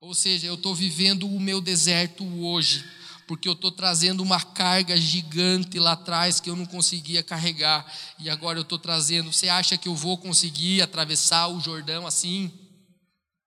Ou 0.00 0.14
seja, 0.14 0.46
eu 0.46 0.54
estou 0.54 0.74
vivendo 0.74 1.26
o 1.26 1.40
meu 1.40 1.60
deserto 1.60 2.24
hoje, 2.24 2.84
porque 3.26 3.48
eu 3.48 3.52
estou 3.52 3.72
trazendo 3.72 4.22
uma 4.22 4.40
carga 4.40 4.96
gigante 4.96 5.78
lá 5.78 5.92
atrás 5.92 6.40
que 6.40 6.48
eu 6.48 6.54
não 6.54 6.64
conseguia 6.64 7.22
carregar, 7.22 7.84
e 8.18 8.30
agora 8.30 8.58
eu 8.58 8.62
estou 8.62 8.78
trazendo. 8.78 9.32
Você 9.32 9.48
acha 9.48 9.76
que 9.76 9.88
eu 9.88 9.94
vou 9.94 10.16
conseguir 10.16 10.80
atravessar 10.82 11.48
o 11.48 11.60
Jordão 11.60 12.06
assim? 12.06 12.52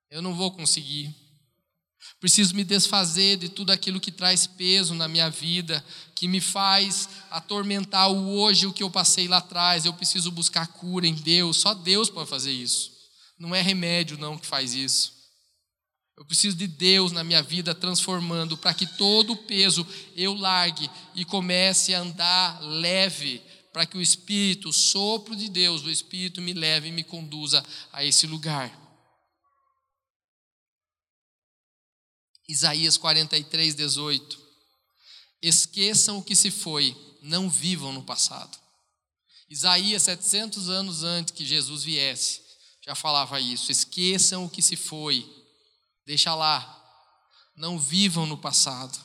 Eu 0.09 0.21
não 0.21 0.35
vou 0.35 0.51
conseguir. 0.51 1.15
Preciso 2.19 2.53
me 2.53 2.63
desfazer 2.63 3.37
de 3.37 3.49
tudo 3.49 3.71
aquilo 3.71 3.99
que 3.99 4.11
traz 4.11 4.45
peso 4.45 4.93
na 4.93 5.07
minha 5.07 5.29
vida, 5.29 5.83
que 6.13 6.27
me 6.27 6.41
faz 6.41 7.09
atormentar 7.31 8.11
o 8.11 8.29
hoje, 8.37 8.67
o 8.67 8.73
que 8.73 8.83
eu 8.83 8.91
passei 8.91 9.27
lá 9.27 9.37
atrás. 9.37 9.85
Eu 9.85 9.93
preciso 9.93 10.31
buscar 10.31 10.67
cura 10.67 11.07
em 11.07 11.15
Deus, 11.15 11.57
só 11.57 11.73
Deus 11.73 12.09
pode 12.09 12.29
fazer 12.29 12.51
isso. 12.51 12.91
Não 13.39 13.55
é 13.55 13.61
remédio 13.61 14.17
não 14.17 14.37
que 14.37 14.45
faz 14.45 14.75
isso. 14.75 15.20
Eu 16.21 16.25
preciso 16.25 16.55
de 16.55 16.67
Deus 16.67 17.11
na 17.11 17.23
minha 17.23 17.41
vida 17.41 17.73
transformando 17.73 18.55
para 18.55 18.75
que 18.75 18.85
todo 18.85 19.33
o 19.33 19.37
peso 19.37 19.83
eu 20.15 20.35
largue 20.35 20.87
e 21.15 21.25
comece 21.25 21.95
a 21.95 21.99
andar 21.99 22.61
leve, 22.61 23.41
para 23.73 23.87
que 23.87 23.97
o 23.97 24.01
Espírito, 24.01 24.69
o 24.69 24.73
sopro 24.73 25.35
de 25.35 25.49
Deus, 25.49 25.81
o 25.81 25.89
Espírito 25.89 26.39
me 26.39 26.53
leve 26.53 26.89
e 26.89 26.91
me 26.91 27.03
conduza 27.03 27.65
a 27.91 28.05
esse 28.05 28.27
lugar. 28.27 28.71
Isaías 32.47 32.97
43, 32.97 33.73
18. 33.73 34.39
Esqueçam 35.41 36.19
o 36.19 36.23
que 36.23 36.35
se 36.35 36.51
foi, 36.51 36.95
não 37.23 37.49
vivam 37.49 37.91
no 37.91 38.03
passado. 38.03 38.59
Isaías, 39.49 40.03
700 40.03 40.69
anos 40.69 41.01
antes 41.01 41.33
que 41.33 41.43
Jesus 41.43 41.83
viesse, 41.83 42.43
já 42.85 42.93
falava 42.93 43.39
isso. 43.41 43.71
Esqueçam 43.71 44.45
o 44.45 44.49
que 44.49 44.61
se 44.61 44.75
foi, 44.75 45.40
deixa 46.11 46.35
lá, 46.35 46.59
não 47.55 47.79
vivam 47.79 48.25
no 48.25 48.37
passado. 48.37 48.99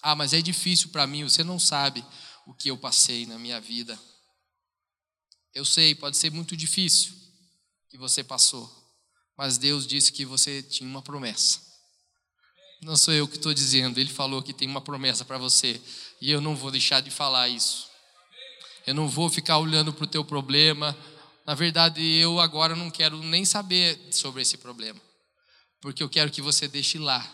Ah, 0.00 0.14
mas 0.14 0.32
é 0.32 0.40
difícil 0.40 0.90
para 0.90 1.04
mim, 1.04 1.24
você 1.24 1.42
não 1.42 1.58
sabe 1.58 2.04
o 2.46 2.54
que 2.54 2.70
eu 2.70 2.78
passei 2.78 3.26
na 3.26 3.40
minha 3.40 3.60
vida. 3.60 3.98
Eu 5.52 5.64
sei, 5.64 5.96
pode 5.96 6.16
ser 6.16 6.30
muito 6.30 6.56
difícil 6.56 7.12
que 7.88 7.98
você 7.98 8.22
passou, 8.22 8.70
mas 9.36 9.58
Deus 9.58 9.84
disse 9.84 10.12
que 10.12 10.24
você 10.24 10.62
tinha 10.62 10.88
uma 10.88 11.02
promessa. 11.02 11.60
Não 12.80 12.96
sou 12.96 13.12
eu 13.12 13.26
que 13.26 13.34
estou 13.34 13.52
dizendo, 13.52 13.98
Ele 13.98 14.08
falou 14.08 14.44
que 14.44 14.54
tem 14.54 14.68
uma 14.68 14.80
promessa 14.80 15.24
para 15.24 15.38
você, 15.38 15.82
e 16.20 16.30
eu 16.30 16.40
não 16.40 16.54
vou 16.54 16.70
deixar 16.70 17.00
de 17.00 17.10
falar 17.10 17.48
isso. 17.48 17.90
Eu 18.86 18.94
não 18.94 19.08
vou 19.08 19.28
ficar 19.28 19.58
olhando 19.58 19.92
para 19.92 20.04
o 20.04 20.08
teu 20.08 20.24
problema. 20.24 20.96
Na 21.44 21.56
verdade, 21.56 22.00
eu 22.00 22.38
agora 22.38 22.76
não 22.76 22.92
quero 22.92 23.20
nem 23.24 23.44
saber 23.44 23.98
sobre 24.12 24.42
esse 24.42 24.56
problema, 24.56 25.00
porque 25.82 26.02
eu 26.02 26.08
quero 26.08 26.30
que 26.30 26.40
você 26.40 26.66
deixe 26.66 26.98
lá. 26.98 27.30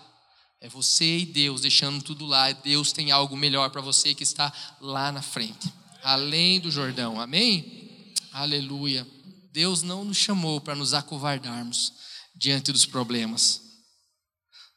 É 0.60 0.68
você 0.68 1.18
e 1.18 1.26
Deus 1.26 1.60
deixando 1.60 2.02
tudo 2.02 2.26
lá. 2.26 2.50
Deus 2.50 2.90
tem 2.90 3.12
algo 3.12 3.36
melhor 3.36 3.70
para 3.70 3.80
você 3.80 4.12
que 4.12 4.24
está 4.24 4.52
lá 4.80 5.12
na 5.12 5.22
frente, 5.22 5.72
além 6.02 6.58
do 6.58 6.68
Jordão. 6.68 7.20
Amém? 7.20 8.12
Aleluia. 8.32 9.06
Deus 9.52 9.82
não 9.82 10.04
nos 10.04 10.16
chamou 10.16 10.60
para 10.60 10.74
nos 10.74 10.92
acovardarmos 10.92 11.92
diante 12.34 12.72
dos 12.72 12.84
problemas 12.84 13.68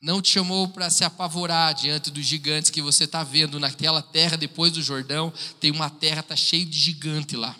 não 0.02 0.20
te 0.20 0.32
chamou 0.32 0.68
para 0.68 0.90
se 0.90 1.04
apavorar 1.04 1.76
diante 1.76 2.10
dos 2.10 2.26
gigantes 2.26 2.72
que 2.72 2.82
você 2.82 3.04
está 3.04 3.24
vendo 3.24 3.60
naquela 3.60 4.02
terra 4.02 4.36
depois 4.36 4.74
do 4.74 4.82
Jordão. 4.82 5.32
Tem 5.60 5.70
uma 5.70 5.92
terra 5.92 6.24
tá 6.24 6.36
cheia 6.36 6.66
de 6.66 6.78
gigante 6.78 7.36
lá. 7.36 7.56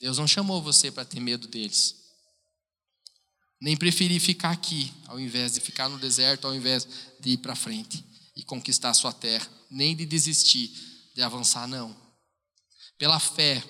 Deus 0.00 0.18
não 0.18 0.28
chamou 0.28 0.62
você 0.62 0.90
para 0.90 1.06
ter 1.06 1.18
medo 1.18 1.48
deles. 1.48 1.97
Nem 3.60 3.76
preferir 3.76 4.20
ficar 4.20 4.50
aqui, 4.50 4.92
ao 5.06 5.18
invés 5.18 5.54
de 5.54 5.60
ficar 5.60 5.88
no 5.88 5.98
deserto, 5.98 6.46
ao 6.46 6.54
invés 6.54 6.86
de 7.20 7.30
ir 7.30 7.38
para 7.38 7.56
frente 7.56 8.04
e 8.36 8.42
conquistar 8.44 8.90
a 8.90 8.94
sua 8.94 9.12
terra. 9.12 9.48
Nem 9.70 9.96
de 9.96 10.06
desistir, 10.06 10.72
de 11.14 11.22
avançar, 11.22 11.66
não. 11.66 11.96
Pela 12.96 13.18
fé, 13.18 13.62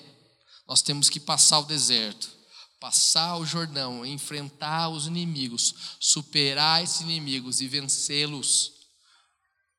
nós 0.67 0.81
temos 0.81 1.09
que 1.09 1.19
passar 1.19 1.59
o 1.59 1.65
deserto 1.65 2.39
passar 2.79 3.37
o 3.37 3.45
Jordão, 3.45 4.05
enfrentar 4.05 4.89
os 4.89 5.05
inimigos, 5.05 5.75
superar 5.99 6.81
esses 6.81 7.01
inimigos 7.01 7.59
e 7.59 7.67
vencê-los, 7.67 8.71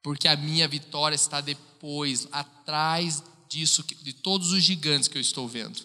porque 0.03 0.29
a 0.29 0.37
minha 0.37 0.69
vitória 0.69 1.15
está 1.15 1.41
depois, 1.41 2.29
atrás 2.31 3.23
disso, 3.49 3.83
de 4.03 4.13
todos 4.13 4.53
os 4.53 4.63
gigantes 4.63 5.09
que 5.09 5.17
eu 5.17 5.23
estou 5.23 5.49
vendo. 5.49 5.81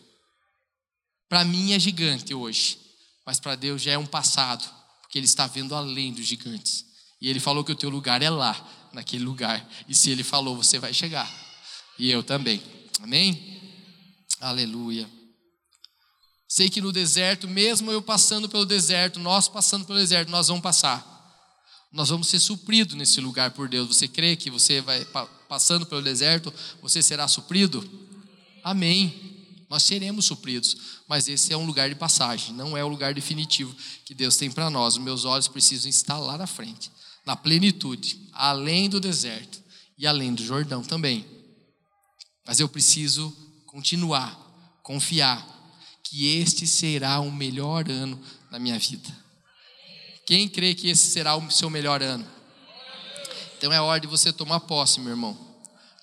Para 1.30 1.46
mim 1.46 1.72
é 1.72 1.80
gigante 1.80 2.34
hoje, 2.34 2.78
mas 3.26 3.40
para 3.40 3.56
Deus 3.56 3.82
já 3.82 3.94
é 3.94 3.98
um 3.98 4.06
passado, 4.06 4.70
porque 5.02 5.18
Ele 5.18 5.26
está 5.26 5.48
vendo 5.48 5.74
além 5.74 6.14
dos 6.14 6.26
gigantes. 6.26 6.86
E 7.20 7.30
Ele 7.30 7.40
falou 7.40 7.64
que 7.64 7.72
o 7.72 7.76
teu 7.76 7.90
lugar 7.90 8.22
é 8.22 8.30
lá, 8.30 8.90
naquele 8.94 9.24
lugar. 9.24 9.68
E 9.88 9.96
se 9.96 10.10
Ele 10.10 10.24
falou, 10.24 10.56
você 10.56 10.78
vai 10.78 10.94
chegar. 10.94 11.32
E 11.98 12.12
eu 12.12 12.22
também. 12.24 12.62
Amém? 13.02 13.62
Aleluia. 14.40 15.10
Sei 16.48 16.70
que 16.70 16.82
no 16.82 16.92
deserto, 16.92 17.48
mesmo 17.48 17.92
eu 17.92 18.02
passando 18.02 18.48
pelo 18.48 18.66
deserto, 18.66 19.20
nós 19.20 19.48
passando 19.48 19.86
pelo 19.86 19.98
deserto, 19.98 20.30
nós 20.30 20.48
vamos 20.48 20.62
passar. 20.64 21.14
Nós 21.92 22.10
vamos 22.10 22.28
ser 22.28 22.40
supridos 22.40 22.96
nesse 22.96 23.20
lugar 23.22 23.52
por 23.52 23.68
Deus. 23.68 23.88
Você 23.88 24.08
crê 24.08 24.36
que 24.36 24.50
você 24.50 24.82
vai 24.82 25.06
passando 25.50 25.86
pelo 25.86 26.02
deserto, 26.02 26.54
você 26.82 27.02
será 27.02 27.28
suprido? 27.28 27.84
Amém. 28.64 29.35
Nós 29.70 29.84
seremos 29.84 30.26
supridos, 30.26 30.78
mas 31.08 31.28
esse 31.28 31.52
é 31.52 31.58
um 31.58 31.66
lugar 31.66 31.90
de 31.90 31.96
passagem, 31.96 32.54
não 32.54 32.78
é 32.78 32.84
o 32.84 32.88
lugar 32.88 33.14
definitivo 33.14 33.76
que 34.06 34.14
Deus 34.14 34.38
tem 34.38 34.52
para 34.52 34.70
nós. 34.70 34.96
Os 34.96 35.04
meus 35.04 35.26
olhos 35.26 35.48
precisam 35.48 35.90
estar 35.90 36.18
lá 36.18 36.38
na 36.38 36.46
frente, 36.46 36.92
na 37.26 37.36
plenitude, 37.36 38.30
além 38.32 38.90
do 38.90 39.00
deserto 39.00 39.62
e 39.98 40.06
além 40.06 40.34
do 40.34 40.44
Jordão 40.44 40.84
também. 40.84 41.26
Mas 42.46 42.60
eu 42.60 42.70
preciso 42.70 43.36
continuar, 43.66 44.40
confiar 44.84 45.46
que 46.04 46.28
este 46.38 46.68
será 46.68 47.20
o 47.20 47.32
melhor 47.32 47.90
ano 47.90 48.22
da 48.52 48.60
minha 48.60 48.78
vida. 48.78 49.26
Quem 50.26 50.48
crê 50.48 50.76
que 50.76 50.90
esse 50.90 51.10
será 51.10 51.36
o 51.36 51.52
seu 51.52 51.70
melhor 51.70 52.02
ano? 52.02 52.26
Então 53.58 53.74
é 53.74 53.82
hora 53.82 54.00
de 54.00 54.08
você 54.08 54.32
tomar 54.32 54.60
posse, 54.62 55.00
meu 55.00 55.12
irmão. 55.12 55.45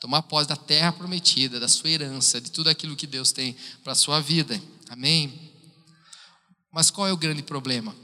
Tomar 0.03 0.23
posse 0.23 0.49
da 0.49 0.57
terra 0.57 0.91
prometida, 0.91 1.61
da 1.61 1.69
sua 1.69 1.89
herança, 1.89 2.41
de 2.41 2.51
tudo 2.51 2.69
aquilo 2.69 2.97
que 2.97 3.07
Deus 3.07 3.31
tem 3.31 3.57
para 3.85 3.93
a 3.93 3.95
sua 3.95 4.19
vida. 4.19 4.61
Amém? 4.89 5.55
Mas 6.73 6.91
qual 6.91 7.07
é 7.07 7.13
o 7.13 7.17
grande 7.17 7.41
problema? 7.41 7.95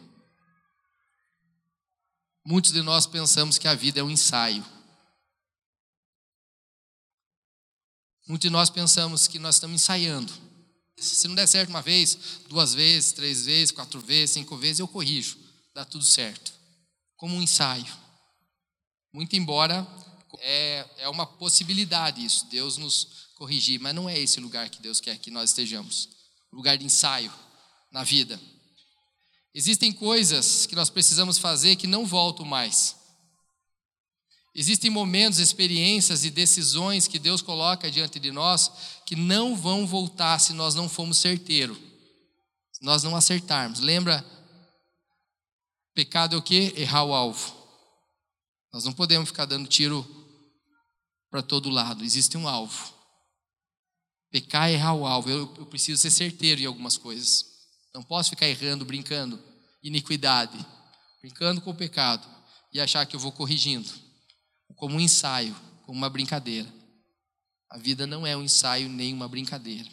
Muitos 2.46 2.70
de 2.70 2.82
nós 2.82 3.05
pensamos 3.05 3.59
que 3.59 3.66
a 3.66 3.74
vida 3.74 3.99
é 3.99 4.03
um 4.05 4.11
ensaio. 4.12 4.64
Muitos 8.28 8.49
de 8.49 8.51
nós 8.51 8.70
pensamos 8.70 9.26
que 9.26 9.40
nós 9.40 9.57
estamos 9.57 9.82
ensaiando. 9.82 10.32
Se 10.96 11.26
não 11.26 11.34
der 11.34 11.49
certo 11.49 11.70
uma 11.70 11.82
vez, 11.82 12.16
duas 12.49 12.74
vezes, 12.74 13.11
três 13.11 13.44
vezes, 13.44 13.72
quatro 13.72 14.01
vezes, 14.01 14.34
cinco 14.34 14.57
vezes, 14.57 14.78
eu 14.78 14.86
corrijo. 14.86 15.36
Dá 15.74 15.84
tudo 15.84 16.05
certo. 16.05 16.53
Como 17.16 17.34
um 17.34 17.42
ensaio. 17.42 17.92
Muito 19.12 19.34
embora 19.34 19.84
é, 20.41 20.87
é 20.99 21.09
uma 21.09 21.26
possibilidade 21.26 22.24
isso, 22.24 22.47
Deus 22.47 22.76
nos 22.76 23.29
corrigir, 23.35 23.81
mas 23.81 23.95
não 23.95 24.09
é 24.09 24.18
esse 24.18 24.41
lugar 24.41 24.68
que 24.68 24.83
Deus 24.83 25.01
quer 25.01 25.16
que 25.18 25.31
nós 25.31 25.51
estejamos. 25.51 26.09
Lugar 26.53 26.76
de 26.76 26.85
ensaio 26.85 27.33
na 27.93 28.03
vida. 28.03 28.41
Existem 29.55 29.93
coisas 29.93 30.66
que 30.66 30.76
nós 30.76 30.91
precisamos 30.91 31.39
fazer 31.39 31.76
que 31.76 31.87
não 31.87 32.07
voltam 32.07 32.45
mais. 32.45 32.97
Existem 34.55 34.91
momentos, 34.91 35.39
experiências 35.39 36.24
e 36.24 36.31
decisões 36.31 37.07
que 37.07 37.18
Deus 37.18 37.41
coloca 37.41 37.91
diante 37.91 38.18
de 38.18 38.33
nós 38.33 38.70
que 39.07 39.14
não 39.14 39.55
vão 39.55 39.87
voltar 39.87 40.39
se 40.41 40.53
nós 40.53 40.74
não 40.74 40.89
formos 40.89 41.18
certeiros, 41.18 41.79
se 42.72 42.85
nós 42.85 43.05
não 43.05 43.14
acertarmos. 43.14 43.79
Lembra? 43.79 44.24
Pecado 45.95 46.35
é 46.35 46.39
o 46.39 46.43
que? 46.43 46.74
Errar 46.76 47.05
o 47.05 47.14
alvo. 47.14 47.55
Nós 48.72 48.85
não 48.85 48.93
podemos 48.93 49.29
ficar 49.29 49.45
dando 49.45 49.68
tiro 49.68 50.18
para 51.31 51.43
todo 51.43 51.70
lado, 51.70 52.05
existe 52.05 52.37
um 52.37 52.49
alvo. 52.49 52.95
Pecar 54.31 54.68
é 54.68 54.74
errar 54.74 54.95
o 54.95 55.07
alvo. 55.07 55.31
Eu, 55.31 55.55
eu 55.59 55.66
preciso 55.66 56.01
ser 56.01 56.11
certeiro 56.11 56.61
em 56.61 56.66
algumas 56.66 56.97
coisas. 56.97 57.47
Não 57.95 58.03
posso 58.03 58.31
ficar 58.31 58.47
errando, 58.47 58.85
brincando. 58.85 59.43
Iniquidade. 59.83 60.59
Brincando 61.20 61.61
com 61.61 61.70
o 61.70 61.74
pecado. 61.74 62.29
E 62.72 62.81
achar 62.81 63.07
que 63.07 63.16
eu 63.16 63.20
vou 63.20 63.33
corrigindo 63.33 63.89
como 64.76 64.97
um 64.97 65.01
ensaio, 65.01 65.55
como 65.85 65.99
uma 65.99 66.09
brincadeira. 66.09 66.72
A 67.70 67.79
vida 67.79 68.07
não 68.07 68.26
é 68.26 68.37
um 68.37 68.43
ensaio 68.43 68.89
nem 68.89 69.12
uma 69.12 69.29
brincadeira. 69.29 69.89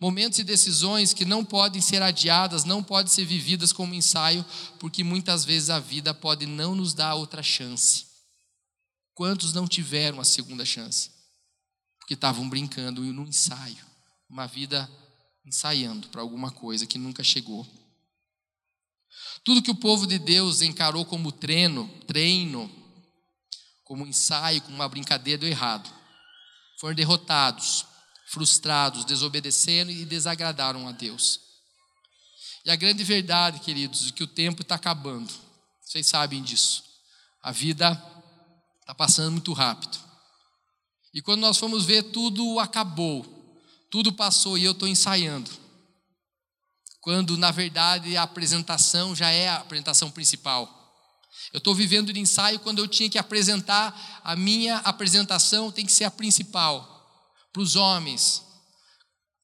Momentos 0.00 0.38
e 0.38 0.44
decisões 0.44 1.14
que 1.14 1.24
não 1.24 1.44
podem 1.44 1.80
ser 1.80 2.02
adiadas, 2.02 2.64
não 2.64 2.82
podem 2.82 3.10
ser 3.10 3.24
vividas 3.24 3.72
como 3.72 3.94
ensaio, 3.94 4.44
porque 4.78 5.02
muitas 5.02 5.44
vezes 5.44 5.70
a 5.70 5.80
vida 5.80 6.12
pode 6.12 6.46
não 6.46 6.74
nos 6.74 6.92
dar 6.92 7.14
outra 7.14 7.42
chance. 7.42 8.05
Quantos 9.16 9.54
não 9.54 9.66
tiveram 9.66 10.20
a 10.20 10.24
segunda 10.24 10.62
chance? 10.66 11.10
Porque 11.98 12.12
estavam 12.12 12.46
brincando 12.50 13.00
no 13.00 13.26
ensaio, 13.26 13.82
uma 14.28 14.46
vida 14.46 14.86
ensaiando 15.42 16.08
para 16.10 16.20
alguma 16.20 16.50
coisa 16.50 16.86
que 16.86 16.98
nunca 16.98 17.24
chegou. 17.24 17.66
Tudo 19.42 19.62
que 19.62 19.70
o 19.70 19.74
povo 19.74 20.06
de 20.06 20.18
Deus 20.18 20.60
encarou 20.60 21.02
como 21.06 21.32
treino, 21.32 21.88
treino, 22.06 22.70
como 23.84 24.06
ensaio, 24.06 24.60
como 24.60 24.74
uma 24.74 24.88
brincadeira, 24.88 25.40
deu 25.40 25.48
errado. 25.48 25.90
Foram 26.78 26.94
derrotados, 26.94 27.86
frustrados, 28.26 29.06
desobedecendo 29.06 29.90
e 29.90 30.04
desagradaram 30.04 30.86
a 30.86 30.92
Deus. 30.92 31.40
E 32.66 32.70
a 32.70 32.76
grande 32.76 33.02
verdade, 33.02 33.60
queridos, 33.60 34.08
é 34.08 34.12
que 34.12 34.24
o 34.24 34.26
tempo 34.26 34.60
está 34.60 34.74
acabando. 34.74 35.32
Vocês 35.80 36.06
sabem 36.06 36.42
disso. 36.42 36.84
A 37.42 37.50
vida 37.50 37.94
está 38.86 38.94
passando 38.94 39.32
muito 39.32 39.52
rápido. 39.52 39.98
E 41.12 41.20
quando 41.20 41.40
nós 41.40 41.58
formos 41.58 41.84
ver, 41.84 42.04
tudo 42.04 42.60
acabou, 42.60 43.26
tudo 43.90 44.12
passou 44.12 44.56
e 44.56 44.62
eu 44.62 44.70
estou 44.70 44.86
ensaiando. 44.86 45.50
quando 47.00 47.36
na 47.36 47.52
verdade 47.52 48.16
a 48.16 48.24
apresentação 48.24 49.14
já 49.14 49.30
é 49.30 49.48
a 49.48 49.56
apresentação 49.56 50.10
principal. 50.10 50.72
Eu 51.52 51.58
estou 51.58 51.74
vivendo 51.74 52.12
de 52.12 52.18
ensaio 52.18 52.60
quando 52.60 52.78
eu 52.78 52.88
tinha 52.88 53.10
que 53.10 53.18
apresentar, 53.18 54.20
a 54.24 54.34
minha 54.34 54.78
apresentação 54.78 55.70
tem 55.70 55.86
que 55.86 55.92
ser 55.92 56.04
a 56.04 56.10
principal 56.10 56.92
para 57.52 57.62
os 57.62 57.76
homens 57.76 58.44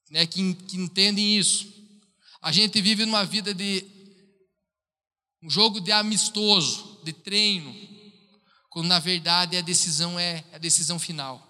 né, 0.09 0.25
que, 0.25 0.53
que 0.53 0.77
entendem 0.77 1.37
isso. 1.37 1.67
A 2.41 2.51
gente 2.51 2.81
vive 2.81 3.05
numa 3.05 3.25
vida 3.25 3.53
de 3.53 3.85
um 5.41 5.49
jogo 5.49 5.79
de 5.79 5.91
amistoso, 5.91 7.01
de 7.03 7.13
treino, 7.13 7.92
quando 8.73 8.87
na 8.87 8.97
verdade 8.97 9.55
a 9.55 9.61
decisão 9.61 10.19
é 10.19 10.43
a 10.51 10.57
decisão 10.57 10.97
final. 10.97 11.47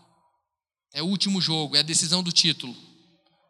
É 0.91 1.01
o 1.01 1.05
último 1.05 1.39
jogo, 1.39 1.77
é 1.77 1.79
a 1.79 1.83
decisão 1.83 2.21
do 2.21 2.33
título. 2.33 2.75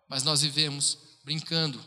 Mas 0.07 0.21
nós 0.21 0.41
vivemos 0.41 0.99
brincando. 1.25 1.83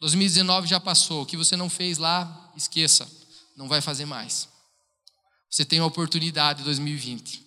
2019 0.00 0.66
já 0.66 0.80
passou, 0.80 1.22
o 1.22 1.26
que 1.26 1.36
você 1.36 1.54
não 1.54 1.68
fez 1.68 1.98
lá, 1.98 2.50
esqueça, 2.56 3.06
não 3.58 3.68
vai 3.68 3.82
fazer 3.82 4.06
mais. 4.06 4.48
Você 5.50 5.66
tem 5.66 5.80
a 5.80 5.84
oportunidade 5.84 6.64
2020, 6.64 7.44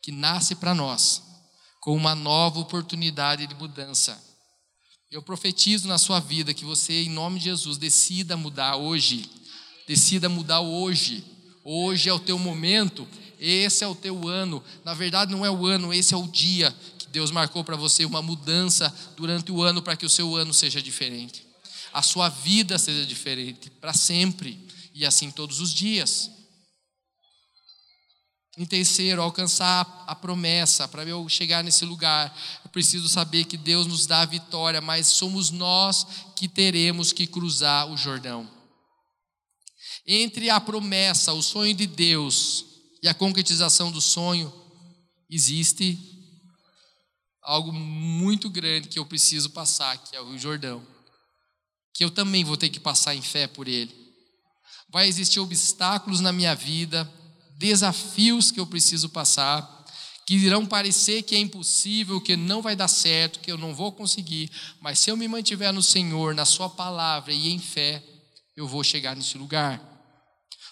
que 0.00 0.12
nasce 0.12 0.54
para 0.54 0.72
nós, 0.72 1.24
com 1.80 1.92
uma 1.96 2.14
nova 2.14 2.60
oportunidade 2.60 3.48
de 3.48 3.54
mudança. 3.56 4.16
Eu 5.10 5.22
profetizo 5.22 5.88
na 5.88 5.98
sua 5.98 6.20
vida 6.20 6.54
que 6.54 6.64
você, 6.64 7.02
em 7.02 7.10
nome 7.10 7.40
de 7.40 7.46
Jesus, 7.46 7.78
decida 7.78 8.36
mudar 8.36 8.76
hoje. 8.76 9.28
Decida 9.88 10.28
mudar 10.28 10.60
hoje. 10.60 11.35
Hoje 11.68 12.08
é 12.08 12.12
o 12.12 12.20
teu 12.20 12.38
momento, 12.38 13.08
esse 13.40 13.82
é 13.82 13.88
o 13.88 13.94
teu 13.96 14.28
ano. 14.28 14.62
Na 14.84 14.94
verdade, 14.94 15.32
não 15.32 15.44
é 15.44 15.50
o 15.50 15.66
ano, 15.66 15.92
esse 15.92 16.14
é 16.14 16.16
o 16.16 16.28
dia 16.28 16.72
que 16.96 17.08
Deus 17.08 17.32
marcou 17.32 17.64
para 17.64 17.74
você 17.74 18.04
uma 18.04 18.22
mudança 18.22 18.94
durante 19.16 19.50
o 19.50 19.60
ano 19.64 19.82
para 19.82 19.96
que 19.96 20.06
o 20.06 20.08
seu 20.08 20.36
ano 20.36 20.54
seja 20.54 20.80
diferente. 20.80 21.44
A 21.92 22.02
sua 22.02 22.28
vida 22.28 22.78
seja 22.78 23.04
diferente 23.04 23.68
para 23.68 23.92
sempre 23.92 24.64
e 24.94 25.04
assim 25.04 25.28
todos 25.28 25.58
os 25.58 25.74
dias. 25.74 26.30
Em 28.56 28.64
terceiro, 28.64 29.20
alcançar 29.20 30.04
a 30.06 30.14
promessa. 30.14 30.86
Para 30.86 31.02
eu 31.02 31.28
chegar 31.28 31.64
nesse 31.64 31.84
lugar, 31.84 32.32
eu 32.64 32.70
preciso 32.70 33.08
saber 33.08 33.44
que 33.44 33.56
Deus 33.56 33.88
nos 33.88 34.06
dá 34.06 34.20
a 34.20 34.24
vitória, 34.24 34.80
mas 34.80 35.08
somos 35.08 35.50
nós 35.50 36.06
que 36.36 36.46
teremos 36.46 37.12
que 37.12 37.26
cruzar 37.26 37.90
o 37.90 37.96
Jordão. 37.96 38.55
Entre 40.06 40.48
a 40.50 40.60
promessa, 40.60 41.32
o 41.32 41.42
sonho 41.42 41.74
de 41.74 41.86
Deus 41.86 42.64
e 43.02 43.08
a 43.08 43.14
concretização 43.14 43.90
do 43.90 44.00
sonho, 44.00 44.52
existe 45.28 45.98
algo 47.42 47.72
muito 47.72 48.48
grande 48.48 48.88
que 48.88 48.98
eu 48.98 49.06
preciso 49.06 49.50
passar, 49.50 49.96
que 49.98 50.14
é 50.14 50.20
o 50.20 50.38
Jordão. 50.38 50.86
Que 51.92 52.04
eu 52.04 52.10
também 52.10 52.44
vou 52.44 52.56
ter 52.56 52.68
que 52.68 52.78
passar 52.78 53.14
em 53.14 53.22
fé 53.22 53.46
por 53.46 53.66
ele. 53.66 53.94
Vai 54.90 55.08
existir 55.08 55.40
obstáculos 55.40 56.20
na 56.20 56.32
minha 56.32 56.54
vida, 56.54 57.10
desafios 57.56 58.50
que 58.50 58.60
eu 58.60 58.66
preciso 58.66 59.08
passar, 59.08 59.84
que 60.26 60.34
irão 60.34 60.66
parecer 60.66 61.22
que 61.22 61.34
é 61.34 61.38
impossível, 61.38 62.20
que 62.20 62.36
não 62.36 62.62
vai 62.62 62.76
dar 62.76 62.88
certo, 62.88 63.40
que 63.40 63.50
eu 63.50 63.58
não 63.58 63.74
vou 63.74 63.92
conseguir, 63.92 64.50
mas 64.80 64.98
se 64.98 65.10
eu 65.10 65.16
me 65.16 65.26
mantiver 65.26 65.72
no 65.72 65.82
Senhor, 65.82 66.34
na 66.34 66.44
Sua 66.44 66.68
palavra 66.68 67.32
e 67.32 67.50
em 67.50 67.58
fé, 67.58 68.02
eu 68.56 68.66
vou 68.66 68.82
chegar 68.82 69.14
nesse 69.14 69.38
lugar. 69.38 69.95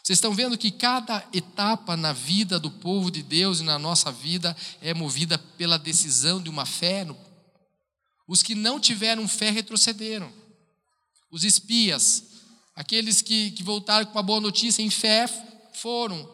Vocês 0.04 0.18
estão 0.18 0.34
vendo 0.34 0.58
que 0.58 0.70
cada 0.70 1.26
etapa 1.32 1.96
na 1.96 2.12
vida 2.12 2.60
do 2.60 2.70
povo 2.70 3.10
de 3.10 3.22
Deus 3.22 3.60
e 3.60 3.64
na 3.64 3.78
nossa 3.78 4.12
vida 4.12 4.54
é 4.82 4.92
movida 4.92 5.38
pela 5.38 5.78
decisão 5.78 6.42
de 6.42 6.50
uma 6.50 6.66
fé. 6.66 7.06
Os 8.28 8.42
que 8.42 8.54
não 8.54 8.78
tiveram 8.78 9.26
fé 9.26 9.50
retrocederam. 9.50 10.30
Os 11.30 11.42
espias, 11.42 12.22
aqueles 12.76 13.22
que, 13.22 13.52
que 13.52 13.62
voltaram 13.62 14.04
com 14.04 14.12
uma 14.12 14.22
boa 14.22 14.40
notícia 14.40 14.82
em 14.82 14.90
fé, 14.90 15.26
foram 15.72 16.32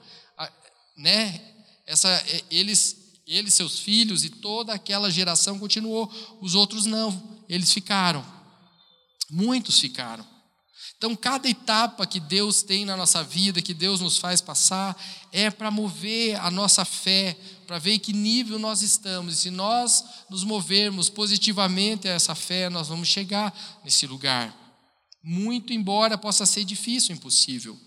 né? 1.00 1.40
Essa, 1.86 2.22
eles, 2.50 2.96
eles, 3.26 3.54
seus 3.54 3.78
filhos 3.78 4.22
e 4.22 4.30
toda 4.30 4.72
aquela 4.72 5.10
geração 5.10 5.58
continuou, 5.58 6.12
os 6.40 6.54
outros 6.54 6.86
não, 6.86 7.42
eles 7.48 7.72
ficaram. 7.72 8.24
Muitos 9.30 9.80
ficaram. 9.80 10.26
Então, 11.00 11.16
cada 11.16 11.48
etapa 11.48 12.06
que 12.06 12.20
Deus 12.20 12.62
tem 12.62 12.84
na 12.84 12.94
nossa 12.94 13.24
vida, 13.24 13.62
que 13.62 13.72
Deus 13.72 14.02
nos 14.02 14.18
faz 14.18 14.42
passar, 14.42 14.94
é 15.32 15.50
para 15.50 15.70
mover 15.70 16.38
a 16.38 16.50
nossa 16.50 16.84
fé, 16.84 17.38
para 17.66 17.78
ver 17.78 17.94
em 17.94 17.98
que 17.98 18.12
nível 18.12 18.58
nós 18.58 18.82
estamos. 18.82 19.32
E 19.32 19.36
se 19.38 19.50
nós 19.50 20.04
nos 20.28 20.44
movermos 20.44 21.08
positivamente 21.08 22.06
a 22.06 22.12
essa 22.12 22.34
fé, 22.34 22.68
nós 22.68 22.88
vamos 22.88 23.08
chegar 23.08 23.80
nesse 23.82 24.06
lugar. 24.06 24.54
Muito 25.24 25.72
embora 25.72 26.18
possa 26.18 26.44
ser 26.44 26.64
difícil, 26.64 27.14
impossível. 27.14 27.80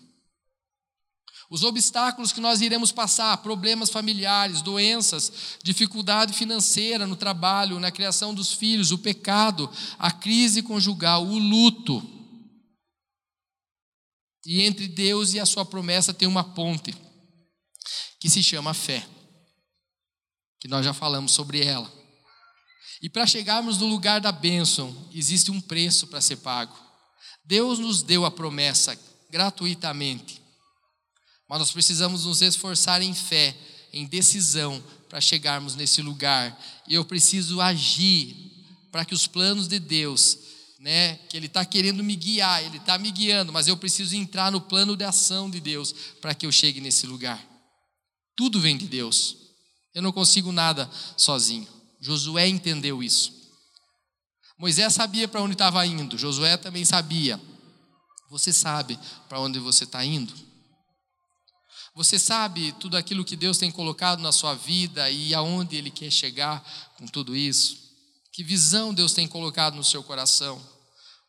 Os 1.52 1.62
obstáculos 1.62 2.32
que 2.32 2.42
nós 2.42 2.62
iremos 2.62 2.92
passar, 2.92 3.38
problemas 3.38 3.92
familiares, 3.92 4.64
doenças, 4.64 5.32
dificuldade 5.62 6.34
financeira 6.34 7.06
no 7.06 7.16
trabalho, 7.16 7.80
na 7.80 7.92
criação 7.92 8.34
dos 8.34 8.54
filhos, 8.54 8.90
o 8.90 8.98
pecado, 8.98 9.70
a 10.00 10.10
crise 10.10 10.64
conjugal, 10.64 11.24
o 11.24 11.38
luto. 11.38 12.23
E 14.46 14.62
entre 14.62 14.88
Deus 14.88 15.34
e 15.34 15.40
a 15.40 15.46
sua 15.46 15.66
promessa 15.66 16.14
tem 16.14 16.28
uma 16.28 16.44
ponte, 16.44 16.94
que 18.20 18.30
se 18.30 18.44
chama 18.44 18.74
fé, 18.74 19.06
que 20.60 20.68
nós 20.68 20.86
já 20.86 20.94
falamos 20.94 21.32
sobre 21.32 21.64
ela. 21.64 21.92
E 23.02 23.10
para 23.10 23.28
chegarmos 23.28 23.78
no 23.78 23.86
lugar 23.86 24.22
da 24.22 24.32
bênção, 24.32 24.96
existe 25.14 25.52
um 25.52 25.60
preço 25.60 26.08
para 26.08 26.22
ser 26.22 26.38
pago. 26.38 26.74
Deus 27.44 27.80
nos 27.80 28.02
deu 28.02 28.24
a 28.24 28.32
promessa 28.32 28.98
gratuitamente. 29.30 30.42
Mas 31.50 31.60
nós 31.60 31.72
precisamos 31.72 32.26
nos 32.26 32.42
esforçar 32.42 33.02
em 33.02 33.14
fé, 33.14 33.56
em 33.92 34.06
decisão, 34.06 34.82
para 35.10 35.20
chegarmos 35.20 35.76
nesse 35.76 36.02
lugar. 36.02 36.58
E 36.88 36.94
eu 36.94 37.04
preciso 37.04 37.60
agir 37.60 38.36
para 38.92 39.04
que 39.04 39.14
os 39.14 39.28
planos 39.28 39.68
de 39.68 39.80
Deus, 39.80 40.38
né, 40.84 41.16
que 41.30 41.38
Ele 41.38 41.46
está 41.46 41.64
querendo 41.64 42.04
me 42.04 42.14
guiar, 42.14 42.62
Ele 42.62 42.76
está 42.76 42.98
me 42.98 43.10
guiando, 43.10 43.54
mas 43.54 43.70
eu 43.70 43.78
preciso 43.78 44.18
entrar 44.18 44.52
no 44.52 44.60
plano 44.60 44.98
de 44.98 45.06
ação 45.06 45.50
de 45.50 45.62
Deus 45.62 45.96
para 46.20 46.36
que 46.36 46.46
eu 46.46 46.52
chegue 46.52 46.82
nesse 46.82 47.08
lugar. 47.08 47.42
Tudo 48.36 48.60
vem 48.60 48.76
de 48.76 48.86
Deus. 48.86 49.38
Eu 49.96 50.02
não 50.02 50.12
consigo 50.12 50.52
nada 50.52 50.90
sozinho. 51.16 51.66
Josué 52.02 52.50
entendeu 52.50 53.02
isso. 53.02 53.32
Moisés 54.60 54.94
sabia 54.94 55.26
para 55.26 55.42
onde 55.42 55.54
estava 55.54 55.86
indo, 55.86 56.18
Josué 56.18 56.58
também 56.58 56.84
sabia. 56.84 57.40
Você 58.30 58.52
sabe 58.52 59.00
para 59.30 59.40
onde 59.40 59.60
você 59.60 59.86
está 59.86 60.04
indo? 60.04 60.34
Você 61.96 62.20
sabe 62.20 62.74
tudo 62.74 62.98
aquilo 62.98 63.24
que 63.24 63.38
Deus 63.38 63.58
tem 63.58 63.72
colocado 63.72 64.20
na 64.20 64.34
sua 64.34 64.54
vida 64.54 65.10
e 65.10 65.34
aonde 65.34 65.78
Ele 65.78 65.90
quer 65.90 66.12
chegar 66.12 66.62
com 66.98 67.08
tudo 67.08 67.34
isso? 67.34 67.78
Que 68.34 68.44
visão 68.44 68.94
Deus 68.94 69.14
tem 69.14 69.30
colocado 69.30 69.76
no 69.76 69.84
seu 69.84 70.04
coração? 70.04 70.73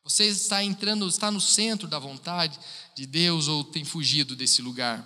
Você 0.05 0.27
está 0.27 0.63
entrando, 0.63 1.09
está 1.09 1.31
no 1.31 1.41
centro 1.41 1.89
da 1.89 1.99
vontade 1.99 2.59
de 2.95 3.07
Deus 3.07 3.49
ou 3.49 3.65
tem 3.65 3.85
fugido 3.85 4.37
desse 4.37 4.61
lugar? 4.61 5.03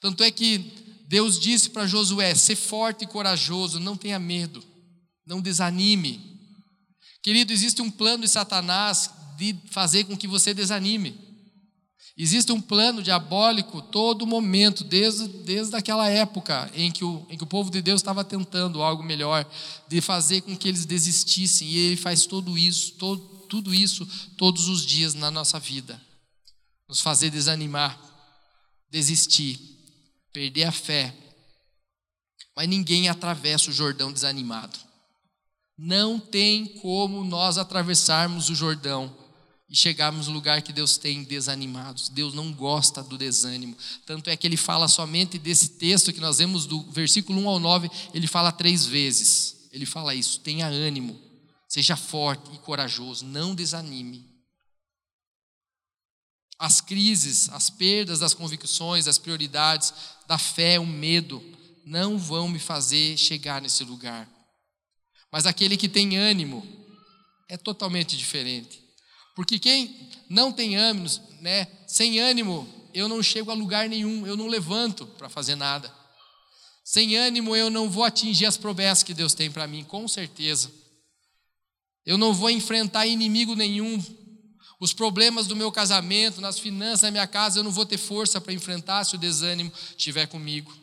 Tanto 0.00 0.24
é 0.24 0.30
que 0.30 0.58
Deus 1.06 1.38
disse 1.38 1.68
para 1.68 1.86
Josué: 1.86 2.34
ser 2.34 2.56
forte 2.56 3.04
e 3.04 3.06
corajoso, 3.06 3.78
não 3.78 3.96
tenha 3.96 4.18
medo, 4.18 4.64
não 5.26 5.42
desanime. 5.42 6.40
Querido, 7.22 7.52
existe 7.52 7.82
um 7.82 7.90
plano 7.90 8.22
de 8.22 8.30
Satanás 8.30 9.10
de 9.36 9.54
fazer 9.70 10.04
com 10.04 10.16
que 10.16 10.26
você 10.26 10.54
desanime. 10.54 11.28
Existe 12.16 12.52
um 12.52 12.60
plano 12.60 13.02
diabólico 13.02 13.80
todo 13.80 14.26
momento, 14.26 14.84
desde, 14.84 15.26
desde 15.28 15.74
aquela 15.76 16.08
época 16.08 16.70
em 16.74 16.90
que, 16.90 17.04
o, 17.04 17.26
em 17.30 17.36
que 17.36 17.44
o 17.44 17.46
povo 17.46 17.70
de 17.70 17.80
Deus 17.80 18.00
estava 18.00 18.24
tentando 18.24 18.82
algo 18.82 19.02
melhor, 19.02 19.46
de 19.88 20.00
fazer 20.00 20.42
com 20.42 20.56
que 20.56 20.68
eles 20.68 20.84
desistissem, 20.84 21.68
e 21.68 21.78
ele 21.78 21.96
faz 21.96 22.26
tudo 22.26 22.58
isso, 22.58 22.92
todo, 22.98 23.39
tudo 23.50 23.74
isso 23.74 24.06
todos 24.38 24.68
os 24.68 24.86
dias 24.86 25.12
na 25.12 25.30
nossa 25.30 25.58
vida. 25.58 26.00
Nos 26.88 27.00
fazer 27.00 27.30
desanimar, 27.30 28.00
desistir, 28.88 29.58
perder 30.32 30.64
a 30.64 30.72
fé. 30.72 31.14
Mas 32.56 32.68
ninguém 32.68 33.08
atravessa 33.08 33.70
o 33.70 33.72
Jordão 33.72 34.12
desanimado. 34.12 34.78
Não 35.76 36.18
tem 36.18 36.66
como 36.66 37.24
nós 37.24 37.58
atravessarmos 37.58 38.48
o 38.48 38.54
Jordão 38.54 39.16
e 39.68 39.74
chegarmos 39.74 40.28
no 40.28 40.34
lugar 40.34 40.62
que 40.62 40.72
Deus 40.72 40.96
tem 40.96 41.24
desanimados. 41.24 42.08
Deus 42.08 42.34
não 42.34 42.52
gosta 42.52 43.02
do 43.02 43.16
desânimo. 43.16 43.76
Tanto 44.04 44.28
é 44.28 44.36
que 44.36 44.46
ele 44.46 44.56
fala 44.56 44.88
somente 44.88 45.38
desse 45.38 45.70
texto 45.70 46.12
que 46.12 46.20
nós 46.20 46.38
vemos 46.38 46.66
do 46.66 46.82
versículo 46.90 47.40
1 47.40 47.48
ao 47.48 47.58
9, 47.58 47.90
ele 48.12 48.26
fala 48.26 48.52
três 48.52 48.84
vezes. 48.84 49.68
Ele 49.72 49.86
fala 49.86 50.14
isso: 50.14 50.40
tenha 50.40 50.66
ânimo, 50.66 51.18
seja 51.70 51.94
forte 51.96 52.52
e 52.52 52.58
corajoso, 52.58 53.24
não 53.24 53.54
desanime. 53.54 54.28
As 56.58 56.80
crises, 56.80 57.48
as 57.50 57.70
perdas 57.70 58.18
das 58.18 58.34
convicções, 58.34 59.06
as 59.06 59.18
prioridades, 59.18 59.94
da 60.26 60.36
fé, 60.36 60.80
o 60.80 60.86
medo, 60.86 61.40
não 61.86 62.18
vão 62.18 62.48
me 62.48 62.58
fazer 62.58 63.16
chegar 63.16 63.62
nesse 63.62 63.84
lugar. 63.84 64.28
Mas 65.30 65.46
aquele 65.46 65.76
que 65.76 65.88
tem 65.88 66.18
ânimo 66.18 66.66
é 67.48 67.56
totalmente 67.56 68.16
diferente. 68.16 68.82
Porque 69.36 69.56
quem 69.56 70.10
não 70.28 70.52
tem 70.52 70.74
ânimo, 70.74 71.08
né, 71.40 71.68
sem 71.86 72.18
ânimo, 72.18 72.68
eu 72.92 73.08
não 73.08 73.22
chego 73.22 73.52
a 73.52 73.54
lugar 73.54 73.88
nenhum, 73.88 74.26
eu 74.26 74.36
não 74.36 74.48
levanto 74.48 75.06
para 75.06 75.28
fazer 75.28 75.54
nada. 75.54 75.94
Sem 76.84 77.16
ânimo, 77.16 77.54
eu 77.54 77.70
não 77.70 77.88
vou 77.88 78.02
atingir 78.02 78.46
as 78.46 78.56
promessas 78.56 79.04
que 79.04 79.14
Deus 79.14 79.34
tem 79.34 79.52
para 79.52 79.68
mim, 79.68 79.84
com 79.84 80.08
certeza. 80.08 80.79
Eu 82.04 82.16
não 82.16 82.32
vou 82.32 82.50
enfrentar 82.50 83.06
inimigo 83.06 83.54
nenhum. 83.54 84.02
Os 84.80 84.94
problemas 84.94 85.46
do 85.46 85.54
meu 85.54 85.70
casamento, 85.70 86.40
nas 86.40 86.58
finanças 86.58 87.02
da 87.02 87.10
minha 87.10 87.26
casa, 87.26 87.58
eu 87.58 87.64
não 87.64 87.70
vou 87.70 87.84
ter 87.84 87.98
força 87.98 88.40
para 88.40 88.52
enfrentar 88.52 89.04
se 89.04 89.14
o 89.14 89.18
desânimo 89.18 89.70
estiver 89.96 90.26
comigo. 90.26 90.74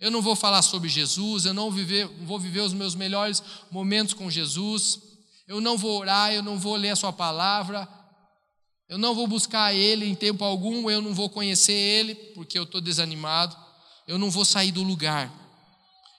Eu 0.00 0.10
não 0.10 0.22
vou 0.22 0.34
falar 0.34 0.62
sobre 0.62 0.88
Jesus, 0.88 1.44
eu 1.44 1.52
não 1.52 1.70
viver, 1.70 2.06
vou 2.24 2.38
viver 2.38 2.60
os 2.60 2.72
meus 2.72 2.94
melhores 2.94 3.42
momentos 3.70 4.14
com 4.14 4.30
Jesus. 4.30 5.00
Eu 5.46 5.60
não 5.60 5.76
vou 5.76 6.00
orar, 6.00 6.32
eu 6.32 6.42
não 6.42 6.58
vou 6.58 6.76
ler 6.76 6.90
a 6.90 6.96
Sua 6.96 7.12
palavra. 7.12 7.86
Eu 8.88 8.96
não 8.96 9.14
vou 9.14 9.26
buscar 9.26 9.74
Ele 9.74 10.06
em 10.06 10.14
tempo 10.14 10.42
algum, 10.42 10.88
eu 10.88 11.02
não 11.02 11.14
vou 11.14 11.28
conhecer 11.28 11.72
Ele, 11.72 12.14
porque 12.34 12.58
eu 12.58 12.62
estou 12.62 12.80
desanimado. 12.80 13.56
Eu 14.08 14.18
não 14.18 14.30
vou 14.30 14.44
sair 14.44 14.72
do 14.72 14.82
lugar. 14.82 15.30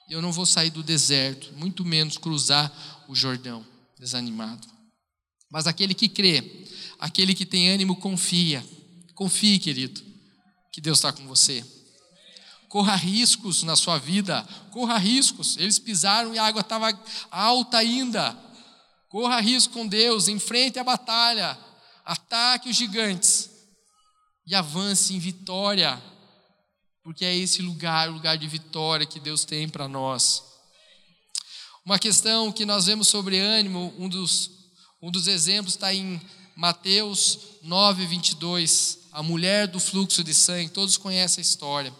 Eu 0.08 0.22
não 0.22 0.30
vou 0.30 0.46
sair 0.46 0.70
do 0.70 0.82
deserto, 0.82 1.52
muito 1.54 1.84
menos 1.84 2.16
cruzar 2.16 2.72
o 3.08 3.14
Jordão 3.14 3.77
desanimado. 3.98 4.66
Mas 5.50 5.66
aquele 5.66 5.94
que 5.94 6.08
crê, 6.08 6.66
aquele 6.98 7.34
que 7.34 7.46
tem 7.46 7.70
ânimo, 7.70 7.96
confia. 7.96 8.64
Confie, 9.14 9.58
querido, 9.58 10.00
que 10.72 10.80
Deus 10.80 10.98
está 10.98 11.12
com 11.12 11.26
você. 11.26 11.64
Corra 12.68 12.94
riscos 12.94 13.62
na 13.62 13.74
sua 13.74 13.98
vida, 13.98 14.46
corra 14.70 14.98
riscos. 14.98 15.56
Eles 15.56 15.78
pisaram 15.78 16.34
e 16.34 16.38
a 16.38 16.44
água 16.44 16.60
estava 16.60 16.92
alta 17.30 17.78
ainda. 17.78 18.38
Corra 19.08 19.40
risco 19.40 19.72
com 19.72 19.86
Deus, 19.86 20.28
enfrente 20.28 20.78
a 20.78 20.84
batalha, 20.84 21.58
ataque 22.04 22.68
os 22.68 22.76
gigantes 22.76 23.50
e 24.46 24.54
avance 24.54 25.14
em 25.14 25.18
vitória, 25.18 26.02
porque 27.02 27.24
é 27.24 27.34
esse 27.34 27.62
lugar, 27.62 28.10
o 28.10 28.14
lugar 28.14 28.36
de 28.36 28.46
vitória 28.46 29.06
que 29.06 29.18
Deus 29.18 29.44
tem 29.44 29.68
para 29.68 29.88
nós. 29.88 30.47
Uma 31.88 31.98
questão 31.98 32.52
que 32.52 32.66
nós 32.66 32.84
vemos 32.84 33.08
sobre 33.08 33.38
ânimo, 33.38 33.94
um 33.98 34.10
dos, 34.10 34.50
um 35.00 35.10
dos 35.10 35.26
exemplos 35.26 35.72
está 35.72 35.94
em 35.94 36.20
Mateus 36.54 37.38
9, 37.62 38.04
22. 38.04 38.98
A 39.10 39.22
mulher 39.22 39.66
do 39.66 39.80
fluxo 39.80 40.22
de 40.22 40.34
sangue, 40.34 40.68
todos 40.68 40.98
conhecem 40.98 41.40
a 41.40 41.46
história. 41.48 41.90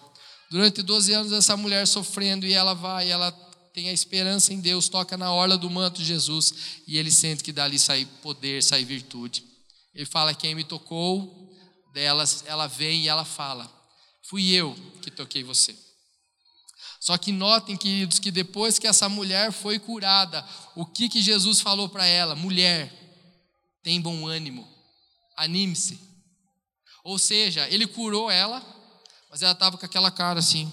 Durante 0.50 0.82
12 0.82 1.10
anos, 1.14 1.32
essa 1.32 1.56
mulher 1.56 1.86
sofrendo, 1.86 2.44
e 2.44 2.52
ela 2.52 2.74
vai, 2.74 3.10
ela 3.10 3.32
tem 3.72 3.88
a 3.88 3.92
esperança 3.94 4.52
em 4.52 4.60
Deus, 4.60 4.90
toca 4.90 5.16
na 5.16 5.32
orla 5.32 5.56
do 5.56 5.70
manto 5.70 6.00
de 6.02 6.04
Jesus, 6.04 6.52
e 6.86 6.98
ele 6.98 7.10
sente 7.10 7.42
que 7.42 7.50
dali 7.50 7.78
sai 7.78 8.06
poder, 8.20 8.62
sai 8.62 8.84
virtude. 8.84 9.42
Ele 9.94 10.04
fala: 10.04 10.34
Quem 10.34 10.54
me 10.54 10.64
tocou, 10.64 11.50
delas, 11.94 12.44
ela 12.46 12.66
vem 12.66 13.04
e 13.04 13.08
ela 13.08 13.24
fala: 13.24 13.66
Fui 14.28 14.50
eu 14.50 14.76
que 15.00 15.10
toquei 15.10 15.42
você. 15.42 15.74
Só 17.08 17.16
que 17.16 17.32
notem, 17.32 17.74
queridos, 17.74 18.18
que 18.18 18.30
depois 18.30 18.78
que 18.78 18.86
essa 18.86 19.08
mulher 19.08 19.50
foi 19.50 19.78
curada, 19.78 20.46
o 20.76 20.84
que, 20.84 21.08
que 21.08 21.22
Jesus 21.22 21.58
falou 21.58 21.88
para 21.88 22.04
ela? 22.04 22.36
Mulher, 22.36 22.92
tem 23.82 23.98
bom 23.98 24.26
ânimo, 24.26 24.68
anime-se. 25.34 25.98
Ou 27.02 27.18
seja, 27.18 27.66
ele 27.70 27.86
curou 27.86 28.30
ela, 28.30 28.62
mas 29.30 29.40
ela 29.40 29.52
estava 29.52 29.78
com 29.78 29.86
aquela 29.86 30.10
cara 30.10 30.40
assim. 30.40 30.70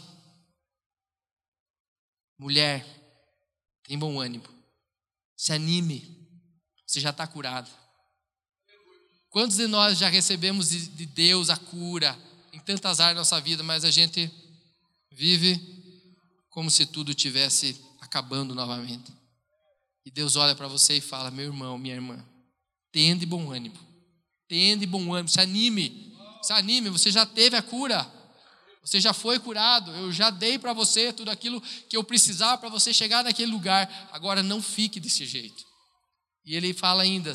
Mulher, 2.37 2.85
tem 3.87 3.97
bom 3.97 4.19
ânimo, 4.19 4.43
se 5.37 5.53
anime, 5.53 6.27
você 6.85 6.99
já 6.99 7.11
está 7.11 7.25
curada. 7.25 7.71
Quantos 9.29 9.55
de 9.55 9.67
nós 9.67 9.97
já 9.97 10.09
recebemos 10.09 10.69
de 10.69 11.05
Deus 11.05 11.49
a 11.49 11.55
cura 11.55 12.13
em 12.51 12.59
tantas 12.59 12.99
áreas 12.99 13.15
da 13.15 13.21
nossa 13.21 13.39
vida, 13.39 13.63
mas 13.63 13.85
a 13.85 13.89
gente 13.89 14.29
vive 15.09 15.74
como 16.55 16.71
se 16.71 16.85
tudo 16.85 17.13
tivesse 17.13 17.85
acabando 17.99 18.55
novamente. 18.55 19.13
E 20.05 20.09
Deus 20.09 20.37
olha 20.37 20.55
para 20.55 20.69
você 20.69 20.97
e 20.97 21.01
fala: 21.01 21.29
Meu 21.29 21.47
irmão, 21.47 21.77
minha 21.77 21.95
irmã, 21.95 22.25
tende 22.93 23.25
bom 23.25 23.51
ânimo, 23.51 23.77
tende 24.47 24.85
bom 24.85 25.13
ânimo, 25.13 25.27
se 25.27 25.41
anime, 25.41 26.15
se 26.41 26.53
anime, 26.53 26.89
você 26.89 27.11
já 27.11 27.25
teve 27.25 27.57
a 27.57 27.61
cura, 27.61 28.09
você 28.81 29.01
já 29.01 29.11
foi 29.11 29.37
curado, 29.37 29.91
eu 29.91 30.13
já 30.13 30.29
dei 30.29 30.57
para 30.57 30.71
você 30.71 31.11
tudo 31.11 31.29
aquilo 31.29 31.59
que 31.89 31.97
eu 31.97 32.05
precisava 32.05 32.57
para 32.57 32.69
você 32.69 32.93
chegar 32.93 33.21
naquele 33.21 33.51
lugar, 33.51 34.09
agora 34.13 34.41
não 34.41 34.61
fique 34.61 34.97
desse 34.97 35.25
jeito. 35.25 35.61
E 36.45 36.55
ele 36.55 36.73
fala 36.73 37.03
ainda: 37.03 37.33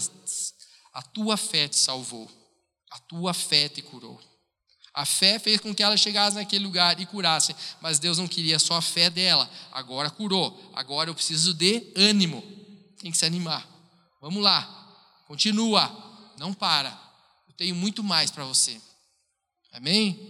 A 0.95 1.03
tua 1.03 1.37
fé 1.37 1.69
te 1.69 1.77
salvou, 1.77 2.27
a 2.91 2.99
tua 3.01 3.35
fé 3.35 3.69
te 3.69 3.83
curou. 3.83 4.19
A 5.01 5.07
fé 5.07 5.39
fez 5.39 5.59
com 5.59 5.75
que 5.75 5.83
ela 5.83 5.97
chegasse 5.97 6.37
naquele 6.37 6.63
lugar 6.63 7.01
e 7.01 7.07
curasse, 7.07 7.57
mas 7.81 7.99
Deus 7.99 8.19
não 8.19 8.29
queria 8.29 8.59
só 8.59 8.75
a 8.75 8.83
fé 8.83 9.09
dela. 9.09 9.51
Agora 9.73 10.11
curou. 10.11 10.71
Agora 10.75 11.09
eu 11.09 11.15
preciso 11.15 11.55
de 11.55 11.91
ânimo. 11.97 12.45
Tem 12.99 13.11
que 13.11 13.17
se 13.17 13.25
animar. 13.25 13.67
Vamos 14.21 14.43
lá. 14.43 14.63
Continua. 15.27 15.91
Não 16.37 16.53
para. 16.53 16.91
Eu 17.49 17.55
tenho 17.55 17.75
muito 17.75 18.05
mais 18.05 18.31
para 18.31 18.45
você. 18.45 18.79
Amém? 19.73 20.21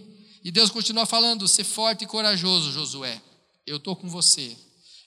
E 0.41 0.49
Deus 0.49 0.69
continua 0.69 1.05
falando: 1.05 1.49
ser 1.49 1.65
forte 1.65 2.05
e 2.05 2.07
corajoso, 2.07 2.71
Josué. 2.71 3.21
Eu 3.67 3.75
estou 3.75 3.93
com 3.93 4.07
você. 4.07 4.55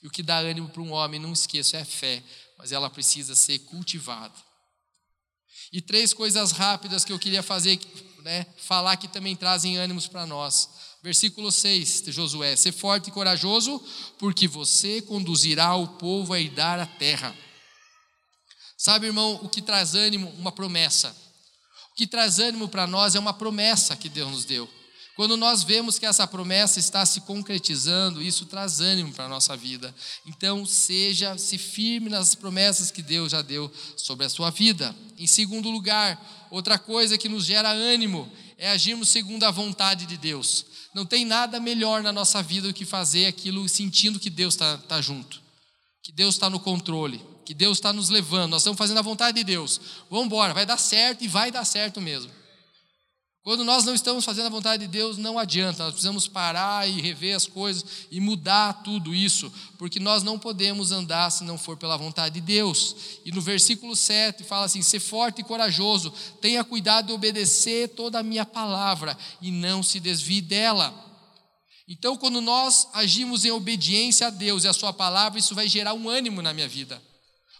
E 0.03 0.05
o 0.05 0.11
que 0.11 0.21
dá 0.21 0.37
ânimo 0.37 0.69
para 0.69 0.83
um 0.83 0.91
homem, 0.91 1.19
não 1.19 1.33
esqueça, 1.33 1.77
é 1.77 1.83
fé, 1.83 2.21
mas 2.59 2.71
ela 2.71 2.87
precisa 2.87 3.33
ser 3.33 3.57
cultivada. 3.59 4.35
E 5.73 5.81
três 5.81 6.13
coisas 6.13 6.51
rápidas 6.51 7.03
que 7.03 7.11
eu 7.11 7.17
queria 7.17 7.41
fazer 7.41 7.79
né, 8.25 8.43
falar 8.57 8.97
que 8.97 9.07
também 9.07 9.35
trazem 9.35 9.77
ânimos 9.77 10.07
para 10.07 10.25
nós. 10.25 10.67
Versículo 11.03 11.51
6 11.51 12.01
de 12.01 12.11
Josué: 12.11 12.55
Ser 12.55 12.71
forte 12.71 13.09
e 13.09 13.11
corajoso, 13.11 13.79
porque 14.17 14.47
você 14.47 14.99
conduzirá 15.03 15.75
o 15.75 15.87
povo 15.87 16.33
a 16.33 16.41
herdar 16.41 16.79
a 16.79 16.87
terra. 16.87 17.35
Sabe, 18.75 19.05
irmão, 19.05 19.39
o 19.43 19.47
que 19.47 19.61
traz 19.61 19.93
ânimo? 19.93 20.27
Uma 20.39 20.51
promessa. 20.51 21.15
O 21.91 21.95
que 21.95 22.07
traz 22.07 22.39
ânimo 22.39 22.67
para 22.67 22.87
nós 22.87 23.13
é 23.13 23.19
uma 23.19 23.31
promessa 23.31 23.95
que 23.95 24.09
Deus 24.09 24.31
nos 24.31 24.43
deu. 24.43 24.67
Quando 25.15 25.37
nós 25.37 25.63
vemos 25.63 25.97
que 25.97 26.05
essa 26.05 26.27
promessa 26.27 26.77
está 26.77 27.05
se 27.05 27.21
concretizando, 27.21 28.21
isso 28.21 28.45
traz 28.45 28.81
ânimo 28.81 29.13
para 29.13 29.25
a 29.25 29.29
nossa 29.29 29.55
vida. 29.55 29.95
Então, 30.25 30.65
seja, 30.65 31.37
se 31.37 31.57
firme 31.57 32.09
nas 32.09 32.35
promessas 32.35 32.91
que 32.91 33.01
Deus 33.01 33.31
já 33.31 33.41
deu 33.41 33.71
sobre 33.95 34.25
a 34.25 34.29
sua 34.29 34.49
vida. 34.49 34.93
Em 35.17 35.25
segundo 35.25 35.69
lugar, 35.69 36.47
outra 36.51 36.77
coisa 36.77 37.17
que 37.17 37.29
nos 37.29 37.45
gera 37.45 37.69
ânimo 37.69 38.29
é 38.57 38.69
agirmos 38.69 39.07
segundo 39.07 39.45
a 39.45 39.51
vontade 39.51 40.05
de 40.05 40.17
Deus. 40.17 40.65
Não 40.93 41.05
tem 41.05 41.23
nada 41.23 41.61
melhor 41.61 42.03
na 42.03 42.11
nossa 42.11 42.43
vida 42.43 42.67
do 42.67 42.73
que 42.73 42.83
fazer 42.83 43.25
aquilo 43.25 43.67
sentindo 43.69 44.19
que 44.19 44.29
Deus 44.29 44.53
está 44.53 44.77
tá 44.79 45.01
junto, 45.01 45.41
que 46.03 46.11
Deus 46.11 46.35
está 46.35 46.49
no 46.49 46.59
controle, 46.59 47.21
que 47.45 47.53
Deus 47.53 47.77
está 47.77 47.93
nos 47.93 48.09
levando. 48.09 48.51
Nós 48.51 48.63
estamos 48.63 48.77
fazendo 48.77 48.97
a 48.97 49.01
vontade 49.01 49.37
de 49.37 49.45
Deus. 49.45 49.79
Vamos 50.09 50.25
embora, 50.25 50.53
vai 50.53 50.65
dar 50.65 50.77
certo 50.77 51.23
e 51.23 51.27
vai 51.29 51.51
dar 51.51 51.63
certo 51.63 52.01
mesmo. 52.01 52.31
Quando 53.45 53.63
nós 53.63 53.85
não 53.85 53.93
estamos 53.93 54.25
fazendo 54.25 54.47
a 54.47 54.49
vontade 54.49 54.87
de 54.87 54.91
Deus, 54.91 55.17
não 55.17 55.37
adianta, 55.37 55.83
nós 55.83 55.93
precisamos 55.93 56.27
parar 56.27 56.89
e 56.89 56.99
rever 56.99 57.35
as 57.35 57.45
coisas 57.45 58.07
e 58.09 58.19
mudar 58.19 58.81
tudo 58.81 59.13
isso, 59.13 59.53
porque 59.77 59.99
nós 59.99 60.23
não 60.23 60.39
podemos 60.39 60.91
andar 60.91 61.29
se 61.29 61.43
não 61.43 61.55
for 61.55 61.77
pela 61.77 61.95
vontade 61.95 62.33
de 62.33 62.41
Deus. 62.41 62.95
E 63.23 63.31
no 63.31 63.39
versículo 63.39 63.95
7 63.95 64.43
fala 64.43 64.65
assim: 64.65 64.81
ser 64.81 64.99
forte 64.99 65.41
e 65.41 65.43
corajoso, 65.43 66.11
tenha 66.41 66.63
cuidado 66.63 67.05
de 67.05 67.13
obedecer 67.13 67.89
toda 67.89 68.17
a 68.17 68.23
minha 68.23 68.47
palavra 68.47 69.15
e 69.39 69.51
não 69.51 69.83
se 69.83 69.99
desvie 69.99 70.41
dela. 70.41 70.91
Então, 71.87 72.17
quando 72.17 72.41
nós 72.41 72.87
agimos 72.93 73.45
em 73.45 73.51
obediência 73.51 74.25
a 74.25 74.31
Deus 74.31 74.63
e 74.63 74.67
a 74.67 74.73
Sua 74.73 74.91
palavra, 74.91 75.37
isso 75.37 75.53
vai 75.53 75.67
gerar 75.67 75.93
um 75.93 76.09
ânimo 76.09 76.41
na 76.41 76.51
minha 76.51 76.67
vida. 76.67 76.99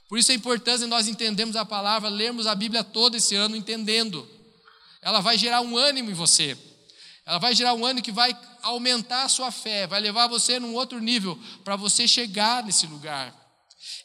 Por 0.10 0.18
isso 0.18 0.32
é 0.32 0.36
importante 0.36 0.84
nós 0.88 1.08
entendermos 1.08 1.56
a 1.56 1.64
palavra, 1.64 2.10
lermos 2.10 2.48
a 2.48 2.56
Bíblia 2.56 2.84
todo 2.84 3.18
esse 3.18 3.36
ano 3.36 3.56
entendendo 3.56 4.28
ela 5.06 5.22
vai 5.22 5.38
gerar 5.38 5.62
um 5.62 5.78
ânimo 5.78 6.10
em 6.10 6.16
você. 6.16 6.58
Ela 7.28 7.38
vai 7.38 7.54
gerar 7.54 7.76
um 7.76 7.86
ânimo 7.86 8.04
que 8.04 8.12
vai 8.12 8.36
aumentar 8.64 9.24
a 9.24 9.30
sua 9.30 9.52
fé, 9.52 9.86
vai 9.86 10.00
levar 10.00 10.26
você 10.26 10.60
num 10.60 10.74
outro 10.74 11.00
nível 11.00 11.40
para 11.64 11.76
você 11.76 12.08
chegar 12.08 12.64
nesse 12.64 12.88
lugar. 12.88 13.32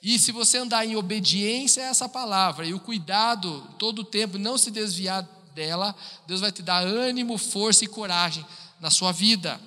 E 0.03 0.19
se 0.19 0.31
você 0.31 0.59
andar 0.59 0.85
em 0.85 0.97
obediência 0.97 1.83
a 1.83 1.87
essa 1.87 2.07
palavra 2.07 2.67
e 2.67 2.75
o 2.75 2.81
cuidado 2.81 3.67
todo 3.79 4.01
o 4.01 4.05
tempo, 4.05 4.37
não 4.37 4.59
se 4.59 4.71
desviar 4.71 5.23
dela, 5.55 5.97
Deus 6.27 6.43
vai 6.43 6.53
te 6.53 6.61
dar 6.61 6.83
ânimo, 6.83 7.39
força 7.39 7.83
e 7.83 7.89
coragem 7.89 8.45
na 8.79 8.91
sua 8.91 9.11
vida. 9.11 9.59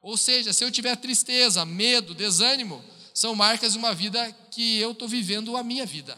Ou 0.00 0.16
seja, 0.16 0.52
se 0.52 0.64
eu 0.64 0.70
tiver 0.70 0.94
tristeza, 0.94 1.64
medo, 1.64 2.14
desânimo, 2.14 2.84
são 3.12 3.34
marcas 3.34 3.72
de 3.72 3.78
uma 3.78 3.92
vida 3.92 4.30
que 4.52 4.78
eu 4.78 4.92
estou 4.92 5.08
vivendo 5.08 5.56
a 5.56 5.64
minha 5.64 5.84
vida. 5.84 6.16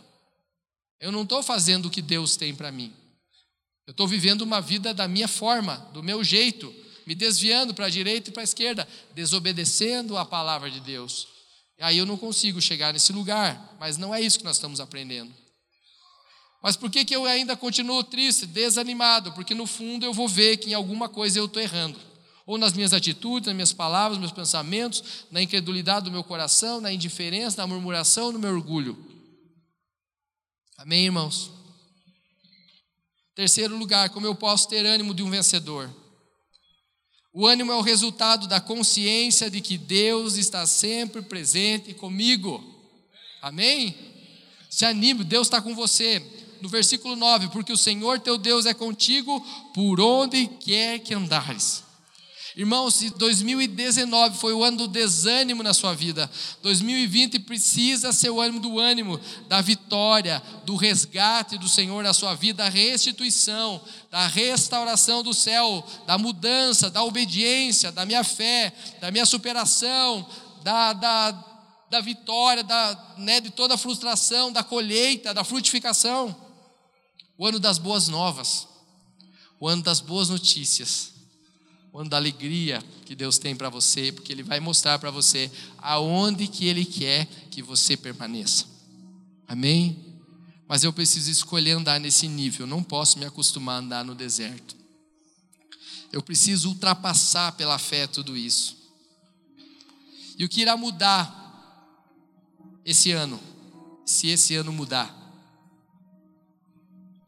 Eu 1.01 1.11
não 1.11 1.23
estou 1.23 1.43
fazendo 1.43 1.87
o 1.87 1.91
que 1.91 2.03
Deus 2.03 2.37
tem 2.37 2.55
para 2.55 2.71
mim. 2.71 2.93
Eu 3.89 3.93
estou 3.93 4.07
vivendo 4.07 4.43
uma 4.43 4.61
vida 4.61 4.93
da 4.93 5.09
minha 5.09 5.27
forma, 5.27 5.77
do 5.95 6.03
meu 6.03 6.23
jeito, 6.23 6.71
me 7.07 7.15
desviando 7.15 7.73
para 7.73 7.87
a 7.87 7.89
direita 7.89 8.29
e 8.29 8.33
para 8.35 8.43
a 8.43 8.45
esquerda, 8.45 8.87
desobedecendo 9.15 10.19
a 10.19 10.27
palavra 10.27 10.71
de 10.71 10.79
Deus. 10.79 11.27
E 11.79 11.83
aí 11.83 11.97
eu 11.97 12.05
não 12.05 12.19
consigo 12.19 12.61
chegar 12.61 12.93
nesse 12.93 13.15
lugar, 13.15 13.79
mas 13.81 13.97
não 13.97 14.15
é 14.15 14.21
isso 14.21 14.41
que 14.41 14.45
nós 14.45 14.57
estamos 14.57 14.79
aprendendo. 14.79 15.33
Mas 16.63 16.77
por 16.77 16.91
que, 16.91 17.03
que 17.03 17.17
eu 17.17 17.25
ainda 17.25 17.57
continuo 17.57 18.05
triste, 18.05 18.45
desanimado? 18.45 19.33
Porque 19.33 19.55
no 19.55 19.67
fundo 19.67 20.05
eu 20.05 20.13
vou 20.13 20.29
ver 20.29 20.59
que 20.59 20.69
em 20.69 20.75
alguma 20.75 21.09
coisa 21.09 21.39
eu 21.39 21.47
estou 21.47 21.63
errando. 21.63 21.99
Ou 22.45 22.59
nas 22.59 22.75
minhas 22.75 22.93
atitudes, 22.93 23.47
nas 23.47 23.55
minhas 23.55 23.73
palavras, 23.73 24.19
nos 24.19 24.29
meus 24.29 24.33
pensamentos, 24.33 25.25
na 25.31 25.41
incredulidade 25.41 26.05
do 26.05 26.11
meu 26.11 26.23
coração, 26.23 26.79
na 26.79 26.93
indiferença, 26.93 27.57
na 27.57 27.67
murmuração, 27.67 28.33
no 28.33 28.39
meu 28.39 28.51
orgulho. 28.51 28.99
Amém, 30.77 31.07
irmãos? 31.07 31.57
Terceiro 33.39 33.77
lugar, 33.77 34.11
como 34.11 34.27
eu 34.27 34.35
posso 34.35 34.67
ter 34.67 34.85
ânimo 34.85 35.15
de 35.15 35.23
um 35.23 35.31
vencedor? 35.31 35.89
O 37.33 37.47
ânimo 37.47 37.71
é 37.71 37.77
o 37.77 37.83
resultado 37.83 38.49
da 38.49 38.61
consciência 38.61 39.49
de 39.49 39.61
que 39.61 39.79
Deus 39.79 40.35
está 40.35 40.67
sempre 40.67 41.23
presente 41.23 41.95
comigo. 41.95 42.61
Amém? 43.41 43.95
Se 44.69 44.85
anime, 44.85 45.23
Deus 45.23 45.47
está 45.47 45.63
com 45.63 45.73
você. 45.73 46.21
No 46.61 46.69
versículo 46.69 47.15
9: 47.15 47.51
Porque 47.51 47.73
o 47.73 47.77
Senhor 47.77 48.19
teu 48.19 48.37
Deus 48.37 48.67
é 48.67 48.75
contigo 48.75 49.41
por 49.73 50.01
onde 50.01 50.49
quer 50.49 50.99
que 50.99 51.15
andares. 51.15 51.85
Irmãos, 52.59 53.01
2019 53.17 54.37
foi 54.37 54.53
o 54.53 54.65
ano 54.65 54.79
do 54.79 54.89
desânimo 54.89 55.63
na 55.63 55.73
sua 55.73 55.95
vida. 55.95 56.29
2020 56.61 57.39
precisa 57.39 58.13
ser 58.13 58.31
o 58.31 58.41
ano 58.41 58.59
do 58.59 58.81
ânimo, 58.81 59.21
da 59.47 59.61
vitória, 59.61 60.43
do 60.65 60.75
resgate 60.75 61.57
do 61.57 61.69
Senhor 61.69 62.03
na 62.03 62.13
sua 62.13 62.35
vida, 62.35 62.65
da 62.65 62.69
restituição, 62.69 63.81
da 64.11 64.27
restauração 64.27 65.23
do 65.23 65.33
céu, 65.33 65.87
da 66.05 66.19
mudança, 66.19 66.91
da 66.91 67.01
obediência, 67.05 67.93
da 67.93 68.05
minha 68.05 68.25
fé, 68.25 68.75
da 69.01 69.13
minha 69.13 69.25
superação, 69.25 70.29
da, 70.65 70.93
da, 70.95 71.31
da 71.89 72.01
vitória, 72.01 72.65
da, 72.65 73.15
né, 73.19 73.41
de 73.41 73.51
toda 73.51 73.75
a 73.75 73.79
frustração, 73.79 74.51
da 74.51 74.65
colheita, 74.65 75.33
da 75.33 75.45
frutificação. 75.45 76.35
O 77.39 77.47
ano 77.47 77.61
das 77.61 77.79
boas 77.79 78.09
novas, 78.09 78.67
o 79.61 79.69
ano 79.69 79.81
das 79.81 80.01
boas 80.01 80.29
notícias 80.29 81.18
o 81.93 81.99
ano 82.01 82.11
da 82.11 82.17
alegria 82.17 82.83
que 83.05 83.15
Deus 83.15 83.39
tem 83.39 83.57
para 83.57 83.71
você, 83.71 84.13
porque 84.13 84.33
Ele 84.33 84.43
vai 84.43 84.61
mostrar 84.61 84.99
para 84.99 85.11
você 85.11 85.51
aonde 85.79 86.47
que 86.47 86.67
Ele 86.67 86.85
quer 86.85 87.27
que 87.51 87.63
você 87.63 87.97
permaneça. 87.97 88.67
Amém? 89.47 89.97
Mas 90.69 90.85
eu 90.85 90.93
preciso 90.93 91.31
escolher 91.31 91.73
andar 91.73 91.99
nesse 91.99 92.29
nível, 92.29 92.67
eu 92.67 92.71
não 92.71 92.83
posso 92.83 93.19
me 93.19 93.25
acostumar 93.25 93.77
a 93.77 93.79
andar 93.79 94.05
no 94.05 94.15
deserto. 94.15 94.77
Eu 96.13 96.23
preciso 96.23 96.69
ultrapassar 96.69 97.53
pela 97.53 97.79
fé 97.79 98.07
tudo 98.07 98.37
isso. 98.37 98.77
E 100.39 100.45
o 100.45 100.49
que 100.49 100.61
irá 100.61 100.77
mudar 100.77 101.37
esse 102.85 103.11
ano, 103.13 103.41
se 104.05 104.29
esse 104.29 104.55
ano 104.55 104.73
mudar? 104.73 105.15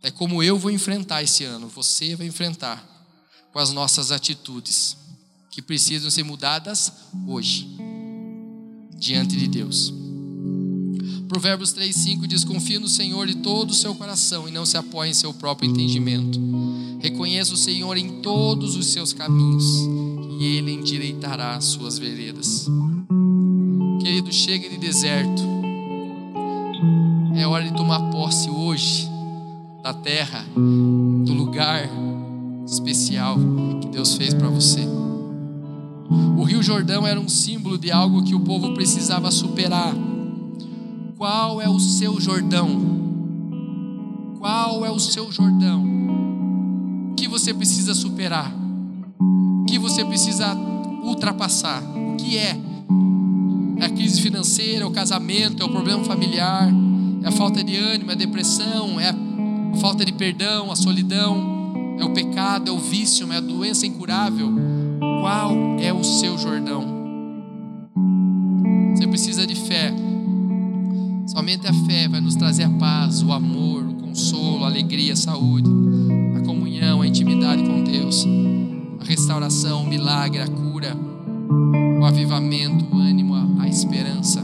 É 0.03 0.11
como 0.11 0.43
eu 0.43 0.59
vou 0.59 0.71
enfrentar 0.71 1.23
esse 1.23 1.45
ano, 1.45 1.69
você 1.69 2.15
vai 2.15 2.27
enfrentar 2.27 3.00
com 3.53 3.59
as 3.59 3.73
nossas 3.73 4.13
atitudes, 4.13 4.97
que 5.51 5.61
precisam 5.61 6.11
ser 6.11 6.23
mudadas 6.23 6.93
hoje, 7.27 7.69
diante 8.97 9.37
de 9.37 9.49
Deus. 9.49 9.93
Provérbios 11.29 11.73
3,5 11.73 12.27
diz: 12.27 12.45
Confie 12.45 12.79
no 12.79 12.89
Senhor 12.89 13.27
de 13.27 13.37
todo 13.37 13.71
o 13.71 13.75
seu 13.75 13.95
coração 13.95 14.49
e 14.49 14.51
não 14.51 14.67
se 14.67 14.77
apoie 14.77 15.11
em 15.11 15.15
seu 15.15 15.33
próprio 15.33 15.71
entendimento. 15.71 16.41
Reconheça 17.01 17.55
o 17.55 17.57
Senhor 17.57 17.97
em 17.97 18.21
todos 18.21 18.77
os 18.77 18.87
seus 18.87 19.13
caminhos 19.13 19.65
e 20.41 20.45
Ele 20.45 20.73
endireitará 20.73 21.55
as 21.57 21.67
suas 21.67 21.99
veredas. 21.99 22.67
Querido, 24.01 24.33
chega 24.33 24.69
de 24.69 24.77
deserto. 24.77 25.43
É 27.37 27.47
hora 27.47 27.65
de 27.65 27.75
tomar 27.77 28.11
posse 28.11 28.51
hoje 28.51 29.09
da 29.83 29.95
terra, 29.95 30.45
do 30.55 31.33
lugar 31.33 31.89
especial 32.71 33.37
que 33.81 33.89
Deus 33.89 34.15
fez 34.15 34.33
para 34.33 34.49
você. 34.49 34.87
O 36.39 36.45
Rio 36.45 36.63
Jordão 36.63 37.07
era 37.07 37.19
um 37.19 37.29
símbolo 37.29 37.77
de 37.77 37.91
algo 37.91 38.23
que 38.23 38.35
o 38.35 38.41
povo 38.41 38.73
precisava 38.75 39.31
superar. 39.31 39.93
Qual 41.17 41.61
é 41.61 41.69
o 41.69 41.79
seu 41.79 42.21
Jordão? 42.21 42.69
Qual 44.39 44.87
é 44.87 44.91
o 44.91 44.99
seu 44.99 45.31
Jordão? 45.31 45.85
O 47.13 47.15
que 47.15 47.29
você 47.29 47.53
precisa 47.53 47.93
superar? 47.95 48.55
O 49.19 49.65
que 49.67 49.79
você 49.79 50.05
precisa 50.05 50.55
ultrapassar? 51.03 51.83
O 51.83 52.17
que 52.17 52.39
é? 52.39 52.57
É 53.79 53.85
a 53.85 53.91
crise 53.91 54.21
financeira, 54.21 54.85
é 54.85 54.87
o 54.87 54.91
casamento, 54.91 55.63
é 55.63 55.67
o 55.67 55.69
problema 55.69 56.05
familiar, 56.05 56.69
é 57.23 57.29
a 57.29 57.33
falta 57.33 57.63
de 57.63 57.77
ânimo, 57.77 58.11
é 58.11 58.15
a 58.15 58.17
depressão, 58.17 58.99
é 59.01 59.11
a 59.11 59.77
falta 59.77 60.05
de 60.05 60.13
perdão, 60.13 60.71
a 60.71 60.77
solidão 60.77 61.60
é 62.03 62.05
o 62.05 62.11
pecado, 62.11 62.71
é 62.71 62.73
o 62.73 62.79
vício, 62.79 63.31
é 63.33 63.37
a 63.37 63.41
doença 63.41 63.87
incurável. 63.87 64.51
Qual 65.21 65.79
é 65.79 65.93
o 65.93 66.03
seu 66.03 66.39
Jordão? 66.39 66.85
Você 68.95 69.07
precisa 69.07 69.47
de 69.47 69.55
fé. 69.55 69.93
Somente 71.27 71.67
a 71.67 71.73
fé 71.73 72.09
vai 72.09 72.21
nos 72.21 72.35
trazer 72.35 72.65
a 72.65 72.71
paz, 72.71 73.23
o 73.23 73.33
amor, 73.33 73.85
o 73.85 73.95
consolo, 73.95 74.65
a 74.65 74.67
alegria, 74.67 75.13
a 75.13 75.17
saúde, 75.17 75.71
a 76.37 76.41
comunhão, 76.41 77.03
a 77.03 77.07
intimidade 77.07 77.63
com 77.63 77.85
Deus, 77.85 78.27
a 79.01 79.05
restauração, 79.05 79.85
o 79.85 79.87
milagre, 79.87 80.41
a 80.41 80.49
cura, 80.49 80.97
o 82.01 82.05
avivamento, 82.05 82.85
o 82.95 82.99
ânimo, 82.99 83.35
a, 83.61 83.69
esperança. 83.69 84.43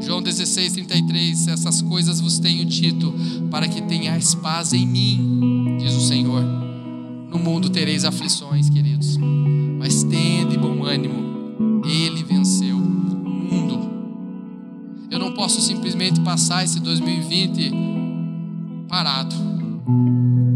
João 0.00 0.20
16, 0.20 0.72
33, 0.72 1.48
essas 1.48 1.80
coisas 1.80 2.20
vos 2.20 2.38
tenho 2.38 2.64
dito, 2.64 3.14
para 3.50 3.68
que 3.68 3.80
tenhais 3.82 4.34
paz 4.34 4.72
em 4.72 4.86
mim, 4.86 5.63
diz 5.84 5.94
o 5.94 6.00
Senhor. 6.00 6.42
No 6.42 7.38
mundo 7.38 7.68
tereis 7.68 8.04
aflições, 8.06 8.70
queridos, 8.70 9.18
mas 9.78 10.02
tende 10.02 10.56
bom 10.56 10.82
ânimo, 10.82 11.82
Ele 11.84 12.22
venceu 12.22 12.76
o 12.76 12.80
mundo. 12.80 13.90
Eu 15.10 15.18
não 15.18 15.32
posso 15.32 15.60
simplesmente 15.60 16.20
passar 16.20 16.64
esse 16.64 16.80
2020 16.80 17.70
parado, 18.88 19.34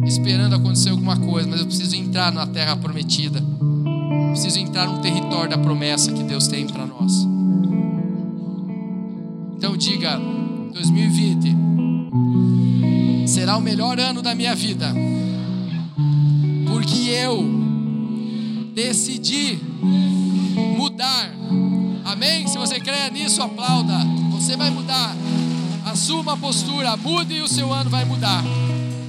esperando 0.07 0.55
acontecer 0.55 0.91
alguma 0.91 1.16
coisa, 1.18 1.47
mas 1.47 1.61
eu 1.61 1.66
preciso 1.66 1.95
entrar 1.95 2.33
na 2.33 2.47
terra 2.47 2.76
prometida, 2.76 3.43
preciso 4.31 4.59
entrar 4.59 4.87
no 4.87 5.01
território 5.01 5.51
da 5.51 5.59
promessa 5.59 6.11
que 6.11 6.22
Deus 6.22 6.49
tem 6.49 6.66
para 6.66 6.87
nós. 6.87 7.12
Então 9.57 9.76
diga: 9.76 10.18
2020 10.72 11.68
será 13.29 13.59
o 13.59 13.61
melhor 13.61 14.01
ano 14.01 14.22
da 14.22 14.35
minha 14.35 14.55
vida, 14.55 14.93
porque 16.66 17.11
eu 17.11 17.45
decidi 18.74 19.59
mudar. 20.76 21.31
Amém? 22.07 22.49
Se 22.49 22.57
você 22.57 22.81
crê 22.81 23.11
nisso, 23.11 23.43
aplauda. 23.43 23.99
Você 24.31 24.57
vai 24.57 24.70
mudar. 24.70 25.14
Assuma 25.85 26.33
a 26.33 26.37
postura, 26.37 26.97
mude 26.97 27.35
e 27.35 27.43
o 27.43 27.49
seu 27.49 27.72
ano 27.72 27.91
vai 27.91 28.05
mudar. 28.07 28.43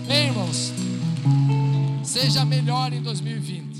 Bem, 0.05 0.27
irmãos, 0.27 0.73
seja 2.03 2.43
melhor 2.43 2.91
em 2.91 3.01
2020. 3.01 3.78